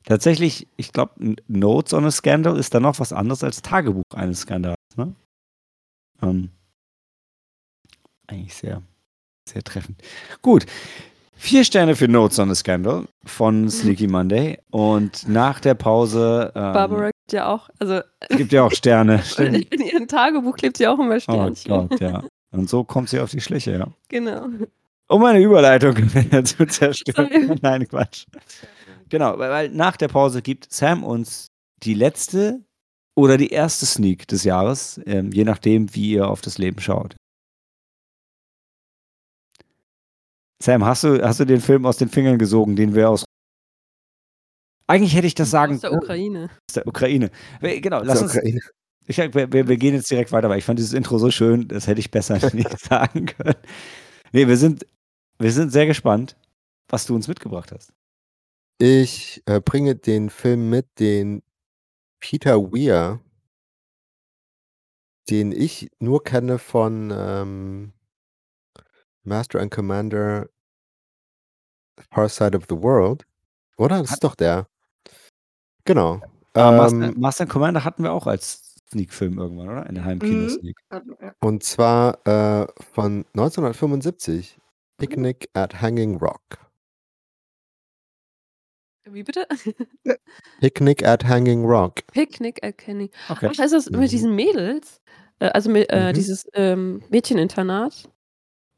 Tatsächlich, 0.04 0.66
ich 0.76 0.92
glaube, 0.92 1.36
Notes 1.46 1.92
on 1.94 2.04
a 2.04 2.10
Scandal 2.10 2.58
ist 2.58 2.74
dann 2.74 2.82
noch 2.82 2.98
was 2.98 3.12
anderes 3.12 3.44
als 3.44 3.62
Tagebuch 3.62 4.02
eines 4.14 4.40
Skandals. 4.40 4.74
Ne? 4.96 5.14
Ähm, 6.20 6.50
eigentlich 8.26 8.52
sehr, 8.54 8.82
sehr 9.48 9.62
treffend. 9.62 10.02
Gut. 10.42 10.66
Vier 11.36 11.64
Sterne 11.64 11.94
für 11.94 12.08
Notes 12.08 12.38
on 12.40 12.50
a 12.50 12.54
Scandal 12.56 13.06
von 13.24 13.70
Sneaky 13.70 14.08
Monday. 14.08 14.58
Und 14.70 15.28
nach 15.28 15.60
der 15.60 15.74
Pause 15.74 16.50
ähm, 16.56 16.72
Barbara 16.72 17.10
ja 17.30 17.48
auch, 17.48 17.70
also 17.78 18.00
gibt 18.30 18.52
ja 18.52 18.64
auch 18.64 18.72
Sterne. 18.72 19.22
In 19.38 19.80
ihrem 19.80 20.08
Tagebuch 20.08 20.56
klebt 20.56 20.78
sie 20.78 20.88
auch 20.88 20.98
immer 20.98 21.14
Oh 21.14 21.20
Sternchen. 21.20 21.88
Gott, 21.88 22.00
ja. 22.00 22.24
Und 22.50 22.68
so 22.68 22.84
kommt 22.84 23.08
sie 23.08 23.20
auf 23.20 23.30
die 23.30 23.40
Schliche, 23.40 23.72
ja. 23.72 23.88
Genau. 24.08 24.46
Um 25.08 25.20
meine 25.20 25.40
Überleitung 25.40 25.94
zu 26.44 26.66
zerstören. 26.66 27.58
Nein, 27.62 27.86
Quatsch. 27.86 28.24
Genau, 29.08 29.38
weil, 29.38 29.50
weil 29.50 29.68
nach 29.68 29.96
der 29.96 30.08
Pause 30.08 30.42
gibt 30.42 30.72
Sam 30.72 31.04
uns 31.04 31.48
die 31.82 31.94
letzte 31.94 32.60
oder 33.14 33.36
die 33.36 33.50
erste 33.50 33.86
Sneak 33.86 34.26
des 34.26 34.44
Jahres, 34.44 35.00
ähm, 35.06 35.30
je 35.32 35.44
nachdem, 35.44 35.94
wie 35.94 36.12
ihr 36.12 36.28
auf 36.28 36.40
das 36.40 36.58
Leben 36.58 36.80
schaut. 36.80 37.14
Sam, 40.62 40.84
hast 40.84 41.04
du, 41.04 41.22
hast 41.22 41.40
du 41.40 41.44
den 41.44 41.60
Film 41.60 41.84
aus 41.86 41.96
den 41.98 42.08
Fingern 42.08 42.38
gesogen, 42.38 42.76
den 42.76 42.94
wir 42.94 43.10
aus. 43.10 43.24
Eigentlich 44.92 45.14
hätte 45.14 45.26
ich 45.26 45.34
das 45.34 45.50
sagen 45.50 45.74
Aus 45.76 45.80
der 45.80 45.92
Ukraine. 45.92 46.50
aus 46.68 46.74
der 46.74 46.86
Ukraine. 46.86 47.30
We- 47.60 47.80
Genau, 47.80 48.02
lass 48.02 48.20
uns, 48.22 48.34
Ukraine. 48.36 48.60
ich, 49.06 49.16
wir, 49.16 49.52
wir, 49.52 49.68
wir 49.68 49.76
gehen 49.76 49.94
jetzt 49.94 50.10
direkt 50.10 50.32
weiter, 50.32 50.48
weil 50.50 50.58
ich 50.58 50.64
fand 50.64 50.78
dieses 50.78 50.92
Intro 50.92 51.18
so 51.18 51.30
schön, 51.30 51.66
das 51.68 51.86
hätte 51.86 52.00
ich 52.00 52.10
besser 52.10 52.34
nicht 52.54 52.78
sagen 52.78 53.26
können. 53.26 53.54
Nee, 54.32 54.46
wir 54.48 54.56
sind, 54.56 54.86
wir 55.38 55.50
sind 55.52 55.70
sehr 55.70 55.86
gespannt, 55.86 56.36
was 56.88 57.06
du 57.06 57.14
uns 57.14 57.26
mitgebracht 57.28 57.72
hast. 57.72 57.92
Ich 58.78 59.42
äh, 59.46 59.60
bringe 59.60 59.94
den 59.96 60.28
Film 60.30 60.68
mit, 60.68 60.86
den 60.98 61.42
Peter 62.20 62.60
Weir, 62.72 63.20
den 65.30 65.52
ich 65.52 65.90
nur 66.00 66.22
kenne 66.24 66.58
von 66.58 67.12
ähm, 67.16 67.92
Master 69.24 69.60
and 69.60 69.70
Commander 69.72 70.48
Far 72.10 72.28
Side 72.28 72.56
of 72.56 72.64
the 72.68 72.76
World. 72.82 73.24
Oder? 73.76 74.00
Das 74.00 74.10
Hat- 74.10 74.16
ist 74.16 74.24
doch 74.24 74.34
der. 74.34 74.66
Genau. 75.84 76.20
Master, 76.54 77.02
Ähm, 77.08 77.14
Master 77.18 77.46
Commander 77.46 77.84
hatten 77.84 78.02
wir 78.02 78.12
auch 78.12 78.26
als 78.26 78.74
Sneak-Film 78.90 79.38
irgendwann, 79.38 79.68
oder? 79.70 79.86
In 79.86 79.94
der 79.94 80.04
Heimkino-Sneak. 80.04 80.76
Ja. 80.92 81.34
und 81.40 81.62
zwar 81.64 82.18
äh, 82.26 82.66
von 82.92 83.24
1975. 83.34 84.58
Picnic 84.98 85.48
at 85.54 85.80
Hanging 85.80 86.16
Rock. 86.18 86.40
Wie 89.10 89.24
bitte? 89.24 89.46
Picnic 90.60 91.04
at 91.04 91.24
Hanging 91.24 91.64
Rock. 91.64 92.06
Picknick 92.12 92.62
at 92.64 92.78
Kenny. 92.78 93.10
Okay. 93.28 93.48
Ach, 93.52 93.58
ist 93.64 93.72
das 93.72 93.90
Mhm. 93.90 93.98
mit 93.98 94.12
diesen 94.12 94.34
Mädels? 94.36 95.00
Äh, 95.40 95.46
also 95.48 95.70
mit, 95.70 95.90
äh, 95.90 96.10
Mhm. 96.10 96.14
dieses 96.14 96.46
ähm, 96.54 97.02
Mädcheninternat? 97.10 98.08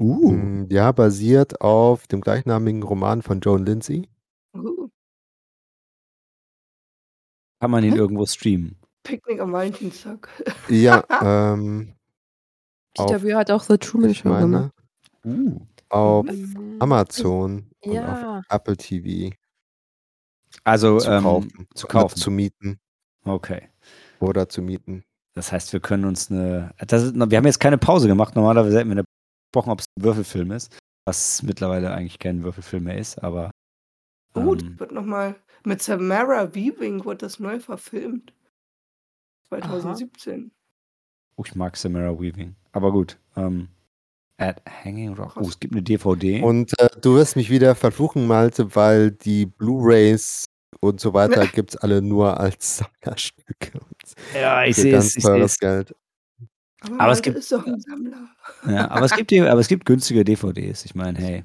Uh, 0.01 0.33
Mm, 0.33 0.67
Ja, 0.71 0.91
basiert 0.93 1.61
auf 1.61 2.07
dem 2.07 2.21
gleichnamigen 2.21 2.83
Roman 2.83 3.21
von 3.23 3.41
Joan 3.41 3.67
Lindsay. 3.67 4.09
Kann 7.65 7.71
man 7.71 7.83
ihn 7.83 7.97
irgendwo 7.97 8.27
streamen? 8.27 8.77
Picknick 9.05 9.41
am 9.41 9.51
Valentinstag. 9.51 10.29
Ja, 10.69 11.03
ähm, 11.57 11.95
Weir 12.99 13.39
hat 13.39 13.51
auch 13.51 13.63
The 13.63 13.79
Truman 13.79 14.11
ich 14.11 14.19
Show 14.19 14.35
gemacht. 14.35 14.71
Uh. 15.25 15.63
auf. 15.89 16.27
Amazon 16.81 17.71
und 17.81 17.89
auf 17.91 17.95
Ja. 17.95 18.43
Apple 18.51 18.77
TV 18.77 19.35
Also 20.63 20.99
zu 20.99 21.11
ähm, 21.11 21.23
kaufen. 21.23 21.67
zu 21.75 21.87
kaufen. 21.87 22.17
Zu 22.19 22.31
mieten 22.31 22.79
Okay. 23.25 23.71
oder 24.21 24.47
zu 24.47 24.61
mieten. 24.61 25.03
Das 25.33 25.51
heißt, 25.51 25.73
wir 25.73 25.81
können 25.81 26.05
uns 26.05 26.31
eine. 26.31 26.75
Das 26.87 27.03
ist, 27.03 27.15
wir 27.15 27.39
haben 27.39 27.47
jetzt 27.47 27.61
keine 27.61 27.79
Pause 27.79 28.09
gemacht. 28.09 28.37
Normalerweise 28.37 28.79
hätten 28.79 28.95
wir 28.95 29.05
gesprochen, 29.51 29.71
ob 29.71 29.81
es 29.81 29.87
ein 29.99 30.05
Würfelfilm 30.05 30.51
ist. 30.51 30.77
Was 31.07 31.43
mittlerweile 31.43 31.95
eigentlich 31.95 32.19
kein 32.19 32.43
Würfelfilm 32.43 32.85
mehr 32.85 32.99
ist, 32.99 33.25
aber. 33.25 33.51
Oh, 34.35 34.41
ähm, 34.53 34.59
das 34.59 34.79
wird 34.81 34.93
nochmal 34.93 35.37
mit 35.65 35.83
Samara 35.83 36.55
Weaving 36.55 37.05
wird 37.05 37.23
das 37.23 37.39
neu 37.41 37.59
verfilmt. 37.61 38.33
2017. 39.49 40.51
oh, 41.37 41.43
ich 41.47 41.55
mag 41.55 41.77
Samara 41.77 42.19
Weaving. 42.19 42.55
Aber 42.73 42.93
gut. 42.93 43.19
Ähm, 43.37 43.69
at 44.39 44.61
Hanging 44.85 45.15
Rock. 45.15 45.37
Oh, 45.37 45.43
es 45.49 45.61
gibt 45.61 45.75
eine 45.75 45.83
DVD. 45.83 46.43
Und 46.43 46.73
äh, 46.81 46.89
du 47.01 47.15
wirst 47.15 47.37
mich 47.37 47.51
wieder 47.51 47.75
verfluchen, 47.75 48.27
Malte, 48.27 48.75
weil 48.75 49.13
die 49.13 49.47
Blu-Rays 49.47 50.47
und 50.81 51.01
so 51.01 51.15
weiter 51.15 51.47
gibt 51.47 51.71
es 51.71 51.77
alle 51.77 52.03
nur 52.03 52.39
als 52.41 52.79
Sammlerstücke. 52.79 53.81
ja, 54.35 54.65
ich 54.65 54.75
Für 54.75 54.83
sehe 54.83 54.93
ganz 54.93 55.17
es. 55.17 55.23
Teures 55.23 55.53
seh's. 55.53 55.59
Geld. 55.61 55.95
Aber, 56.81 57.01
Aber 57.01 57.13
es 57.13 57.23
gibt- 57.23 57.39
ist 57.39 57.51
doch 57.53 57.65
ein 57.67 57.81
Sammler. 57.81 58.29
Ja, 58.67 58.91
aber, 58.91 59.07
es 59.07 59.15
gibt 59.15 59.33
aber 59.33 59.61
es 59.61 59.69
gibt 59.69 59.87
günstige 59.87 60.25
DVDs. 60.25 60.85
Ich 60.85 60.95
meine, 60.95 61.19
hey. 61.19 61.45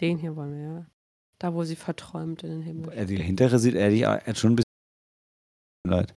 Den 0.00 0.18
hier 0.18 0.34
wollen 0.36 0.52
wir, 0.52 0.62
ja. 0.62 0.86
Da, 1.38 1.52
wo 1.54 1.64
sie 1.64 1.76
verträumt 1.76 2.42
in 2.44 2.50
den 2.50 2.62
Himmel. 2.62 2.92
äh, 2.92 3.04
Die 3.06 3.16
hintere 3.16 3.58
sieht 3.58 3.74
ehrlich 3.74 4.02
schon 4.38 4.52
ein 4.52 4.56
bisschen 4.56 4.64
leid. 5.86 6.14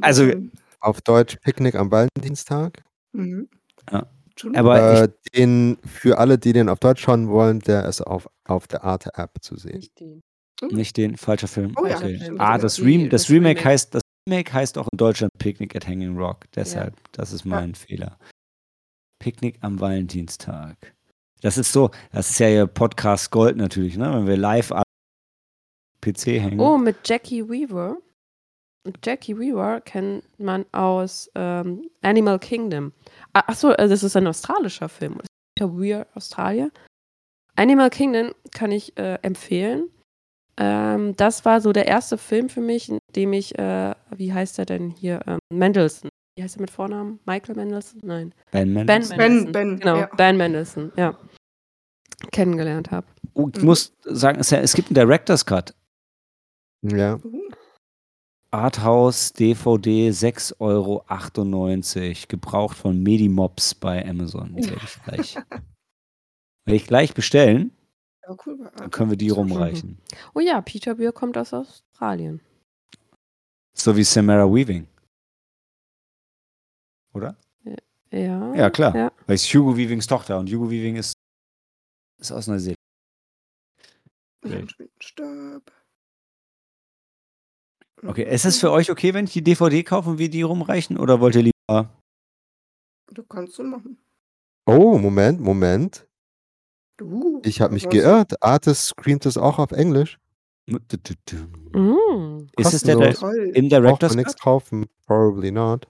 Also, 0.00 0.32
Auf 0.80 1.00
Deutsch 1.02 1.36
Picknick 1.36 1.74
am 1.74 1.90
Valentinstag. 1.90 2.82
Mhm. 3.12 3.48
Ja. 3.90 4.06
Aber 4.54 5.02
Äh, 5.02 5.08
den, 5.34 5.78
für 5.84 6.18
alle, 6.18 6.38
die 6.38 6.52
den 6.52 6.68
auf 6.68 6.78
Deutsch 6.78 7.02
schauen 7.02 7.28
wollen, 7.28 7.58
der 7.60 7.84
ist 7.86 8.00
auf, 8.00 8.28
auf 8.46 8.66
der 8.68 8.84
Arte-App 8.84 9.38
zu 9.42 9.56
sehen. 9.56 9.76
Nicht 9.78 9.98
den. 10.00 10.20
Nicht 10.70 10.96
den, 10.96 11.16
falscher 11.16 11.48
Film. 11.48 11.74
Oh 11.76 11.86
ja, 11.86 11.96
okay. 11.98 12.18
stimmt. 12.18 12.40
Ah, 12.40 12.52
Ja, 12.52 12.58
das, 12.58 12.80
Rem 12.80 13.10
das, 13.10 13.22
das 13.22 13.30
Remake, 13.30 13.60
Remake. 13.60 13.64
heißt, 13.68 13.94
das 13.94 14.02
Remake 14.28 14.52
heißt 14.52 14.78
auch 14.78 14.88
in 14.92 14.96
Deutschland 14.96 15.32
Picnic 15.38 15.76
at 15.76 15.86
Hanging 15.86 16.16
Rock. 16.16 16.46
Deshalb, 16.54 16.94
das 17.12 17.32
ist 17.32 17.44
mein 17.44 17.74
Fehler. 17.74 18.18
Picknick 19.20 19.58
am 19.60 19.78
Valentinstag. 19.80 20.94
Das 21.40 21.56
ist 21.56 21.72
so, 21.72 21.90
das 22.12 22.30
ist 22.30 22.38
ja 22.40 22.48
ihr 22.48 22.66
Podcast 22.66 23.30
Gold 23.30 23.56
natürlich, 23.56 23.96
ne? 23.96 24.12
Wenn 24.12 24.26
wir 24.26 24.36
live 24.36 24.72
am 24.72 24.82
PC 26.00 26.26
hängen. 26.26 26.60
Oh, 26.60 26.76
mit 26.78 27.08
Jackie 27.08 27.48
Weaver. 27.48 27.98
Jackie 29.04 29.38
Weaver 29.38 29.80
kennt 29.82 30.24
man 30.38 30.64
aus 30.72 31.30
ähm, 31.34 31.90
Animal 32.02 32.38
Kingdom. 32.38 32.92
Ah, 33.32 33.44
Achso, 33.48 33.70
äh, 33.70 33.88
das 33.88 34.02
ist 34.02 34.16
ein 34.16 34.26
australischer 34.26 34.88
Film. 34.88 35.20
Weir, 35.60 36.06
Australier. 36.14 36.70
Animal 37.56 37.90
Kingdom 37.90 38.32
kann 38.52 38.70
ich 38.70 38.96
äh, 38.96 39.18
empfehlen. 39.22 39.90
Ähm, 40.56 41.16
das 41.16 41.44
war 41.44 41.60
so 41.60 41.72
der 41.72 41.86
erste 41.86 42.18
Film 42.18 42.48
für 42.48 42.60
mich, 42.60 42.88
in 42.88 42.98
dem 43.14 43.32
ich, 43.32 43.58
äh, 43.58 43.94
wie 44.10 44.32
heißt 44.32 44.58
er 44.58 44.66
denn 44.66 44.90
hier? 44.90 45.20
Ähm, 45.26 45.38
Mendelssohn. 45.52 46.10
Wie 46.38 46.42
heißt 46.44 46.56
er 46.56 46.60
mit 46.60 46.70
Vornamen? 46.70 47.18
Michael 47.26 47.56
Mendelssohn? 47.56 48.00
Nein. 48.04 48.32
Ben 48.52 48.72
Ben 48.72 48.86
Mendelsohn. 48.86 49.16
Mendelssohn. 49.16 49.52
Ben, 49.52 49.80
Genau, 49.80 49.96
ja. 49.96 50.06
Ben 50.16 50.36
Mendelssohn, 50.36 50.92
ja. 50.96 51.18
Kennengelernt 52.30 52.92
habe. 52.92 53.08
Oh, 53.34 53.48
ich 53.52 53.58
Mhm. 53.60 53.66
muss 53.66 53.92
sagen, 54.04 54.38
es, 54.38 54.52
es 54.52 54.72
gibt 54.74 54.86
einen 54.88 54.94
Director's 54.94 55.44
Cut. 55.44 55.74
Ja. 56.82 57.18
Arthouse 58.52 59.32
DVD 59.32 60.10
6,98 60.10 60.60
Euro. 60.60 61.04
Gebraucht 62.28 62.76
von 62.76 63.02
Medimobs 63.02 63.74
bei 63.74 64.08
Amazon. 64.08 64.54
Die 64.54 64.70
werde 64.70 64.80
ich 64.84 65.02
gleich, 65.02 65.34
werde 66.66 66.76
ich 66.76 66.86
gleich 66.86 67.14
bestellen. 67.14 67.72
ja, 68.28 68.36
cool. 68.46 68.70
Dann 68.76 68.92
können 68.92 69.10
wir 69.10 69.16
die 69.18 69.30
rumreichen. 69.30 69.98
Oh 70.36 70.40
ja, 70.40 70.60
Peter 70.60 71.00
Weir 71.00 71.10
kommt 71.10 71.36
aus 71.36 71.52
Australien. 71.52 72.40
So 73.74 73.96
wie 73.96 74.04
Samara 74.04 74.46
Weaving. 74.46 74.86
Oder? 77.12 77.36
Ja. 78.10 78.54
Ja, 78.54 78.70
klar. 78.70 78.94
Ja. 78.96 79.12
Weil 79.26 79.34
es 79.36 79.44
ist 79.44 79.54
Hugo 79.54 79.76
Weavings 79.76 80.06
Tochter 80.06 80.38
und 80.38 80.50
Hugo 80.50 80.70
Weaving 80.70 80.96
ist, 80.96 81.12
ist 82.18 82.32
aus 82.32 82.46
Neuseeland. 82.46 82.76
Stab. 85.00 85.72
Okay, 88.06 88.32
ist 88.32 88.44
es 88.44 88.58
für 88.58 88.70
euch 88.70 88.90
okay, 88.90 89.12
wenn 89.12 89.24
ich 89.24 89.32
die 89.32 89.42
DVD 89.42 89.82
kaufe 89.82 90.10
und 90.10 90.18
wir 90.18 90.30
die 90.30 90.42
rumreichen? 90.42 90.96
Oder 90.98 91.20
wollt 91.20 91.34
ihr 91.34 91.42
lieber. 91.42 91.90
Du 93.12 93.22
kannst 93.24 93.54
so 93.54 93.64
machen. 93.64 93.98
Oh, 94.66 94.98
Moment, 94.98 95.40
Moment. 95.40 96.06
Du, 96.96 97.40
Ich 97.44 97.60
habe 97.60 97.74
mich 97.74 97.88
geirrt. 97.88 98.42
Artis 98.42 98.88
screamt 98.88 99.26
es 99.26 99.36
auch 99.36 99.58
auf 99.58 99.72
Englisch. 99.72 100.18
Mm. 100.66 102.46
Ist 102.58 102.74
es 102.74 102.82
der, 102.82 102.96
der 102.96 103.16
im 103.54 103.68
Director's 103.68 104.12
man 104.12 104.18
nichts 104.18 104.34
Cut? 104.34 104.42
kaufen. 104.42 104.86
Probably 105.06 105.50
not. 105.50 105.88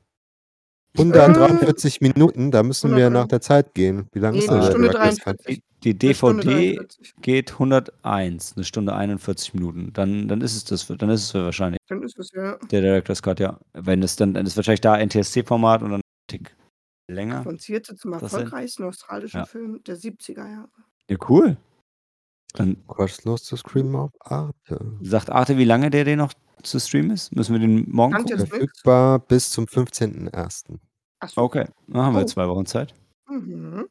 143 0.96 2.00
Minuten, 2.00 2.50
da 2.50 2.62
müssen 2.62 2.96
wir 2.96 3.10
nach 3.10 3.26
der 3.28 3.40
Zeit 3.40 3.74
gehen. 3.74 4.08
Wie 4.12 4.18
lange 4.18 4.38
ist 4.38 4.48
denn 4.50 4.60
der 4.60 4.70
Stunde? 4.70 4.88
43. 4.88 5.62
Die, 5.84 5.96
DVD 5.96 6.74
43. 6.74 7.14
geht 7.22 7.52
101, 7.52 8.54
eine 8.56 8.64
Stunde 8.64 8.94
41 8.96 9.54
Minuten. 9.54 9.92
Dann, 9.92 10.26
dann 10.26 10.40
ist 10.40 10.56
es 10.56 10.64
das, 10.64 10.86
dann 10.88 11.10
ist 11.10 11.26
es 11.26 11.34
wahrscheinlich 11.34 11.78
Dann 11.88 12.02
ist 12.02 12.18
es 12.18 12.32
ja 12.32 12.56
der 12.70 12.80
Director's 12.80 13.22
Cut, 13.22 13.38
ja. 13.38 13.60
Wenn 13.74 14.02
es 14.02 14.16
dann, 14.16 14.34
dann 14.34 14.44
ist 14.44 14.56
wahrscheinlich 14.56 14.80
da 14.80 14.96
NTSC-Format 14.98 15.82
und 15.82 15.90
dann 15.92 16.00
ein 16.00 16.26
Tick 16.26 16.56
länger. 17.08 17.40
avancierte 17.40 17.94
zum 17.94 18.10
Was 18.10 18.20
denn? 18.20 18.26
erfolgreichsten 18.30 18.84
australischen 18.84 19.38
Ja. 19.40 19.46
Film 19.46 19.80
der 19.84 19.96
70er 19.96 20.50
Jahre. 20.50 20.68
Ja, 21.08 21.16
cool. 21.28 21.56
Dann 22.54 22.84
Kostenlos 22.86 23.44
zu 23.44 23.56
streamen 23.56 23.94
auf 23.94 24.10
Arte. 24.20 24.96
sagt 25.02 25.30
Arte, 25.30 25.58
wie 25.58 25.64
lange 25.64 25.90
der 25.90 26.04
den 26.04 26.18
noch 26.18 26.32
zu 26.62 26.78
streamen 26.80 27.10
ist? 27.12 27.34
Müssen 27.34 27.52
wir 27.52 27.60
den 27.60 27.90
morgen 27.90 28.14
gucken? 28.14 28.38
Verfügbar 28.46 29.18
bis 29.18 29.50
zum 29.50 29.64
15.01. 29.66 30.78
Achso. 31.20 31.42
Okay, 31.42 31.66
dann 31.88 32.02
haben 32.02 32.14
wir 32.14 32.22
Oh. 32.22 32.26
zwei 32.26 32.48
Wochen 32.48 32.66
Zeit. 32.66 32.94
Mhm. 33.28 33.86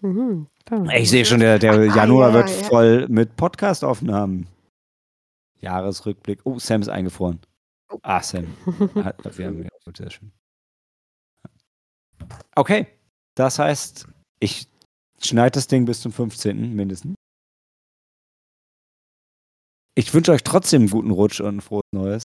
Mhm. 0.00 0.46
Ich 0.94 1.10
sehe 1.10 1.24
schon, 1.24 1.40
der, 1.40 1.58
der 1.58 1.72
Ah, 1.72 1.82
Januar 1.96 2.28
ja, 2.28 2.34
wird 2.34 2.50
ja. 2.50 2.68
voll 2.68 3.06
mit 3.08 3.36
Podcast-Aufnahmen. 3.36 4.46
Jahresrückblick. 5.60 6.40
Oh, 6.44 6.58
Sam 6.58 6.82
ist 6.82 6.88
eingefroren. 6.88 7.40
Oh. 7.90 7.98
Ah, 8.02 8.22
Sam. 8.22 8.46
Hat- 9.04 9.38
Wir 9.38 9.46
haben, 9.46 9.62
ja, 9.62 9.68
sehr 9.96 10.10
schön. 10.10 10.30
Okay, 12.54 12.86
das 13.34 13.58
heißt, 13.58 14.06
ich 14.40 14.68
schneide 15.22 15.52
das 15.52 15.66
Ding 15.66 15.84
bis 15.84 16.00
zum 16.00 16.12
15. 16.12 16.74
mindestens. 16.76 17.14
Ich 19.98 20.14
wünsche 20.14 20.30
euch 20.30 20.44
trotzdem 20.44 20.82
einen 20.82 20.90
guten 20.90 21.10
Rutsch 21.10 21.40
und 21.40 21.56
ein 21.56 21.60
frohes 21.60 21.82
Neues. 21.90 22.22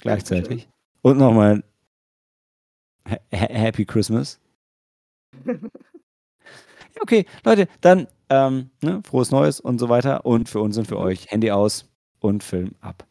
Gleichzeitig. 0.00 0.70
Und 1.02 1.18
nochmal 1.18 1.62
ha 3.06 3.16
ha- 3.32 3.48
Happy 3.52 3.84
Christmas. 3.84 4.40
Okay, 7.02 7.24
Leute, 7.44 7.68
dann 7.80 8.08
ähm, 8.28 8.70
ne, 8.82 9.00
frohes 9.04 9.30
Neues 9.30 9.60
und 9.60 9.78
so 9.78 9.88
weiter. 9.88 10.26
Und 10.26 10.48
für 10.48 10.60
uns 10.60 10.76
und 10.76 10.86
für 10.86 10.98
euch 10.98 11.30
Handy 11.30 11.50
aus 11.50 11.88
und 12.18 12.42
Film 12.42 12.74
ab. 12.80 13.06